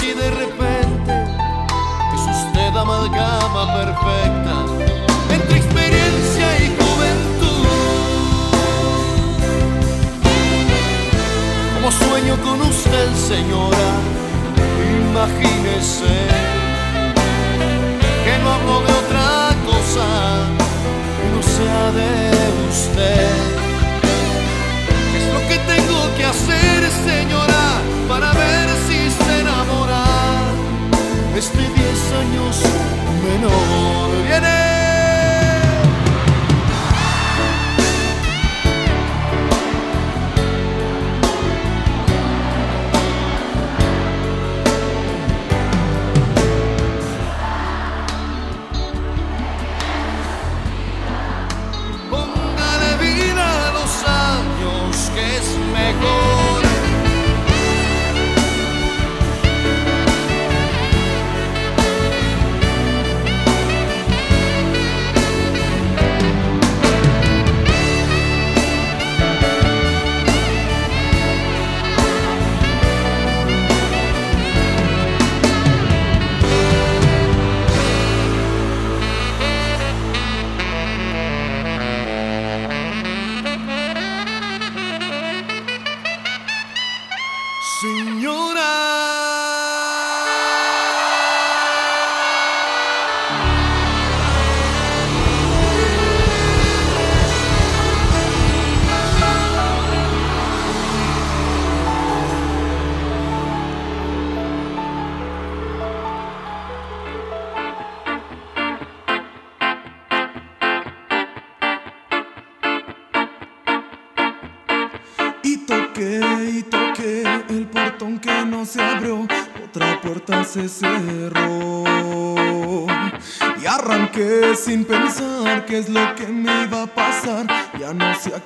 Así 0.09 0.17
de 0.17 0.31
repente, 0.31 1.13
es 2.15 2.37
usted 2.37 2.75
amalgama 2.75 3.75
perfecta 3.75 4.55
entre 5.29 5.59
experiencia 5.59 6.47
y 6.61 6.69
juventud. 6.79 7.67
Como 11.75 11.91
sueño 11.93 12.37
con 12.43 12.63
usted, 12.63 13.15
señora, 13.17 13.89
imagínese 15.11 16.17
que 18.25 18.39
no 18.43 18.51
hablo 18.51 18.81
de 18.81 18.93
otra 18.93 19.55
cosa 19.67 20.07
que 21.19 21.29
no 21.37 21.43
sea 21.43 21.93
de 21.93 22.11
usted. 22.71 23.68
Este 31.39 31.57
10 31.57 32.13
años 32.15 32.63
menor 33.23 34.27
viene. 34.27 34.78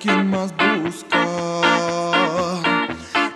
Quién 0.03 0.29
más 0.29 0.53
buscar. 0.83 1.63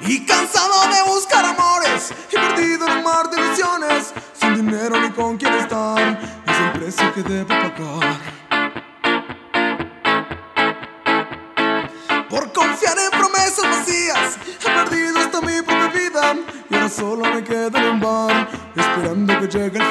Y 0.01 0.27
cansado 0.27 0.89
de 0.89 1.03
buscar 1.13 1.45
amores 1.45 2.13
y 2.31 2.35
perdido 2.35 2.87
en 2.89 2.99
un 2.99 3.05
mar 3.05 3.31
de 3.31 3.41
visiones, 3.41 4.13
sin 4.35 4.57
dinero 4.57 5.01
ni 5.01 5.11
con 5.11 5.37
quién 5.37 5.55
estar, 5.55 6.19
es 6.47 6.59
el 6.59 6.73
precio 6.73 7.15
que 7.15 7.23
debo 7.23 7.49
pagar. 7.49 8.37
Por 12.29 12.53
confiar 12.53 12.99
en 12.99 13.11
promesas 13.19 13.65
vacías 13.65 14.37
He 14.61 14.65
perdido 14.65 15.19
hasta 15.21 15.41
mi 15.41 15.63
propia 15.63 15.87
vida 15.87 16.35
Y 16.69 16.75
ahora 16.75 16.89
solo 16.89 17.25
me 17.33 17.43
quedo 17.45 17.79
en 17.79 17.85
un 17.85 18.01
bar 18.01 18.49
Esperando 18.75 19.39
que 19.39 19.47
llegue 19.47 19.79
el 19.79 19.86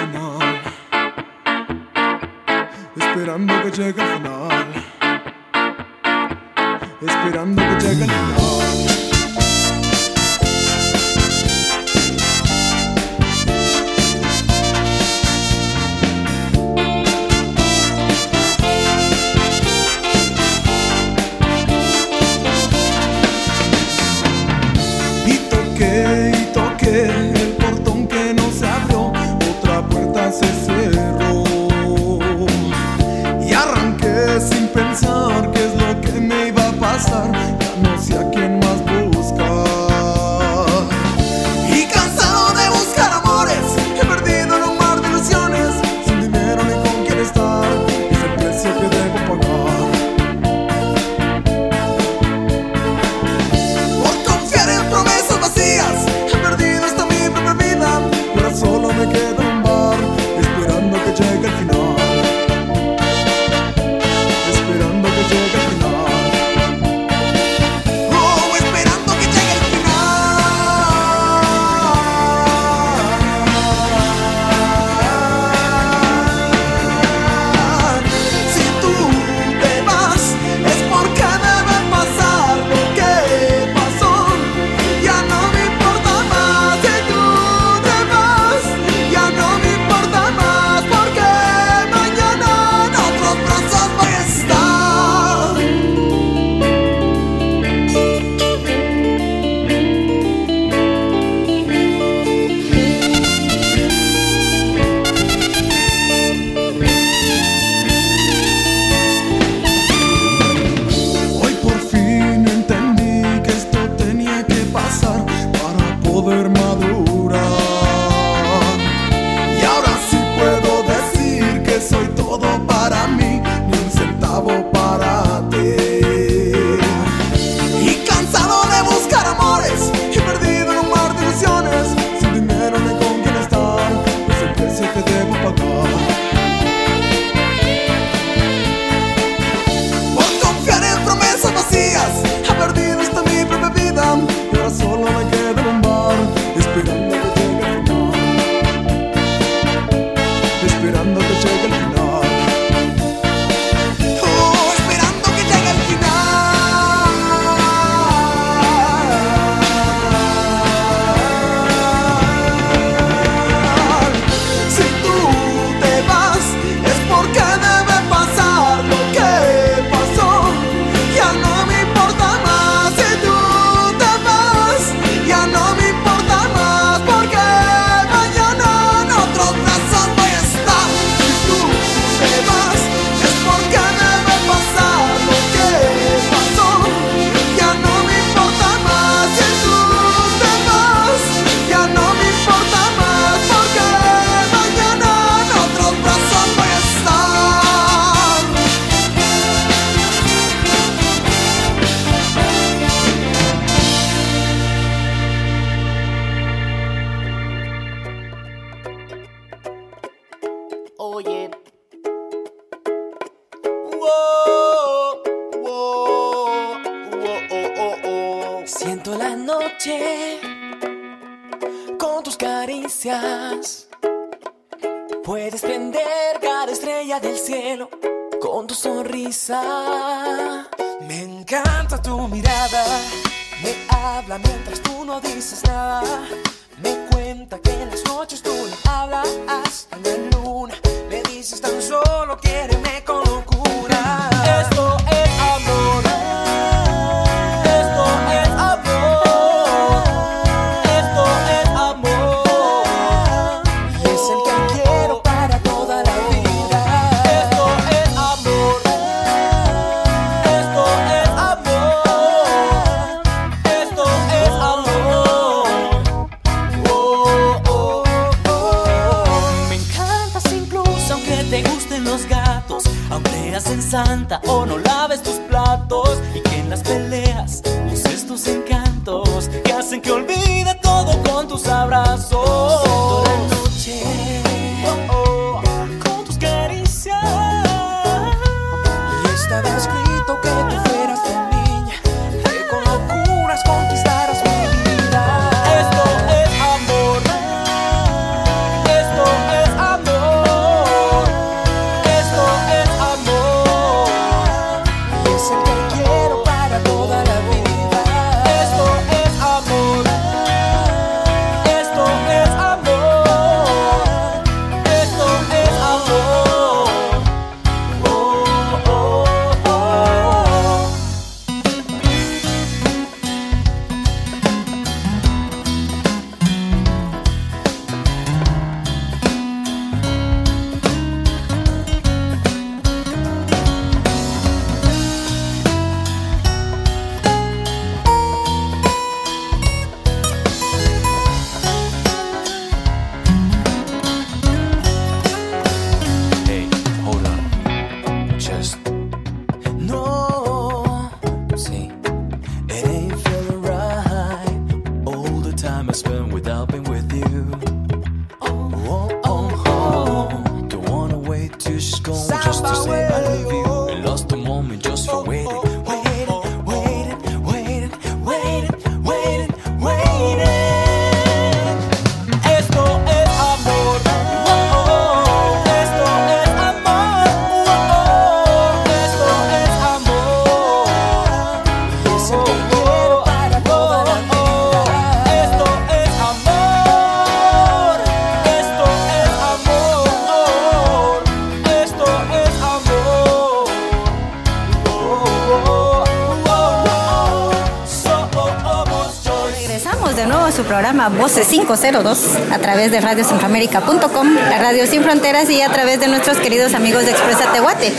Voces 401.25 401.47
502 401.47 402.19
a 402.51 402.59
través 402.59 402.91
de 402.91 403.01
radiocentroamérica.com, 403.01 404.35
la 404.47 404.59
radio 404.59 404.85
sin 404.85 405.01
fronteras 405.01 405.49
y 405.49 405.59
a 405.59 405.69
través 405.71 405.99
de 405.99 406.07
nuestros 406.07 406.37
queridos 406.37 406.75
amigos 406.75 407.03
de 407.03 407.09
Expresa 407.13 407.51
Tehuate. 407.51 407.91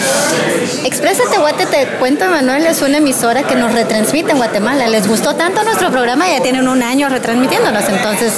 Expresa 0.84 1.24
Tehuate, 1.28 1.66
te 1.66 1.86
cuento, 1.98 2.26
Manuel, 2.26 2.64
es 2.66 2.82
una 2.82 2.98
emisora 2.98 3.42
que 3.42 3.56
nos 3.56 3.72
retransmite 3.72 4.30
en 4.30 4.36
Guatemala. 4.36 4.86
Les 4.86 5.08
gustó 5.08 5.34
tanto 5.34 5.64
nuestro 5.64 5.90
programa, 5.90 6.28
ya 6.28 6.40
tienen 6.40 6.68
un 6.68 6.84
año 6.84 7.08
retransmitiéndonos, 7.08 7.82
entonces... 7.88 8.34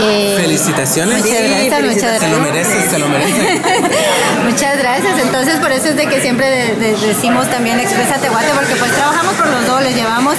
eh, 0.00 0.36
Felicitaciones. 0.40 1.18
Muchas 1.24 1.42
gracias, 1.42 1.82
muchas 1.82 2.00
gracias. 2.02 2.20
Se 2.20 2.28
lo 2.28 2.38
mereces, 2.38 2.84
se 2.92 2.98
lo 3.00 3.08
mereces. 3.08 3.60
Muchas 4.48 4.78
gracias. 4.78 5.18
Entonces, 5.18 5.56
por 5.58 5.72
eso 5.72 5.88
es 5.88 5.96
de 5.96 6.06
que 6.06 6.20
siempre 6.20 6.48
de- 6.50 6.76
de- 6.76 6.96
decimos 7.08 7.50
también 7.50 7.80
Expresa 7.80 8.14
Tehuate, 8.18 8.52
porque 8.54 8.76
pues 8.76 8.92
trabajamos 8.92 9.34
por 9.34 9.48
los 9.48 9.66
dos, 9.66 9.82
les 9.82 9.96
llevamos 9.96 10.36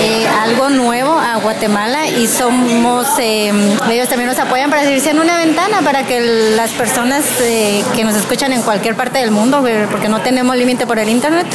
eh, 0.00 0.26
algo 0.42 0.70
nuevo 0.70 1.12
a 1.20 1.36
Guatemala 1.36 2.08
y 2.08 2.26
somos, 2.26 3.06
eh, 3.18 3.52
ellos 3.90 4.08
también 4.08 4.28
nos 4.28 4.38
apoyan 4.38 4.70
para 4.70 4.82
decirse 4.82 5.10
en 5.10 5.18
una 5.18 5.36
ventana 5.36 5.82
para 5.82 6.04
que 6.04 6.20
las 6.20 6.70
personas 6.72 7.24
eh, 7.40 7.84
que 7.94 8.04
nos 8.04 8.14
escuchan 8.14 8.52
en 8.52 8.62
cualquier 8.62 8.94
parte 8.94 9.18
del 9.18 9.30
mundo, 9.30 9.64
porque 9.90 10.08
no 10.08 10.20
tenemos 10.20 10.56
límite 10.56 10.86
por 10.86 10.98
el 10.98 11.08
internet, 11.08 11.46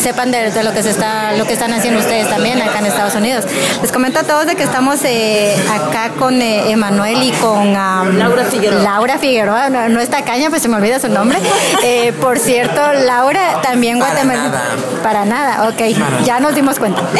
sepan 0.00 0.30
de, 0.30 0.50
de 0.50 0.64
lo 0.64 0.72
que 0.72 0.82
se 0.82 0.90
está, 0.90 1.32
lo 1.32 1.46
que 1.46 1.52
están 1.52 1.72
haciendo 1.72 2.00
ustedes 2.00 2.28
también 2.28 2.60
acá 2.62 2.78
en 2.78 2.86
Estados 2.86 3.14
Unidos. 3.14 3.44
Les 3.82 3.92
comento 3.92 4.20
a 4.20 4.22
todos 4.22 4.46
de 4.46 4.56
que 4.56 4.62
estamos 4.62 5.00
eh, 5.04 5.56
acá 5.70 6.10
con 6.18 6.40
eh, 6.40 6.70
Emanuel 6.70 7.22
y 7.22 7.30
con 7.32 7.72
Laura 7.72 8.44
Figueroa. 8.44 8.82
Laura 8.82 9.18
Figueroa, 9.18 9.70
no, 9.70 9.88
no 9.88 10.00
está 10.00 10.22
caña, 10.22 10.50
pues 10.50 10.62
se 10.62 10.68
me 10.68 10.76
olvida 10.76 10.98
su 10.98 11.08
nombre. 11.08 11.38
Eh, 11.82 12.12
por 12.20 12.38
cierto, 12.38 12.80
Laura 12.92 13.60
también 13.62 13.98
guatemalteca. 13.98 14.62
Para 15.02 15.24
nada, 15.24 15.68
ok, 15.68 15.80
ya 16.24 16.40
nos 16.40 16.54
dimos 16.54 16.78
cuenta. 16.78 17.02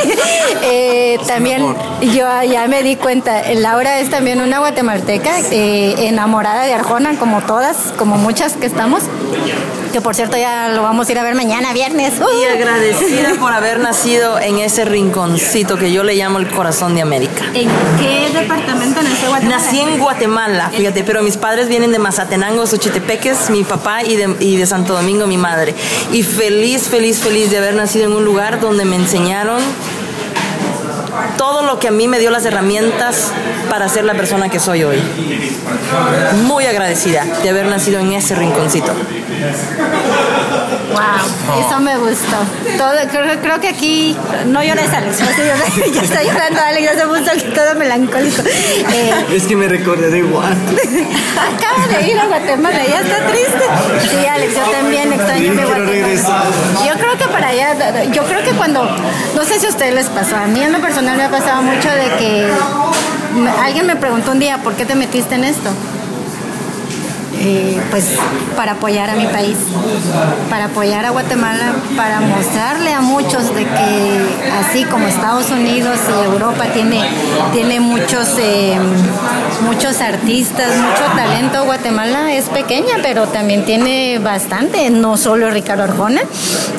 Eh, 0.71 1.19
también 1.27 1.63
yo 2.01 2.43
ya 2.43 2.67
me 2.69 2.83
di 2.83 2.97
cuenta, 2.97 3.43
Laura 3.55 4.01
es 4.01 4.11
también 4.11 4.41
una 4.41 4.59
guatemalteca 4.59 5.39
eh, 5.51 6.09
enamorada 6.09 6.65
de 6.65 6.75
Arjona, 6.75 7.17
como 7.19 7.41
todas, 7.43 7.93
como 7.97 8.17
muchas 8.17 8.55
que 8.55 8.67
estamos. 8.67 9.05
Que 9.93 10.01
por 10.01 10.15
cierto 10.15 10.37
ya 10.37 10.69
lo 10.69 10.83
vamos 10.83 11.09
a 11.09 11.13
ir 11.13 11.19
a 11.19 11.23
ver 11.23 11.35
mañana, 11.35 11.73
viernes. 11.73 12.15
Y 12.19 12.45
agradecida 12.45 13.35
por 13.39 13.53
haber 13.53 13.81
nacido 13.81 14.39
en 14.39 14.59
ese 14.59 14.85
rinconcito 14.85 15.77
que 15.77 15.93
yo 15.93 16.03
le 16.03 16.15
llamo 16.15 16.39
el 16.39 16.49
corazón 16.51 16.95
de 16.95 17.03
América. 17.03 17.45
¿En 17.55 17.69
qué 17.99 18.29
departamento 18.33 19.03
nació 19.03 19.29
Guatemala? 19.29 19.57
Nací 19.57 19.81
en 19.81 19.99
Guatemala, 19.99 20.71
fíjate, 20.71 21.05
pero 21.05 21.23
mis 21.23 21.37
padres 21.37 21.69
vienen 21.69 21.93
de 21.93 21.99
Mazatenango, 21.99 22.67
Xochitepeques, 22.67 23.51
mi 23.51 23.65
papá 23.65 24.03
y 24.03 24.17
de, 24.17 24.37
y 24.41 24.57
de 24.57 24.67
Santo 24.67 24.95
Domingo, 24.95 25.27
mi 25.27 25.39
madre. 25.39 25.75
Y 26.13 26.23
feliz, 26.23 26.89
feliz, 26.89 27.21
feliz 27.21 27.51
de 27.51 27.59
haber 27.59 27.75
nacido 27.75 28.07
en 28.07 28.13
un 28.13 28.25
lugar 28.25 28.61
donde 28.61 28.85
me 28.85 28.97
enseñaron 28.97 29.61
todo 31.39 31.63
lo 31.63 31.79
que 31.79 31.89
a 31.89 31.91
mí 31.91 32.07
me 32.07 32.19
dio 32.19 32.31
las 32.31 32.45
herramientas 32.45 33.33
para 33.71 33.89
ser 33.89 34.05
la 34.05 34.13
persona 34.13 34.51
que 34.51 34.59
soy 34.59 34.85
hoy. 34.85 34.99
Muy 36.43 36.67
agradecida 36.67 37.25
de 37.43 37.49
haber 37.49 37.67
nacido 37.67 38.01
en 38.01 38.13
ese 38.13 38.35
rinconcito. 38.35 38.93
Wow, 40.99 41.61
eso 41.61 41.81
me 41.81 41.97
gustó. 41.97 42.37
Todo, 42.77 42.93
creo, 43.11 43.41
creo 43.41 43.61
que 43.61 43.69
aquí 43.69 44.17
no 44.47 44.63
llores, 44.63 44.93
Alex. 44.93 45.19
Ya 45.19 46.03
está 46.03 46.23
llorando, 46.25 46.61
Alex, 46.61 46.85
ya 46.85 47.01
se 47.01 47.07
puso 47.07 47.31
aquí 47.31 47.53
todo 47.55 47.75
melancólico. 47.77 48.43
Eh, 48.43 49.27
Es 49.33 49.45
que 49.47 49.55
me 49.57 49.69
recordé 49.69 50.11
de 50.11 50.23
Guate. 50.23 50.57
acaba 51.37 51.87
de 51.87 52.09
ir 52.11 52.19
a 52.19 52.27
Guatemala, 52.27 52.85
ya 52.85 53.01
está 53.01 53.27
triste. 53.29 53.65
Sí, 54.11 54.27
Alex, 54.27 54.55
yo 54.55 54.63
también 54.73 55.13
extraño 55.13 55.53
mi 55.53 55.63
Guatemala. 55.63 56.43
Yo 56.87 56.95
creo 56.99 57.17
que 57.19 57.25
para 57.33 57.49
allá, 57.49 58.03
yo 58.13 58.25
creo 58.25 58.43
que 58.43 58.51
cuando, 58.53 58.85
no 59.37 59.45
sé 59.45 59.59
si 59.61 59.67
a 59.67 59.69
ustedes 59.71 59.95
les 59.95 60.07
pasó, 60.07 60.37
a 60.37 60.47
mí 60.47 60.61
en 60.63 60.73
lo 60.73 60.81
personal 60.81 61.17
me 61.17 61.25
ha 61.25 61.31
pasado 61.31 61.63
mucho 61.63 61.89
de 61.89 62.17
que 62.19 62.49
alguien 63.63 63.87
me 63.87 63.97
preguntó 63.97 64.33
un 64.33 64.39
día, 64.41 64.59
¿por 64.59 64.75
qué 64.75 64.85
te 64.85 64.95
metiste 64.95 65.35
en 65.37 65.45
esto? 65.45 65.71
Eh, 67.41 67.81
pues 67.91 68.17
para 68.57 68.73
apoyar 68.73 69.11
a 69.11 69.15
mi 69.15 69.27
país, 69.27 69.57
para 70.51 70.67
apoyar 70.67 71.05
a 71.05 71.11
Guatemala, 71.11 71.73
para 71.97 72.21
mostrarle 72.21 72.93
a 72.93 73.01
muchos 73.01 73.55
de 73.55 73.65
que 73.65 74.21
así 74.61 74.85
como 74.85 75.07
Estados 75.07 75.49
Unidos 75.51 76.01
y 76.09 76.25
Europa 76.25 76.65
tiene, 76.75 77.01
tiene 77.53 77.79
muchos, 77.79 78.35
eh, 78.41 78.77
muchos 79.63 80.01
artistas, 80.01 80.77
mucho 80.77 81.05
talento, 81.17 81.65
Guatemala 81.65 82.35
es 82.35 82.47
pequeña, 82.47 82.97
pero 83.03 83.27
también 83.27 83.65
tiene 83.65 84.19
bastante, 84.19 84.91
no 84.91 85.17
solo 85.17 85.51
Ricardo 85.51 85.85
Arjona, 85.85 86.21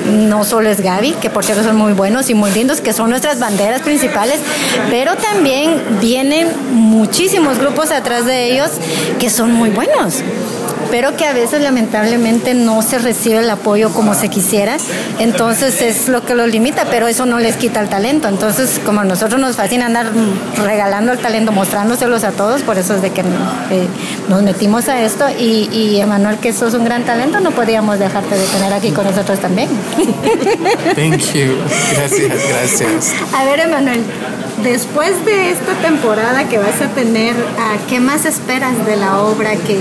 no 0.06 0.43
solo 0.43 0.70
es 0.70 0.82
Gaby, 0.82 1.14
que 1.14 1.30
por 1.30 1.43
cierto 1.45 1.64
son 1.64 1.76
muy 1.76 1.93
buenos 1.93 2.30
y 2.30 2.34
muy 2.34 2.52
lindos, 2.52 2.82
que 2.82 2.93
son 2.93 3.10
nuestras 3.10 3.39
banderas 3.39 3.82
principales, 3.82 4.39
pero 4.89 5.16
también 5.16 5.82
vienen 6.02 6.50
muchísimos 6.72 7.58
grupos 7.58 7.91
atrás 7.91 8.26
de 8.26 8.54
ellos 8.54 8.72
que 9.20 9.30
son 9.30 9.52
muy 9.54 9.70
buenos 9.70 10.24
pero 10.90 11.16
que 11.16 11.26
a 11.26 11.34
veces 11.34 11.62
lamentablemente 11.62 12.54
no 12.54 12.82
se 12.82 13.00
recibe 13.00 13.40
el 13.40 13.50
apoyo 13.50 13.92
como 13.92 14.14
se 14.14 14.30
quisiera, 14.30 14.78
entonces 15.20 15.82
es 15.82 16.10
lo 16.10 16.26
que 16.26 16.36
los 16.36 16.50
limita, 16.50 16.86
pero 16.90 17.08
eso 17.08 17.26
no 17.26 17.40
les 17.40 17.56
quita 17.56 17.80
el 17.80 17.90
talento, 17.90 18.28
entonces 18.28 18.80
como 18.86 19.02
a 19.02 19.04
nosotros 19.04 19.40
nos 19.40 19.56
fascina 19.56 19.86
andar 19.86 20.08
regalando 20.64 21.12
el 21.12 21.20
talento, 21.20 21.52
mostrándoselos 21.52 22.24
a 22.24 22.32
todos, 22.32 22.62
por 22.62 22.78
eso 22.78 22.96
es 22.96 23.02
de 23.02 23.12
que 23.12 23.22
eh, 23.22 23.88
nos 24.28 24.44
metimos 24.44 24.88
a 24.90 25.02
esto 25.02 25.26
y, 25.30 25.70
y 25.72 26.00
Emanuel, 26.00 26.38
que 26.38 26.54
sos 26.54 26.74
un 26.74 26.84
gran 26.84 27.04
talento, 27.04 27.40
no 27.40 27.52
podíamos 27.52 28.00
dejarte 28.00 28.38
de 28.38 28.46
tener 28.46 28.74
aquí 28.74 28.92
con 28.92 29.06
nosotros 29.06 29.40
también. 29.40 29.70
Thank 30.96 31.34
you. 31.34 31.56
Gracias, 31.96 32.50
gracias. 32.50 33.14
A 33.34 33.46
ver, 33.46 33.60
Emanuel, 33.60 34.04
después 34.64 35.26
de 35.26 35.52
esta 35.52 35.74
temporada 35.82 36.48
que 36.48 36.58
vas 36.58 36.82
a 36.82 36.88
tener, 36.90 37.36
¿a 37.36 37.88
¿qué 37.88 38.00
más 38.00 38.26
esperas 38.26 38.86
de 38.86 38.96
la 38.96 39.20
obra 39.22 39.52
que 39.56 39.78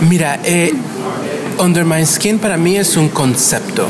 Mira, 0.00 0.40
eh, 0.44 0.72
Under 1.58 1.84
My 1.84 2.04
Skin 2.04 2.38
para 2.38 2.56
mí 2.56 2.76
es 2.76 2.96
un 2.96 3.08
concepto. 3.08 3.86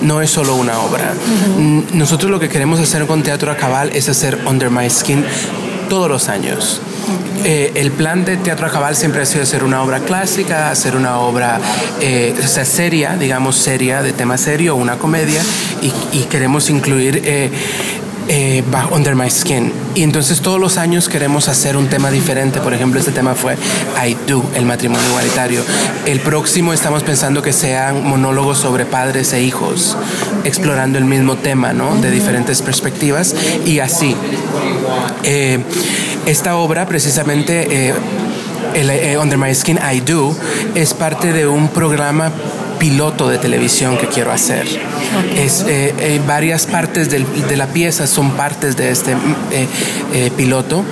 No 0.00 0.20
es 0.20 0.30
solo 0.30 0.54
una 0.54 0.78
obra. 0.78 1.12
Nosotros 1.92 2.30
lo 2.30 2.38
que 2.38 2.48
queremos 2.48 2.78
hacer 2.78 3.06
con 3.06 3.22
Teatro 3.22 3.50
a 3.50 3.56
Cabal 3.56 3.90
es 3.94 4.08
hacer 4.08 4.38
Under 4.46 4.70
My 4.70 4.88
Skin 4.88 5.24
todos 5.88 6.08
los 6.08 6.28
años. 6.28 6.80
Eh, 7.44 7.72
el 7.76 7.92
plan 7.92 8.24
de 8.24 8.36
Teatro 8.36 8.66
a 8.66 8.70
Cabal 8.70 8.94
siempre 8.94 9.22
ha 9.22 9.26
sido 9.26 9.42
hacer 9.42 9.64
una 9.64 9.82
obra 9.82 10.00
clásica, 10.00 10.70
hacer 10.70 10.96
una 10.96 11.18
obra 11.18 11.60
eh, 12.00 12.34
o 12.42 12.46
sea, 12.46 12.64
seria, 12.64 13.16
digamos 13.16 13.56
seria, 13.56 14.02
de 14.02 14.12
tema 14.12 14.36
serio, 14.36 14.76
una 14.76 14.98
comedia, 14.98 15.40
y, 15.80 15.92
y 16.12 16.24
queremos 16.24 16.68
incluir 16.68 17.22
eh, 17.24 17.50
eh, 18.28 18.62
Under 18.90 19.14
My 19.14 19.30
Skin. 19.30 19.72
Y 19.94 20.02
entonces 20.02 20.40
todos 20.40 20.60
los 20.60 20.76
años 20.78 21.08
queremos 21.08 21.48
hacer 21.48 21.76
un 21.76 21.88
tema 21.88 22.10
diferente. 22.10 22.60
Por 22.60 22.74
ejemplo, 22.74 23.00
este 23.00 23.12
tema 23.12 23.34
fue 23.34 23.56
I 24.06 24.16
Do, 24.26 24.44
el 24.54 24.64
matrimonio 24.64 25.06
igualitario. 25.08 25.62
El 26.06 26.20
próximo 26.20 26.72
estamos 26.72 27.02
pensando 27.02 27.42
que 27.42 27.52
sean 27.52 28.06
monólogos 28.06 28.58
sobre 28.58 28.86
padres 28.86 29.32
e 29.32 29.42
hijos, 29.42 29.96
explorando 30.44 30.98
el 30.98 31.04
mismo 31.04 31.36
tema, 31.36 31.72
¿no? 31.72 31.96
De 31.96 32.10
diferentes 32.10 32.62
perspectivas 32.62 33.34
y 33.66 33.80
así. 33.80 34.14
Eh, 35.24 35.58
esta 36.26 36.56
obra 36.56 36.86
precisamente... 36.86 37.88
eh, 37.88 37.94
eh, 38.74 39.18
Under 39.18 39.38
My 39.38 39.54
Skin 39.54 39.78
I 39.78 40.00
Do 40.00 40.36
es 40.74 40.94
parte 40.94 41.32
de 41.32 41.46
un 41.46 41.68
programa 41.68 42.30
piloto 42.78 43.28
de 43.28 43.38
televisión 43.38 43.96
que 43.98 44.06
quiero 44.06 44.32
hacer. 44.32 44.66
Es, 45.36 45.64
eh, 45.68 45.94
eh, 45.98 46.20
varias 46.26 46.66
partes 46.66 47.10
del- 47.10 47.26
de 47.48 47.56
la 47.56 47.66
pieza 47.68 48.06
son 48.06 48.32
partes 48.32 48.76
de 48.76 48.90
este 48.90 49.12
eh, 50.12 50.30
piloto. 50.36 50.84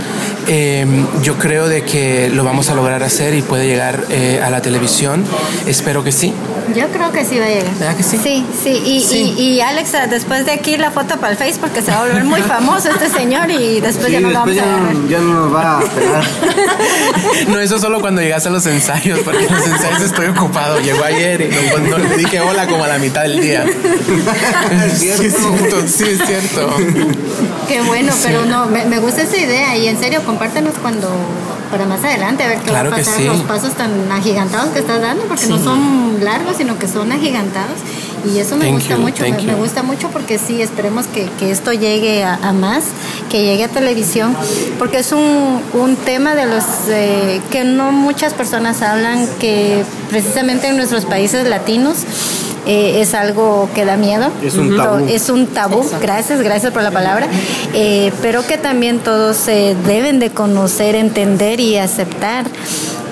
Eh, 0.49 0.87
yo 1.23 1.35
creo 1.39 1.69
de 1.69 1.83
que 1.83 2.31
lo 2.33 2.45
vamos 2.45 2.71
a 2.71 2.75
lograr 2.75 3.03
hacer 3.03 3.35
y 3.35 3.43
puede 3.43 3.67
llegar 3.67 4.05
eh, 4.11 4.41
a 4.45 4.51
la 4.51 4.63
televisión. 4.63 5.25
Espero 5.67 6.05
que 6.05 6.13
sí. 6.13 6.33
Yo 6.75 6.87
creo 6.89 7.11
que 7.13 7.25
sí 7.25 7.39
va 7.39 7.47
a 7.47 7.49
llegar. 7.49 7.75
¿Verdad 7.79 7.97
que 7.97 8.03
sí? 8.03 8.19
Sí, 8.23 8.45
sí. 8.63 8.83
Y, 8.85 9.01
Sí. 9.01 9.35
Y, 9.37 9.43
y 9.55 9.61
Alex, 9.61 9.93
después 10.11 10.45
de 10.47 10.53
aquí 10.53 10.77
la 10.77 10.91
foto 10.91 11.17
para 11.19 11.31
el 11.33 11.37
Face 11.39 11.57
porque 11.61 11.81
se 11.83 11.91
va 11.91 11.99
a 12.03 12.07
volver 12.07 12.25
muy 12.25 12.43
famoso 12.55 12.89
este 12.91 13.09
señor 13.09 13.51
y 13.51 13.81
después 13.81 14.07
Sí, 14.07 14.13
ya 14.13 14.21
no 14.21 14.29
lo 14.31 14.35
vamos 14.41 14.51
a 14.53 14.55
ya, 14.55 14.63
agarrar. 14.65 14.95
no- 14.95 15.09
ya 15.09 15.19
no 15.19 15.35
nos 15.35 15.55
va 15.55 15.79
a 15.79 15.81
pegar. 15.83 16.25
No, 17.49 17.59
eso 17.61 17.79
solo 17.79 18.01
cuando 18.01 18.21
llegas 18.23 18.47
a 18.47 18.51
los 18.51 18.67
ensayos, 18.67 19.21
porque 19.21 19.45
en 19.47 19.55
los 19.55 19.67
ensayos 19.67 20.01
estoy 20.03 20.27
ocupado. 20.27 20.81
Llegó 20.81 21.05
ayer 21.05 21.41
y 21.43 21.81
no, 21.81 21.99
no 21.99 21.99
le 21.99 22.17
dije 22.17 22.41
hola 22.41 22.67
como 22.67 22.85
a 22.85 22.89
la 22.89 22.99
mitad 22.99 23.23
del 23.23 23.41
día. 23.41 23.65
Sí, 24.97 25.09
es 25.11 25.19
cierto, 25.37 25.83
sí, 25.87 26.05
es 26.09 26.21
cierto. 26.27 26.77
Qué 27.69 27.81
bueno, 27.83 28.13
pero 28.25 28.45
no, 28.47 28.67
me, 28.67 28.85
me 28.87 28.99
gusta 28.99 29.23
esa 29.23 29.37
idea 29.37 29.77
y 29.77 29.89
en 29.89 29.99
serio, 29.99 30.23
compártenos 30.37 30.75
cuando, 30.83 31.09
para 31.71 31.87
más 31.87 32.05
adelante, 32.05 32.45
a 32.45 32.49
ver 32.49 32.59
qué 32.59 32.69
Claro 32.69 32.91
va 32.91 32.97
a 32.97 32.99
pasar, 32.99 33.17
sí. 33.17 33.25
los 33.25 33.41
pasos 33.43 33.73
tan 33.73 34.13
agigantados 34.13 34.69
que 34.69 34.81
estás 34.81 35.01
dando, 35.01 35.25
porque 35.25 35.47
no 35.47 35.59
son 35.59 36.23
largos, 36.23 36.59
sino 36.59 36.79
que 36.79 36.87
son 36.89 37.11
agigantados. 37.11 37.79
Y 38.23 38.39
eso 38.39 38.57
me 38.57 38.67
Thank 38.67 38.75
gusta 38.75 38.97
you, 38.97 39.01
mucho, 39.01 39.25
me, 39.47 39.55
gusta 39.55 39.83
mucho 39.83 40.09
porque 40.11 40.37
sí, 40.39 40.61
esperemos 40.61 41.07
que, 41.07 41.31
que 41.39 41.51
esto 41.51 41.73
llegue 41.73 42.23
a, 42.23 42.35
a 42.35 42.53
más, 42.53 42.85
que 43.31 43.45
llegue 43.45 43.65
a 43.65 43.69
televisión, 43.69 44.37
porque 44.79 44.99
es 44.99 45.13
un, 45.13 45.63
un 45.73 45.97
tema 45.97 46.35
de 46.35 46.45
los 46.47 46.65
eh, 46.89 47.41
que 47.51 47.65
no 47.65 47.93
muchas 47.93 48.35
personas 48.35 48.83
hablan, 48.83 49.27
que 49.39 49.85
precisamente 50.11 50.69
en 50.69 50.77
nuestros 50.77 51.07
países 51.07 51.49
latinos 51.49 51.99
eh, 52.67 53.01
es 53.01 53.15
algo 53.15 53.69
que 53.75 53.85
da 53.85 53.97
miedo. 53.97 54.31
Es 54.43 54.55
un 54.57 54.77
tabú. 54.77 55.07
es 55.09 55.29
un 55.29 55.47
tabú, 55.47 55.85
gracias, 56.01 56.43
gracias 56.43 56.73
por 56.73 56.83
la 56.83 56.91
palabra, 56.91 57.29
eh, 57.75 58.13
pero 58.23 58.47
que 58.47 58.59
también 58.59 58.99
todos 58.99 59.49
eh, 59.49 59.77
deben 59.87 60.19
de 60.19 60.31
conocer, 60.31 60.95
entender 60.95 61.61
y 61.61 61.79
aceptar, 61.79 62.47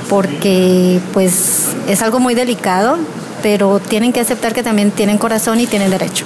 porque 0.09 1.01
pues 1.13 1.69
es 1.89 2.03
algo 2.03 2.21
muy 2.21 2.35
delicado, 2.35 2.99
pero 3.43 3.79
tienen 3.81 4.13
que 4.13 4.21
aceptar 4.21 4.55
que 4.55 4.63
también 4.63 4.91
tienen 4.91 5.19
corazón 5.19 5.61
y 5.61 5.67
tienen 5.67 5.91
derecho. 5.91 6.25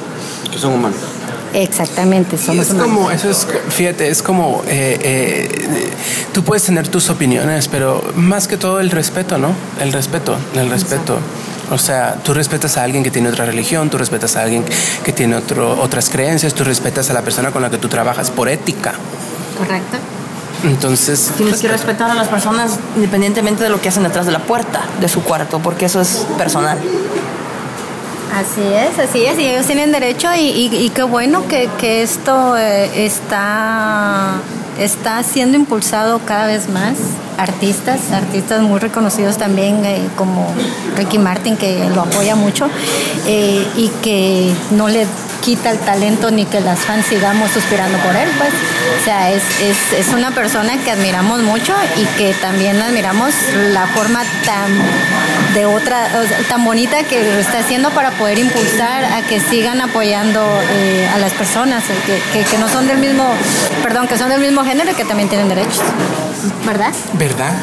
Que 0.50 0.58
son 0.58 0.74
humanos. 0.74 0.98
Exactamente, 1.54 2.36
somos 2.36 2.66
es 2.66 2.72
humanos. 2.72 2.92
como, 2.92 3.10
eso 3.10 3.30
es, 3.30 3.46
fíjate, 3.70 4.08
es 4.08 4.22
como, 4.22 4.62
eh, 4.66 4.98
eh, 5.02 5.90
tú 6.32 6.44
puedes 6.44 6.64
tener 6.64 6.88
tus 6.88 7.10
opiniones, 7.10 7.68
pero 7.68 8.02
más 8.14 8.48
que 8.48 8.56
todo 8.56 8.80
el 8.80 8.90
respeto, 8.90 9.38
¿no? 9.38 9.52
El 9.80 9.92
respeto, 9.92 10.36
el 10.54 10.68
respeto. 10.70 11.18
O 11.70 11.78
sea, 11.78 12.14
tú 12.24 12.32
respetas 12.34 12.76
a 12.78 12.82
alguien 12.84 13.02
que 13.04 13.10
tiene 13.10 13.28
otra 13.28 13.44
religión, 13.44 13.90
tú 13.90 13.98
respetas 13.98 14.36
a 14.36 14.42
alguien 14.42 14.64
que 15.04 15.12
tiene 15.12 15.36
otro, 15.36 15.80
otras 15.80 16.08
creencias, 16.08 16.54
tú 16.54 16.64
respetas 16.64 17.10
a 17.10 17.12
la 17.12 17.22
persona 17.22 17.50
con 17.50 17.60
la 17.62 17.70
que 17.70 17.78
tú 17.78 17.88
trabajas 17.88 18.30
por 18.30 18.48
ética. 18.48 18.94
Correcto. 19.58 19.96
Entonces, 20.64 21.30
Tienes 21.36 21.60
que 21.60 21.68
respetar 21.68 22.10
a 22.10 22.14
las 22.14 22.28
personas 22.28 22.78
independientemente 22.96 23.62
de 23.62 23.70
lo 23.70 23.80
que 23.80 23.90
hacen 23.90 24.02
detrás 24.02 24.26
de 24.26 24.32
la 24.32 24.40
puerta 24.40 24.80
de 25.00 25.08
su 25.08 25.22
cuarto, 25.22 25.60
porque 25.60 25.84
eso 25.84 26.00
es 26.00 26.26
personal. 26.36 26.78
Así 28.34 28.60
es, 28.62 28.98
así 28.98 29.24
es, 29.24 29.38
y 29.38 29.46
ellos 29.46 29.66
tienen 29.66 29.90
derecho 29.92 30.28
y, 30.34 30.40
y- 30.40 30.76
y 30.86 30.90
qué 30.90 31.02
bueno 31.02 31.46
que, 31.48 31.68
que 31.78 32.02
esto 32.02 32.56
eh, 32.56 33.06
está, 33.06 34.34
está 34.78 35.22
siendo 35.22 35.56
impulsado 35.56 36.20
cada 36.26 36.46
vez 36.46 36.68
más. 36.68 36.96
Artistas, 37.38 38.10
artistas 38.12 38.60
muy 38.62 38.80
reconocidos 38.80 39.38
también 39.38 39.84
eh, 39.84 40.08
como 40.16 40.52
Ricky 40.96 41.18
Martin 41.18 41.56
que 41.56 41.88
lo 41.94 42.02
apoya 42.02 42.34
mucho 42.34 42.68
eh, 43.26 43.64
y 43.76 43.88
que 44.02 44.52
no 44.72 44.88
le 44.88 45.06
quita 45.40 45.70
el 45.70 45.78
talento 45.78 46.30
ni 46.30 46.44
que 46.44 46.60
las 46.60 46.80
fans 46.80 47.06
sigamos 47.06 47.50
suspirando 47.50 47.96
por 47.98 48.14
él, 48.16 48.28
pues. 48.38 48.50
O 49.00 49.04
sea, 49.04 49.30
es, 49.30 49.42
es, 49.60 49.76
es 49.98 50.12
una 50.12 50.30
persona 50.32 50.76
que 50.84 50.90
admiramos 50.90 51.42
mucho 51.42 51.74
y 51.96 52.04
que 52.18 52.34
también 52.34 52.80
admiramos 52.82 53.32
la 53.72 53.86
forma 53.86 54.24
tan 54.44 54.72
de 55.54 55.64
otra, 55.64 56.08
tan 56.48 56.64
bonita 56.64 57.04
que 57.04 57.22
lo 57.22 57.38
está 57.38 57.60
haciendo 57.60 57.90
para 57.90 58.10
poder 58.12 58.38
impulsar 58.38 59.04
a 59.04 59.22
que 59.22 59.40
sigan 59.40 59.80
apoyando 59.80 60.40
eh, 60.70 61.08
a 61.14 61.18
las 61.18 61.32
personas 61.32 61.84
que, 62.06 62.38
que, 62.38 62.44
que 62.44 62.58
no 62.58 62.68
son 62.68 62.86
del 62.86 62.98
mismo, 62.98 63.24
perdón, 63.82 64.06
que 64.08 64.18
son 64.18 64.28
del 64.28 64.40
mismo 64.40 64.64
género 64.64 64.90
y 64.90 64.94
que 64.94 65.04
también 65.04 65.28
tienen 65.28 65.48
derechos. 65.48 65.82
¿Verdad? 66.66 66.92
¿verdad? 67.14 67.52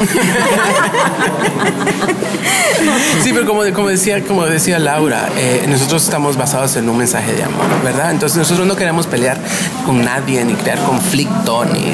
sí, 3.22 3.32
pero 3.32 3.46
como, 3.46 3.62
como, 3.72 3.88
decía, 3.88 4.22
como 4.24 4.44
decía 4.46 4.78
Laura, 4.78 5.28
eh, 5.36 5.64
nosotros 5.68 6.04
estamos 6.04 6.36
basados 6.36 6.76
en 6.76 6.88
un 6.88 6.98
mensaje 6.98 7.32
de 7.32 7.44
amor, 7.44 7.66
¿verdad? 7.82 8.10
Entonces 8.10 8.38
nosotros 8.38 8.66
no 8.66 8.76
queremos 8.76 9.06
pelear 9.06 9.38
con 9.84 10.04
nadie, 10.04 10.44
ni 10.44 10.54
crear 10.54 10.78
conflicto, 10.80 11.64
ni, 11.64 11.92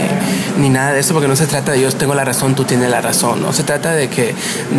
ni 0.59 0.69
nada 0.69 0.93
de 0.93 1.01
eso, 1.01 1.13
porque 1.13 1.29
no 1.29 1.37
se 1.37 1.47
trata 1.47 1.73
de 1.73 1.81
yo 1.81 1.93
tengo 1.93 2.15
la 2.15 2.25
razón, 2.25 2.55
tú 2.55 2.65
tienes 2.65 2.91
la 2.91 3.01
razón. 3.01 3.43
No 3.43 3.53
se 3.53 3.63
trata 3.63 3.93
de 3.93 4.09
que, 4.09 4.35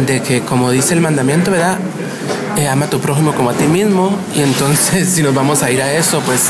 de 0.05 0.21
que 0.21 0.41
como 0.41 0.71
dice 0.71 0.93
el 0.93 1.01
mandamiento, 1.01 1.51
¿verdad? 1.51 1.77
eh, 2.57 2.67
ama 2.67 2.85
a 2.85 2.89
tu 2.89 2.99
prójimo 2.99 3.33
como 3.33 3.49
a 3.49 3.53
ti 3.53 3.65
mismo. 3.65 4.17
Y 4.35 4.41
entonces, 4.41 5.09
si 5.13 5.23
nos 5.23 5.33
vamos 5.33 5.63
a 5.63 5.71
ir 5.71 5.81
a 5.81 5.91
eso, 5.93 6.19
pues 6.21 6.49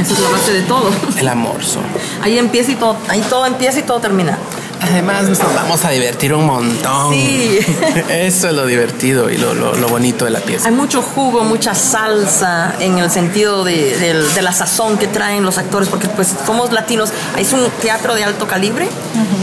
Eso 0.00 0.14
es 0.14 0.20
la 0.20 0.28
base 0.30 0.52
de 0.52 0.62
todo. 0.62 0.90
el 1.18 1.28
amor. 1.28 1.62
so. 1.64 1.80
Ahí 2.22 2.38
empieza 2.38 2.72
y 2.72 2.76
todo, 2.76 2.96
ahí 3.08 3.22
todo 3.28 3.46
empieza 3.46 3.78
y 3.78 3.82
todo 3.82 4.00
termina. 4.00 4.38
Además, 4.80 5.24
nos 5.24 5.38
vamos 5.38 5.84
a 5.84 5.90
divertir 5.90 6.34
un 6.34 6.46
montón. 6.46 7.12
Sí. 7.14 7.58
Eso 8.10 8.48
es 8.48 8.54
lo 8.54 8.66
divertido 8.66 9.30
y 9.30 9.38
lo, 9.38 9.54
lo- 9.54 9.74
lo 9.74 9.88
bonito 9.88 10.24
de 10.24 10.30
la 10.30 10.40
pieza. 10.40 10.68
Hay 10.68 10.74
mucho 10.74 11.00
jugo, 11.02 11.42
mucha 11.44 11.74
salsa 11.74 12.74
en 12.80 12.98
el 12.98 13.10
sentido 13.10 13.64
de, 13.64 13.96
del- 13.98 14.34
de 14.34 14.42
la 14.42 14.52
sazón 14.52 14.98
que 14.98 15.06
traen 15.06 15.44
los 15.44 15.58
actores, 15.58 15.88
porque 15.88 16.08
pues 16.08 16.28
somos 16.46 16.72
latinos. 16.72 17.10
Es 17.38 17.52
un 17.52 17.66
teatro 17.82 18.14
de 18.14 18.24
alto 18.24 18.46
calibre, 18.46 18.88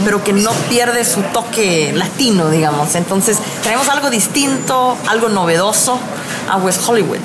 pero 0.04 0.22
que 0.22 0.32
no 0.32 0.52
pierde 0.68 1.04
su 1.04 1.22
toque 1.22 1.92
latino, 1.94 2.50
digamos. 2.50 2.94
Entonces 2.94 3.38
traemos 3.62 3.88
algo 3.88 4.10
distinto, 4.10 4.96
algo 5.08 5.28
novedoso 5.28 5.98
a 6.50 6.56
West 6.58 6.82
Hollywood. 6.86 7.18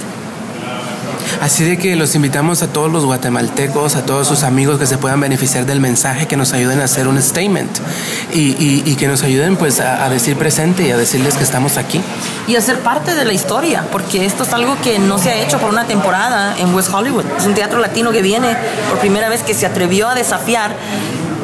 Así 1.42 1.64
de 1.64 1.78
que 1.78 1.96
los 1.96 2.16
invitamos 2.16 2.64
a 2.64 2.68
todos 2.68 2.92
los 2.92 3.06
guatemaltecos, 3.06 3.96
a 3.96 4.06
todos 4.06 4.28
sus 4.28 4.44
amigos 4.44 4.80
que 4.80 4.86
se 4.86 4.98
puedan 4.98 5.20
beneficiar 5.20 5.66
del 5.66 5.80
mensaje, 5.80 6.28
que 6.28 6.38
nos 6.38 6.54
ayuden 6.54 6.82
a 6.82 6.86
hacer 6.86 7.08
un 7.08 7.22
statement 7.22 7.72
y, 8.34 8.96
que 8.96 9.08
nos 9.08 9.22
ayuden 9.24 9.58
pues 9.58 9.80
a, 9.80 10.04
a 10.04 10.10
decir 10.10 10.36
presente 10.38 10.88
y 10.88 10.92
a 10.92 10.98
decirles 10.98 11.36
que 11.36 11.44
estamos 11.44 11.78
aquí. 11.78 12.02
y 12.48 12.56
hacer 12.56 12.80
parte 12.80 13.14
de 13.14 13.26
la 13.26 13.34
historia, 13.34 13.86
porque 13.92 14.26
esto 14.26 14.44
es 14.44 14.54
algo 14.54 14.76
que 14.82 14.98
no 15.00 15.18
se 15.20 15.30
ha 15.30 15.36
hecho 15.36 15.60
por 15.60 15.70
una 15.70 15.86
temporada 15.86 16.56
en 16.58 16.74
West 16.74 16.90
Hollywood. 16.94 17.26
Es 17.38 17.46
un 17.46 17.54
teatro 17.54 17.80
latino 17.80 18.12
que 18.12 18.22
viene 18.22 18.56
por 18.90 19.00
primera 19.00 19.30
vez 19.30 19.44
que 19.44 19.54
se 19.54 19.66
atrevió 19.66 20.08
a 20.10 20.16
desafiar 20.16 20.76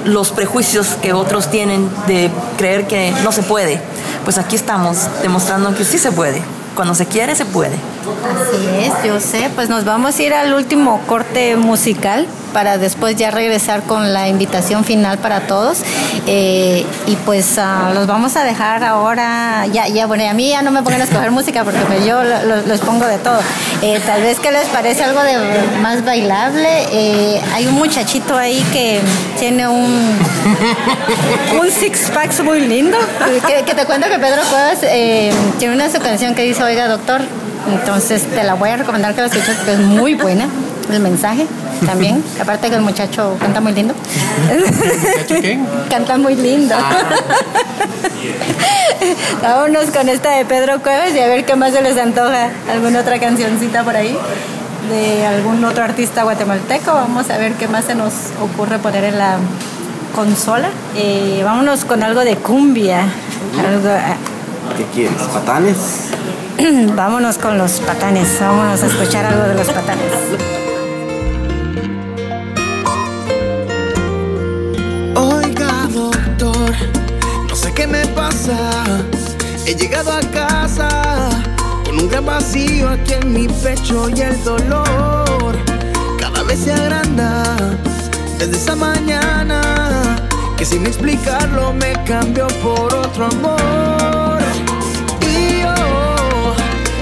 los 0.05 0.31
prejuicios 0.31 0.97
que 1.01 1.13
otros 1.13 1.49
tienen 1.49 1.89
de 2.07 2.29
creer 2.57 2.87
que 2.87 3.13
no 3.23 3.31
se 3.31 3.43
puede. 3.43 3.81
Pues 4.23 4.37
aquí 4.37 4.55
estamos 4.55 5.07
demostrando 5.21 5.75
que 5.75 5.85
sí 5.85 5.97
se 5.97 6.11
puede. 6.11 6.41
Cuando 6.75 6.95
se 6.95 7.05
quiere, 7.05 7.35
se 7.35 7.45
puede. 7.45 7.75
Así 7.75 8.67
es, 8.79 9.03
yo 9.05 9.19
sé. 9.19 9.49
Pues 9.53 9.69
nos 9.69 9.85
vamos 9.85 10.17
a 10.17 10.23
ir 10.23 10.33
al 10.33 10.53
último 10.53 11.01
corte 11.07 11.55
musical 11.55 12.27
para 12.53 12.77
después 12.77 13.15
ya 13.15 13.31
regresar 13.31 13.83
con 13.83 14.13
la 14.13 14.29
invitación 14.29 14.83
final 14.85 15.17
para 15.17 15.41
todos. 15.41 15.79
Eh, 16.27 16.85
y 17.07 17.15
pues 17.17 17.57
ah, 17.57 17.91
los 17.93 18.07
vamos 18.07 18.35
a 18.37 18.43
dejar 18.43 18.83
ahora. 18.83 19.65
Ya, 19.71 19.87
ya, 19.87 20.05
bueno, 20.05 20.23
y 20.23 20.27
a 20.27 20.33
mí 20.33 20.49
ya 20.49 20.61
no 20.61 20.71
me 20.71 20.81
pongan 20.83 21.01
a 21.01 21.03
escoger 21.05 21.31
música 21.39 21.63
porque 21.63 21.79
pues 21.81 22.05
yo 22.05 22.23
lo- 22.23 22.43
lo- 22.43 22.61
los 22.65 22.79
pongo 22.81 23.05
de 23.07 23.17
todo. 23.17 23.39
Eh, 23.81 23.99
tal 24.05 24.21
vez 24.21 24.39
que 24.39 24.51
les 24.51 24.67
parece 24.67 25.03
algo 25.03 25.21
de 25.23 25.35
más 25.81 26.05
bailable. 26.05 26.69
Eh, 26.91 27.41
hay 27.53 27.65
un 27.67 27.73
muchachito 27.73 28.37
ahí 28.37 28.63
que 28.71 29.01
tiene 29.39 29.67
un, 29.67 29.83
un 31.59 31.69
six 31.71 32.09
packs 32.13 32.43
muy 32.43 32.61
lindo. 32.61 32.97
Que, 33.47 33.63
que 33.63 33.73
te 33.73 33.85
cuento 33.85 34.07
que 34.07 34.19
Pedro 34.19 34.41
Cuevas 34.49 34.79
tiene 35.59 35.73
una 35.75 35.89
su 35.89 35.99
canción 35.99 36.35
que 36.35 36.43
dice, 36.43 36.63
oiga 36.63 36.87
doctor, 36.87 37.21
entonces 37.71 38.23
te 38.23 38.43
la 38.43 38.53
voy 38.55 38.69
a 38.69 38.77
recomendar 38.77 39.13
que 39.15 39.21
la 39.21 39.27
escuches 39.27 39.55
porque 39.55 39.73
es 39.73 39.79
muy 39.79 40.13
buena. 40.15 40.47
El 40.91 40.99
mensaje 40.99 41.47
también. 41.85 42.23
Aparte 42.39 42.69
que 42.69 42.75
el 42.75 42.81
muchacho 42.81 43.37
canta 43.39 43.61
muy 43.61 43.73
lindo. 43.73 43.93
canta 45.89 46.17
muy 46.17 46.35
lindo. 46.35 46.75
Vámonos 49.41 49.91
con 49.91 50.09
esta 50.09 50.31
de 50.31 50.45
Pedro 50.45 50.81
Cuevas 50.81 51.13
y 51.13 51.19
a 51.19 51.27
ver 51.27 51.45
qué 51.45 51.55
más 51.55 51.73
se 51.73 51.81
les 51.81 51.97
antoja. 51.97 52.49
¿Alguna 52.71 53.01
otra 53.01 53.19
cancioncita 53.19 53.83
por 53.83 53.95
ahí? 53.95 54.17
De 54.89 55.25
algún 55.25 55.63
otro 55.63 55.83
artista 55.83 56.23
guatemalteco. 56.23 56.93
Vamos 56.93 57.29
a 57.29 57.37
ver 57.37 57.53
qué 57.53 57.67
más 57.67 57.85
se 57.85 57.95
nos 57.95 58.13
ocurre 58.41 58.79
poner 58.79 59.03
en 59.03 59.17
la 59.17 59.37
consola. 60.15 60.69
Eh, 60.95 61.41
vámonos 61.43 61.85
con 61.85 62.03
algo 62.03 62.21
de 62.21 62.35
cumbia. 62.37 63.01
Algo, 63.59 63.89
ah, 63.89 64.15
¿Qué 64.77 64.85
quieres? 64.93 65.21
¿Patanes? 65.33 65.77
vámonos 66.95 67.37
con 67.37 67.57
los 67.57 67.79
patanes. 67.81 68.39
Vámonos 68.39 68.81
a 68.81 68.87
escuchar 68.87 69.25
algo 69.25 69.43
de 69.43 69.55
los 69.55 69.67
patanes. 69.67 70.62
Qué 77.71 77.87
me 77.87 78.05
pasa. 78.07 78.57
He 79.65 79.75
llegado 79.75 80.11
a 80.11 80.19
casa 80.31 80.89
con 81.85 81.99
un 81.99 82.09
gran 82.09 82.25
vacío 82.25 82.89
aquí 82.89 83.13
en 83.13 83.33
mi 83.33 83.47
pecho 83.47 84.09
y 84.09 84.21
el 84.21 84.43
dolor 84.43 85.55
cada 86.19 86.43
vez 86.43 86.59
se 86.59 86.73
agranda 86.73 87.43
desde 88.37 88.57
esa 88.57 88.75
mañana 88.75 89.61
que 90.57 90.65
sin 90.65 90.85
explicarlo 90.85 91.73
me 91.73 91.93
cambió 92.03 92.47
por 92.61 92.93
otro 92.93 93.25
amor. 93.27 94.41
Y 95.21 95.61
yo 95.61 95.73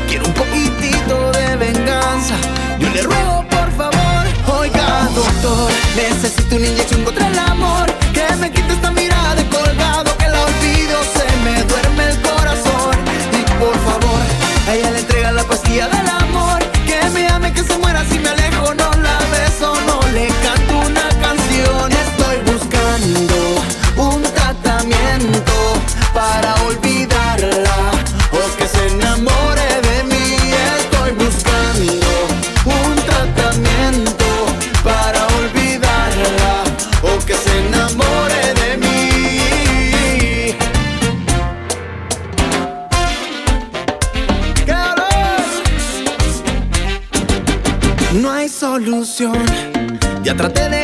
quiero 0.07 0.25
un 0.25 0.33
poquitito 0.33 1.31
de 1.31 1.55
venganza. 1.57 2.35
Yo 2.79 2.89
le 2.89 3.01
ruego 3.01 3.45
por 3.49 3.71
favor, 3.71 4.23
oiga 4.59 5.09
doctor, 5.15 5.71
necesito 5.95 6.55
una 6.55 6.67
inyección 6.67 7.03
contra 7.03 7.27
el 7.27 7.39
amor. 7.39 7.91
Que 8.13 8.35
me 8.37 8.51
quite 8.51 8.73
esta 8.73 8.91
mirada 8.91 9.35
de 9.35 9.45
colgado, 9.47 10.11
entrega 15.71 16.03
la 16.03 16.10
Ya 50.23 50.33
traté 50.37 50.69
de 50.69 50.80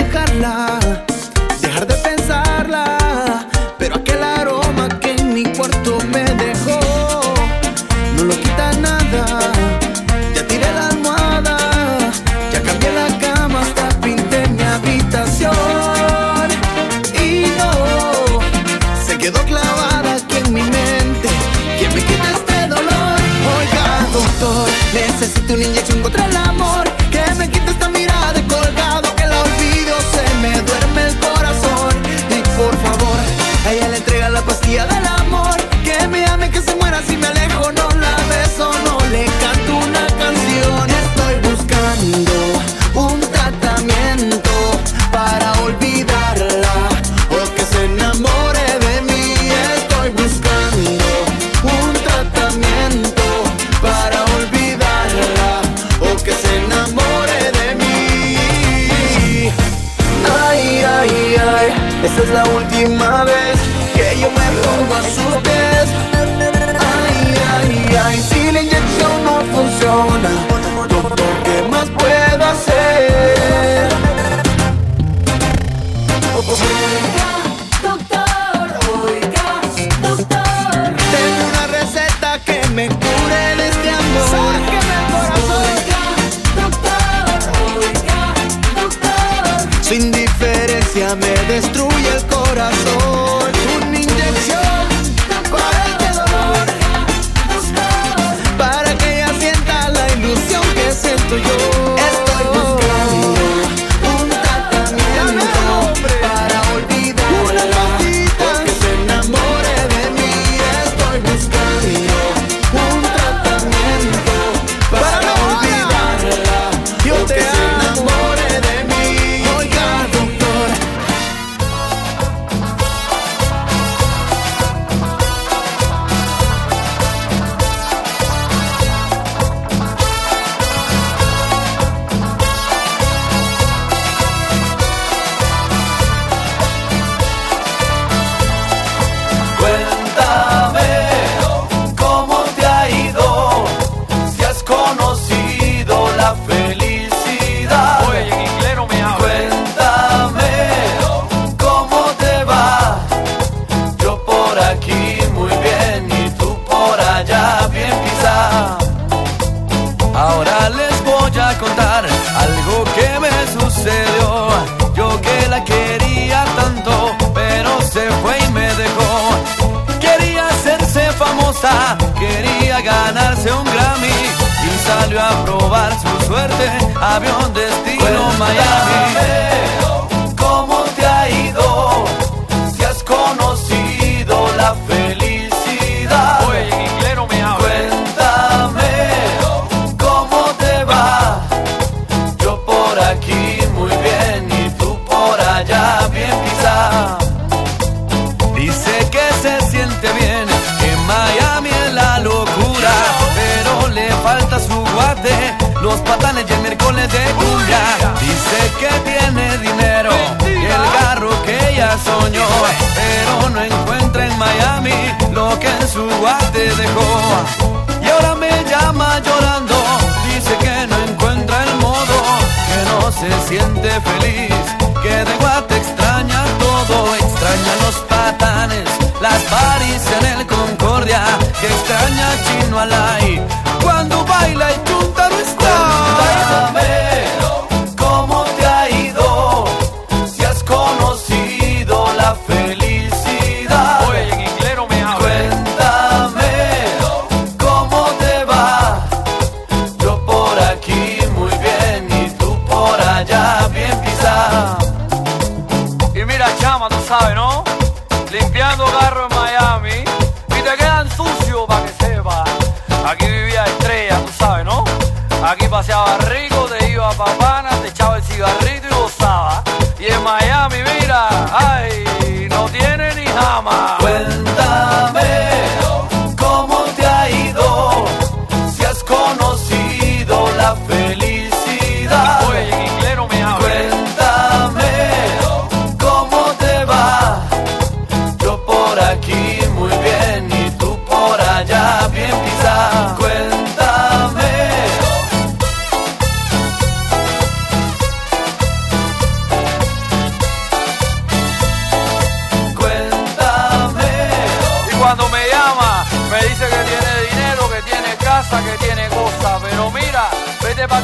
Miami, 270.28 270.84
mira, 270.84 271.30
ay, 271.56 271.87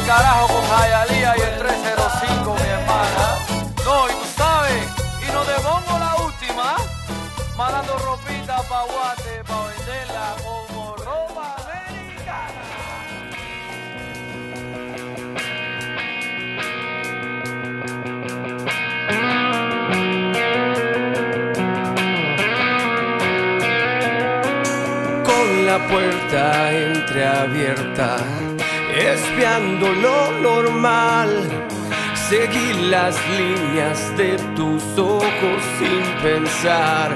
carajo 0.02 0.48
con 0.48 0.62
Jayalía 0.66 1.34
y 1.36 1.40
el 1.40 1.58
305, 1.58 2.54
mi 2.54 2.68
hermana. 2.68 3.38
No, 3.84 4.08
y 4.08 4.12
tú 4.12 4.24
sabes, 4.36 4.88
y 5.26 5.32
no 5.32 5.42
te 5.42 5.54
pongo 5.62 5.98
la 5.98 6.16
última, 6.24 6.76
mandando 7.56 7.96
ropita 7.98 8.56
pa' 8.62 8.84
Guate, 8.84 9.44
pa' 9.46 9.66
venderla 9.68 10.34
como 10.42 10.96
ropa 10.96 11.56
americana. 11.62 12.62
con 25.24 25.66
la 25.66 25.78
puerta 25.88 26.72
entreabierta, 26.72 28.16
espiando 28.96 29.92
lo 29.92 30.30
normal. 30.40 31.28
Seguí 32.28 32.88
las 32.90 33.16
líneas 33.38 34.16
de 34.16 34.36
tus 34.56 34.82
ojos 34.98 35.62
sin 35.78 36.02
pensar. 36.22 37.10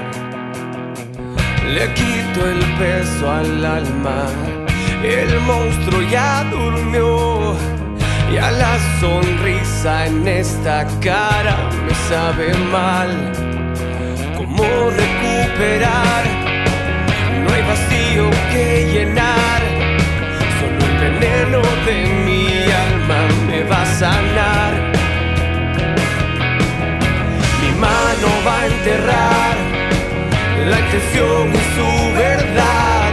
Le 1.73 1.93
quito 1.93 2.47
el 2.47 2.59
peso 2.77 3.31
al 3.31 3.65
alma, 3.65 4.25
el 5.03 5.39
monstruo 5.41 6.01
ya 6.09 6.43
durmió. 6.45 7.55
Y 8.31 8.37
a 8.37 8.51
la 8.51 8.77
sonrisa 8.99 10.05
en 10.05 10.27
esta 10.27 10.85
cara 10.99 11.57
me 11.85 11.93
sabe 12.09 12.53
mal. 12.71 13.09
¿Cómo 14.37 14.63
recuperar? 14.89 16.23
No 17.43 17.53
hay 17.53 17.61
vacío 17.63 18.29
que 18.51 18.89
llenar, 18.93 19.38
veneno 21.39 21.61
de 21.85 22.05
mi 22.25 22.47
alma 22.71 23.19
me 23.47 23.63
va 23.63 23.81
a 23.81 23.85
sanar. 23.85 24.73
Mi 27.61 27.71
mano 27.79 28.29
va 28.45 28.59
a 28.61 28.65
enterrar 28.65 29.55
la 30.69 30.79
intención 30.79 31.49
y 31.53 31.63
su 31.75 31.89
verdad. 32.17 33.11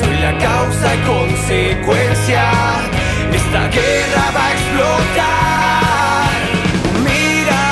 Soy 0.00 0.16
la 0.26 0.32
causa 0.38 0.94
y 0.94 0.98
consecuencia. 1.14 2.44
Esta 3.32 3.68
guerra 3.68 4.24
va 4.36 4.44
a 4.46 4.52
explotar. 4.56 6.30
Mira, 7.08 7.64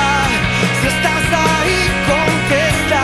si 0.79 0.87
estás 0.95 1.25
ahí, 1.47 1.79
contesta. 2.13 3.03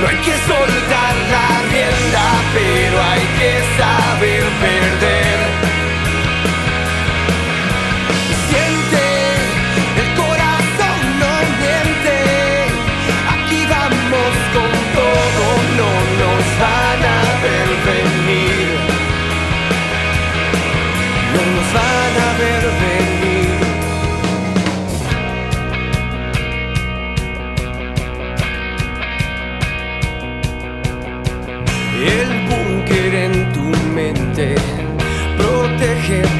No 0.00 0.08
hay 0.08 0.18
que 0.26 0.34
soltar 0.50 1.14
la 1.34 1.48
rienda, 1.72 2.26
pero 2.54 2.96
hay 3.10 3.24
que 3.38 3.52
saber 3.78 4.44
perder. 4.62 5.17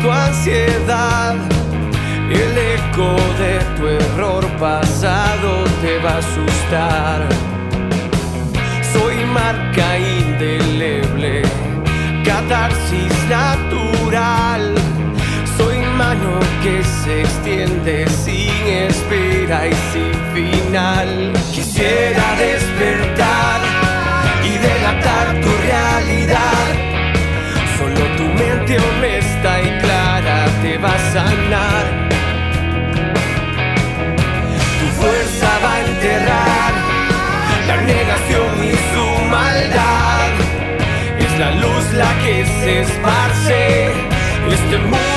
Tu 0.02 0.10
ansiedad. 0.10 1.34
El 2.30 2.58
eco 2.76 3.16
de 3.38 3.58
tu 3.76 3.86
error 3.86 4.46
pasado 4.58 5.64
te 5.82 5.98
va 5.98 6.10
a 6.10 6.18
asustar. 6.18 7.28
Soy 8.92 9.24
marca 9.26 9.98
indeleble, 9.98 11.42
catarsis 12.24 13.14
natural. 13.28 14.74
Soy 15.56 15.78
mano 15.96 16.38
que 16.62 16.82
se 16.84 17.22
extiende 17.22 18.06
sin 18.08 18.50
espera 18.88 19.66
y 19.66 19.74
sin 19.92 20.12
final. 20.34 21.32
Quisiera 21.52 22.07
la 41.38 41.52
luz 41.52 41.92
la 41.94 42.18
que 42.18 42.44
se 42.44 42.80
esparce. 42.80 43.92
Este 44.50 44.78
mundo 44.78 45.07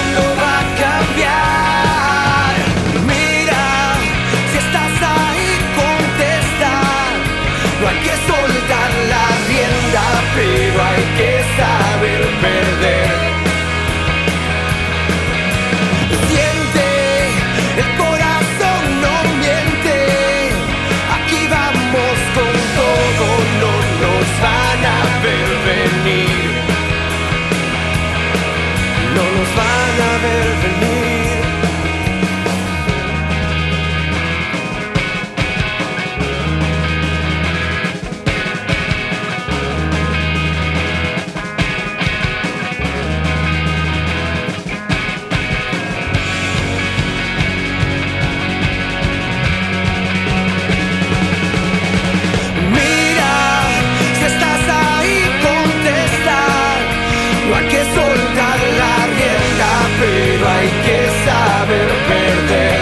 saber 61.26 61.89
perder. 62.10 62.81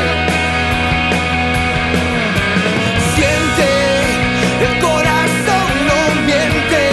Siente, 3.15 3.71
el 4.67 4.75
corazón 4.87 5.71
no 5.89 5.99
miente. 6.27 6.83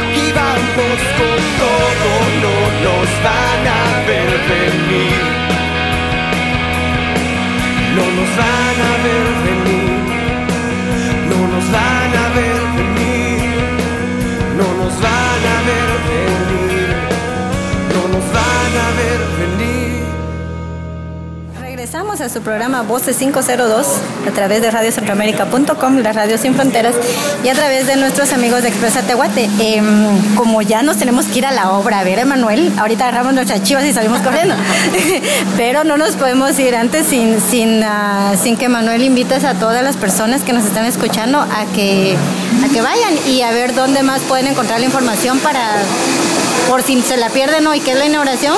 Aquí 0.00 0.26
vamos 0.40 0.98
con 1.18 1.38
todo, 1.62 2.10
no 2.44 2.56
nos 2.86 3.08
van 3.26 3.64
a 3.66 3.84
ver 4.08 4.30
venir. 4.50 5.22
No 7.96 8.04
nos 8.16 8.30
van 8.40 8.78
a 8.88 8.94
ver 9.04 9.26
venir. 9.44 9.98
No 11.30 11.38
nos 11.46 11.66
van 11.70 12.12
a 12.24 12.28
ver 12.36 12.60
venir, 12.78 13.50
no 14.56 14.66
nos 14.82 14.94
van 15.00 15.42
a 15.54 15.58
ver 15.68 15.90
venir, 16.08 16.88
no 17.94 18.02
nos 18.14 18.26
van 18.32 18.74
a 18.84 18.88
ver 18.98 19.20
venir. 19.38 19.57
Regresamos 21.90 22.20
a 22.20 22.28
su 22.28 22.42
programa 22.42 22.82
Voces 22.82 23.16
502 23.16 23.86
a 24.28 24.30
través 24.32 24.60
de 24.60 24.70
radiocentroamérica.com, 24.70 25.96
la 26.00 26.12
radio 26.12 26.36
sin 26.36 26.54
fronteras, 26.54 26.94
y 27.42 27.48
a 27.48 27.54
través 27.54 27.86
de 27.86 27.96
nuestros 27.96 28.34
amigos 28.34 28.60
de 28.60 28.68
Expresa 28.68 29.00
Tehuate. 29.00 29.48
Em, 29.58 30.34
como 30.34 30.60
ya 30.60 30.82
nos 30.82 30.98
tenemos 30.98 31.24
que 31.24 31.38
ir 31.38 31.46
a 31.46 31.50
la 31.50 31.70
obra 31.70 32.00
a 32.00 32.04
ver, 32.04 32.18
Emanuel, 32.18 32.70
ahorita 32.78 33.08
agarramos 33.08 33.32
nuestras 33.32 33.62
chivas 33.62 33.86
y 33.86 33.94
salimos 33.94 34.20
corriendo. 34.20 34.54
Pero 35.56 35.82
no 35.82 35.96
nos 35.96 36.10
podemos 36.10 36.58
ir 36.58 36.76
antes 36.76 37.06
sin, 37.06 37.40
sin, 37.40 37.82
ah, 37.82 38.34
sin 38.38 38.58
que 38.58 38.68
Manuel 38.68 39.02
invites 39.02 39.44
a 39.44 39.54
todas 39.54 39.82
las 39.82 39.96
personas 39.96 40.42
que 40.42 40.52
nos 40.52 40.66
están 40.66 40.84
escuchando 40.84 41.40
a 41.40 41.64
que, 41.74 42.18
a 42.66 42.68
que 42.70 42.82
vayan 42.82 43.14
y 43.28 43.40
a 43.40 43.50
ver 43.50 43.74
dónde 43.74 44.02
más 44.02 44.20
pueden 44.20 44.48
encontrar 44.48 44.80
la 44.80 44.84
información 44.84 45.38
para 45.38 45.78
por 46.68 46.82
si 46.82 47.00
se 47.02 47.16
la 47.16 47.28
pierden 47.30 47.66
hoy, 47.66 47.80
que 47.80 47.92
es 47.92 47.98
la 47.98 48.06
inauguración, 48.06 48.56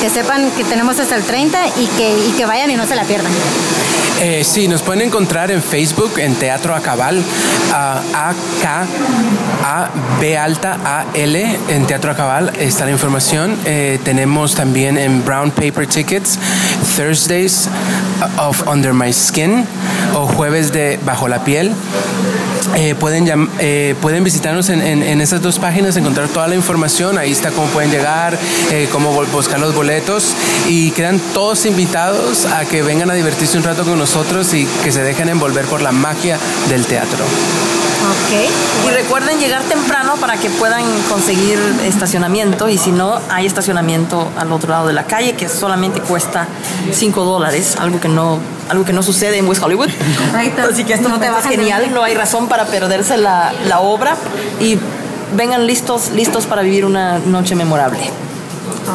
que 0.00 0.10
sepan 0.10 0.50
que 0.52 0.64
tenemos 0.64 0.98
hasta 0.98 1.16
el 1.16 1.22
30 1.22 1.58
y 1.78 1.86
que, 1.86 2.10
y 2.28 2.32
que 2.36 2.46
vayan 2.46 2.70
y 2.70 2.76
no 2.76 2.86
se 2.86 2.94
la 2.94 3.04
pierdan. 3.04 3.32
Eh, 4.20 4.42
sí, 4.44 4.66
nos 4.66 4.82
pueden 4.82 5.02
encontrar 5.02 5.52
en 5.52 5.62
Facebook, 5.62 6.18
en 6.18 6.34
Teatro 6.34 6.74
Acabal, 6.74 7.22
a 7.72 8.02
A-K, 8.30 8.86
A, 9.64 9.90
B 10.20 10.36
alta, 10.36 10.76
A, 10.84 11.04
L, 11.14 11.56
en 11.68 11.86
Teatro 11.86 12.10
Acabal 12.10 12.52
está 12.58 12.84
la 12.84 12.90
información. 12.90 13.56
Eh, 13.64 14.00
tenemos 14.02 14.56
también 14.56 14.98
en 14.98 15.24
Brown 15.24 15.52
Paper 15.52 15.86
Tickets, 15.86 16.36
Thursdays 16.96 17.68
of 18.38 18.66
Under 18.66 18.92
My 18.92 19.12
Skin 19.12 19.64
o 20.14 20.26
Jueves 20.26 20.72
de 20.72 20.98
Bajo 21.04 21.28
la 21.28 21.44
Piel. 21.44 21.72
Eh, 22.76 22.94
pueden, 22.94 23.48
eh, 23.58 23.94
pueden 24.00 24.24
visitarnos 24.24 24.68
en, 24.68 24.80
en- 24.82 25.20
esas 25.20 25.42
dos 25.42 25.58
páginas, 25.58 25.96
encontrar 25.96 26.28
toda 26.28 26.46
la 26.48 26.54
información. 26.54 27.18
Ahí 27.18 27.32
está 27.32 27.50
cómo 27.50 27.66
pueden 27.68 27.90
llegar, 27.90 28.38
eh, 28.70 28.88
cómo 28.92 29.12
buscar 29.32 29.58
los 29.58 29.74
boletos. 29.74 30.34
Y 30.68 30.90
quedan 30.92 31.18
todos 31.34 31.66
invitados 31.66 32.46
a 32.46 32.64
que 32.64 32.82
vengan 32.82 33.10
a 33.10 33.14
divertirse 33.14 33.56
un 33.58 33.64
rato 33.64 33.84
con 33.84 33.98
nosotros 33.98 34.52
y 34.54 34.66
que 34.84 34.92
se 34.92 35.02
dejen 35.02 35.28
envolver 35.28 35.64
por 35.66 35.82
la 35.82 35.92
magia 35.92 36.38
del 36.68 36.86
teatro. 36.86 37.24
Y 38.86 38.90
recuerden 38.90 39.38
llegar 39.38 39.62
temprano 39.62 40.16
para 40.16 40.36
que 40.36 40.50
puedan 40.50 40.84
conseguir 41.08 41.58
estacionamiento 41.84 42.68
y 42.68 42.78
si 42.78 42.90
no, 42.90 43.20
hay 43.28 43.46
estacionamiento 43.46 44.28
al 44.36 44.52
otro 44.52 44.70
lado 44.70 44.86
de 44.86 44.92
la 44.92 45.04
calle 45.04 45.34
que 45.34 45.48
solamente 45.48 46.00
cuesta 46.00 46.46
5 46.92 47.24
dólares, 47.24 47.76
algo 47.78 48.00
que 48.00 48.08
no 48.08 48.38
algo 48.68 48.84
que 48.84 48.92
no 48.92 49.02
sucede 49.02 49.38
en 49.38 49.48
West 49.48 49.62
Hollywood. 49.62 49.88
Así 50.70 50.84
que 50.84 50.92
esto 50.92 51.08
No 51.08 51.18
te 51.18 51.30
de 51.30 51.42
genial, 51.42 51.90
no 51.92 52.02
hay 52.02 52.14
razón 52.14 52.48
para 52.48 52.66
perderse 52.66 53.16
la, 53.16 53.52
la 53.66 53.80
obra 53.80 54.14
y 54.60 54.78
vengan 55.34 55.66
listos, 55.66 56.10
listos 56.10 56.46
para 56.46 56.62
vivir 56.62 56.84
una 56.84 57.18
noche 57.18 57.54
memorable. 57.54 58.27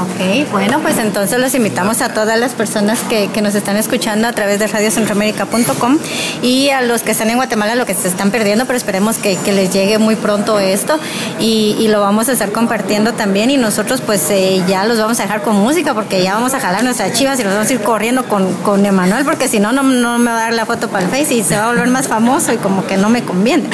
Ok, 0.01 0.49
bueno, 0.51 0.79
pues 0.81 0.97
entonces 0.97 1.39
los 1.39 1.53
invitamos 1.53 2.01
a 2.01 2.09
todas 2.09 2.39
las 2.39 2.53
personas 2.53 2.99
que, 3.01 3.27
que 3.27 3.41
nos 3.41 3.53
están 3.53 3.77
escuchando 3.77 4.27
a 4.27 4.33
través 4.33 4.57
de 4.57 4.65
radiocentroamérica.com 4.65 5.99
y 6.41 6.69
a 6.69 6.81
los 6.81 7.03
que 7.03 7.11
están 7.11 7.29
en 7.29 7.35
Guatemala 7.35 7.75
lo 7.75 7.85
que 7.85 7.93
se 7.93 8.07
están 8.07 8.31
perdiendo, 8.31 8.65
pero 8.65 8.75
esperemos 8.75 9.17
que, 9.17 9.35
que 9.35 9.51
les 9.51 9.71
llegue 9.71 9.99
muy 9.99 10.15
pronto 10.15 10.59
esto 10.59 10.99
y, 11.39 11.75
y 11.79 11.89
lo 11.89 12.01
vamos 12.01 12.27
a 12.29 12.31
estar 12.31 12.51
compartiendo 12.51 13.13
también 13.13 13.51
y 13.51 13.57
nosotros 13.57 14.01
pues 14.01 14.29
eh, 14.31 14.63
ya 14.67 14.83
los 14.85 14.97
vamos 14.97 15.19
a 15.19 15.23
dejar 15.23 15.43
con 15.43 15.57
música 15.57 15.93
porque 15.93 16.23
ya 16.23 16.33
vamos 16.33 16.55
a 16.55 16.59
jalar 16.59 16.83
nuestras 16.83 17.13
chivas 17.13 17.39
y 17.39 17.43
los 17.43 17.53
vamos 17.53 17.69
a 17.69 17.73
ir 17.73 17.81
corriendo 17.81 18.25
con, 18.25 18.51
con 18.63 18.83
Emanuel 18.85 19.25
porque 19.25 19.47
si 19.47 19.59
no, 19.59 19.71
no 19.73 19.83
no 19.83 20.17
me 20.17 20.31
va 20.31 20.37
a 20.37 20.41
dar 20.45 20.53
la 20.53 20.65
foto 20.65 20.89
para 20.89 21.05
el 21.05 21.11
Face 21.11 21.35
y 21.35 21.43
se 21.43 21.55
va 21.55 21.65
a 21.65 21.67
volver 21.67 21.87
más 21.87 22.07
famoso 22.07 22.51
y 22.51 22.57
como 22.57 22.87
que 22.87 22.97
no 22.97 23.09
me 23.09 23.23
conviene. 23.23 23.69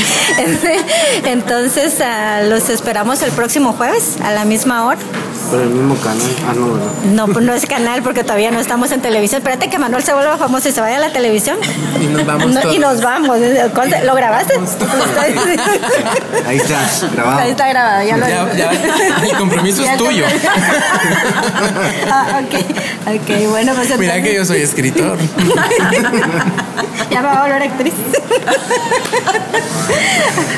Entonces 1.24 2.02
ah, 2.02 2.42
los 2.44 2.70
esperamos 2.70 3.22
el 3.22 3.32
próximo 3.32 3.74
jueves 3.74 4.18
a 4.24 4.32
la 4.32 4.44
misma 4.44 4.86
hora. 4.86 5.00
Por 5.50 5.62
el 5.62 5.70
mismo 5.70 5.96
canal. 5.96 6.30
Ah, 6.48 6.54
no, 6.56 6.74
¿verdad? 6.74 6.92
No, 7.14 7.28
pues 7.28 7.44
no 7.46 7.54
es 7.54 7.66
canal 7.66 8.04
porque 8.04 8.24
todavía 8.24 8.52
no 8.52 8.60
estamos 8.60 8.92
en 8.92 9.02
televisión. 9.02 9.40
Espérate 9.40 9.70
que 9.70 9.80
Manuel 9.80 10.04
se 10.04 10.14
vuelva 10.14 10.38
famoso 10.38 10.70
y 10.70 10.72
se 10.72 10.80
vaya 10.82 10.98
a 10.98 11.00
la 11.00 11.12
televisión. 11.12 11.58
Y 12.00 12.06
nos 12.06 12.26
vamos 12.26 12.52
No, 12.54 12.62
todos. 12.62 12.76
y 12.76 12.80
nos 12.80 13.02
vamos. 13.02 13.38
¿Cuál- 13.74 13.96
¿Lo 14.06 14.14
grabaste? 14.16 14.54
Ahí 16.46 16.58
está, 16.58 16.80
grabado. 17.14 17.40
Ahí 17.40 17.52
está 17.52 17.68
grabado. 17.70 18.04
Ya, 18.08 18.18
lo 18.18 18.28
Ya- 18.28 18.54
ya, 18.54 18.72
el 19.30 19.38
compromiso 19.38 19.82
es 19.82 19.88
Ya 19.88 19.98
tuyo. 19.98 20.26
ah, 22.12 22.42
ok, 22.44 22.56
ok, 23.08 23.50
bueno, 23.50 23.74
pues 23.76 23.90
Mira 23.98 24.16
entonces- 24.18 24.24
que 24.24 24.36
yo 24.36 24.46
soy 24.46 24.62
escritor. 24.62 25.18
ya 27.10 27.22
me 27.22 27.28
va 27.28 27.34
a 27.40 27.42
volver 27.44 27.64
actriz. 27.64 27.94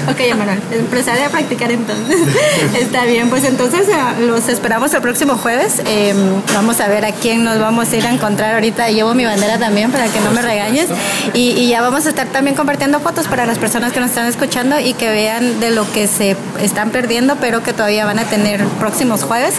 ok, 0.10 0.20
Emanuel, 0.20 0.60
empezaré 0.72 1.24
a 1.26 1.30
practicar 1.30 1.72
entonces. 1.72 2.18
Está 2.80 3.06
bien, 3.06 3.30
pues 3.30 3.44
entonces 3.44 3.88
eh, 3.88 4.26
los 4.26 4.48
esperamos 4.50 4.81
el 4.82 5.02
próximo 5.02 5.38
jueves. 5.38 5.80
Eh, 5.86 6.14
vamos 6.56 6.80
a 6.80 6.88
ver 6.88 7.06
a 7.06 7.12
quién 7.12 7.44
nos 7.44 7.60
vamos 7.60 7.94
a 7.94 7.96
ir 7.96 8.08
a 8.08 8.12
encontrar 8.12 8.56
ahorita. 8.56 8.90
Llevo 8.90 9.14
mi 9.14 9.26
bandera 9.26 9.60
también 9.60 9.92
para 9.92 10.08
que 10.08 10.20
no 10.22 10.32
me 10.32 10.42
regañes. 10.42 10.88
Y, 11.36 11.52
y 11.52 11.70
ya 11.70 11.82
vamos 11.82 12.08
a 12.08 12.10
estar 12.10 12.28
también 12.28 12.56
compartiendo 12.56 13.00
fotos 13.00 13.28
para 13.28 13.46
las 13.46 13.60
personas 13.60 13.94
que 13.94 14.00
nos 14.00 14.10
están 14.10 14.26
escuchando 14.26 14.80
y 14.80 14.94
que 14.96 15.10
vean 15.10 15.60
de 15.60 15.70
lo 15.70 15.90
que 15.92 16.08
se 16.08 16.36
están 16.60 16.90
perdiendo, 16.90 17.36
pero 17.36 17.62
que 17.62 17.74
todavía 17.74 18.06
van 18.06 18.18
a 18.18 18.24
tener 18.24 18.66
próximos 18.80 19.24
jueves 19.24 19.54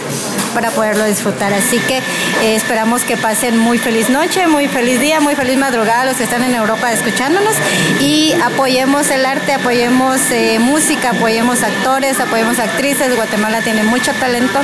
para 0.53 0.71
poderlo 0.71 1.05
disfrutar. 1.05 1.53
Así 1.53 1.79
que 1.79 1.97
eh, 1.97 2.55
esperamos 2.55 3.03
que 3.03 3.17
pasen 3.17 3.57
muy 3.57 3.77
feliz 3.77 4.09
noche, 4.09 4.47
muy 4.47 4.67
feliz 4.67 4.99
día, 4.99 5.19
muy 5.19 5.35
feliz 5.35 5.57
madrugada 5.57 6.05
los 6.05 6.17
que 6.17 6.23
están 6.23 6.43
en 6.43 6.55
Europa 6.55 6.91
escuchándonos 6.91 7.53
y 7.99 8.33
apoyemos 8.43 9.09
el 9.11 9.25
arte, 9.25 9.53
apoyemos 9.53 10.19
eh, 10.31 10.59
música, 10.59 11.11
apoyemos 11.11 11.63
actores, 11.63 12.19
apoyemos 12.19 12.59
actrices. 12.59 13.15
Guatemala 13.15 13.61
tiene 13.61 13.83
mucho 13.83 14.11
talento. 14.13 14.59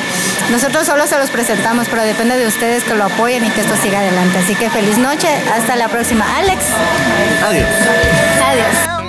Nosotros 0.52 0.86
solo 0.86 1.08
se 1.08 1.18
los 1.18 1.30
presentamos, 1.30 1.88
pero 1.90 2.04
depende 2.04 2.38
de 2.38 2.48
ustedes 2.48 2.84
que 2.84 2.96
lo 2.96 3.06
apoyen 3.06 3.46
y 3.46 3.50
que 3.50 3.62
esto 3.62 3.76
siga 3.82 4.00
adelante. 4.00 4.40
Así 4.40 4.56
que 4.56 4.70
feliz 4.70 4.98
noche, 4.98 5.28
hasta 5.54 5.76
la 5.76 5.88
próxima. 5.88 6.26
Alex. 6.38 6.62
Adiós. 7.48 7.68
Adiós. 8.44 9.00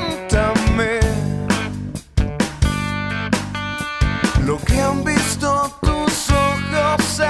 Lo 4.45 4.59
que 4.59 4.81
han 4.81 5.05
visto 5.05 5.20
ojos 6.95 7.21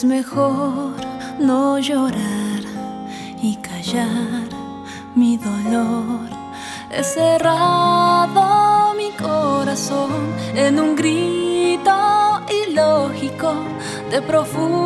Es 0.00 0.06
mejor 0.06 0.94
no 1.38 1.78
llorar 1.78 2.62
y 3.42 3.54
callar 3.56 4.48
mi 5.14 5.36
dolor. 5.36 6.26
He 6.90 7.04
cerrado 7.04 8.94
mi 8.94 9.10
corazón 9.10 10.32
en 10.54 10.80
un 10.80 10.96
grito 10.96 11.92
ilógico 12.48 13.52
de 14.10 14.22
profundo. 14.22 14.79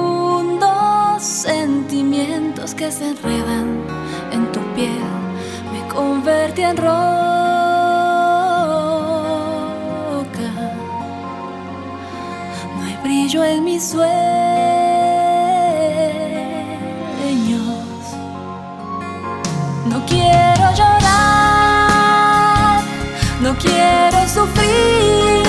quiero 23.65 24.21
sufrir, 24.29 25.43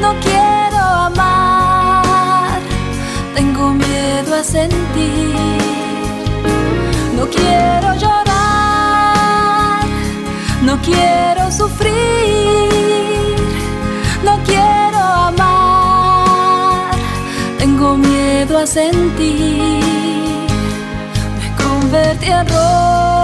no 0.00 0.10
quiero 0.26 0.82
amar, 1.08 2.58
tengo 3.34 3.64
miedo 3.72 4.34
a 4.34 4.42
sentir, 4.42 5.34
no 7.16 7.24
quiero 7.36 7.88
llorar, 8.02 9.86
no 10.62 10.74
quiero 10.86 11.50
sufrir, 11.50 11.94
no 14.24 14.34
quiero 14.48 15.00
amar, 15.30 16.92
tengo 17.58 17.96
miedo 17.96 18.58
a 18.58 18.66
sentir, 18.66 19.82
me 21.38 21.48
convertí 21.62 22.26
en 22.26 22.46
rojo 22.48 23.17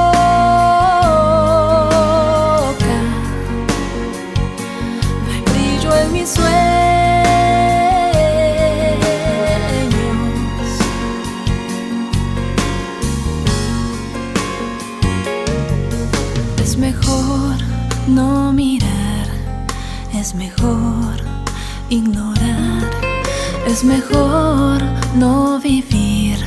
es 23.85 24.03
mejor 24.03 24.83
no 25.15 25.61
vivir 25.61 26.39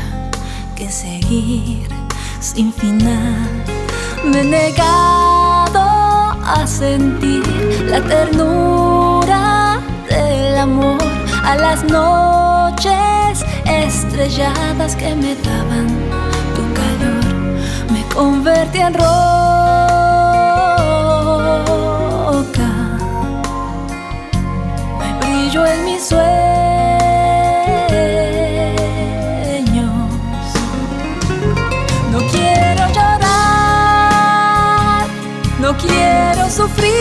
que 0.76 0.89
seguir 0.89 1.88
sin 2.39 2.73
final. 2.73 3.64
Me 4.26 4.41
he 4.41 4.43
negado 4.43 5.81
a 6.43 6.65
sentir 6.65 7.43
la 7.89 8.01
ternura 8.01 9.80
del 10.09 10.57
amor 10.57 10.97
a 11.43 11.55
las 11.55 11.84
noches 11.84 13.45
estrelladas 13.65 14.95
que 14.95 15.14
me 15.15 15.35
daban 15.35 15.88
tu 16.55 16.64
calor. 16.80 17.26
Me 17.91 18.03
convertí 18.15 18.80
en 18.80 18.93
roca. 18.93 19.07
Hay 25.01 25.14
brillo 25.22 25.65
en 25.65 25.85
mis 25.85 26.03
sueños. 26.03 26.47
Quiero 35.88 36.49
sufrir, 36.49 36.93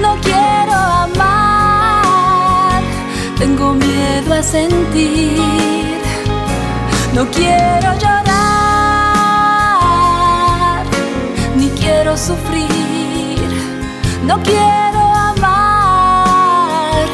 no 0.00 0.16
quiero 0.20 0.74
amar. 1.06 2.82
Tengo 3.38 3.74
miedo 3.74 4.34
a 4.34 4.42
sentir, 4.42 5.40
no 7.14 7.26
quiero 7.30 7.94
llorar, 8.02 8.44
ni 11.56 11.68
quiero 11.80 12.16
sufrir, 12.16 12.68
no 14.24 14.40
quiero 14.42 15.00
amar. 15.32 17.06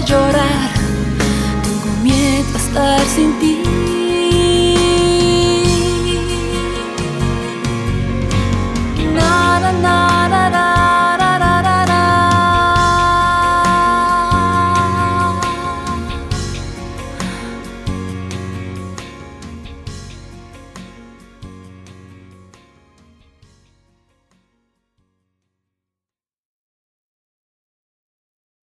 Llorar. 0.00 0.70
Tengo 1.62 2.02
miedo 2.02 2.54
a 2.54 2.58
estar 2.58 3.00
sin. 3.06 3.37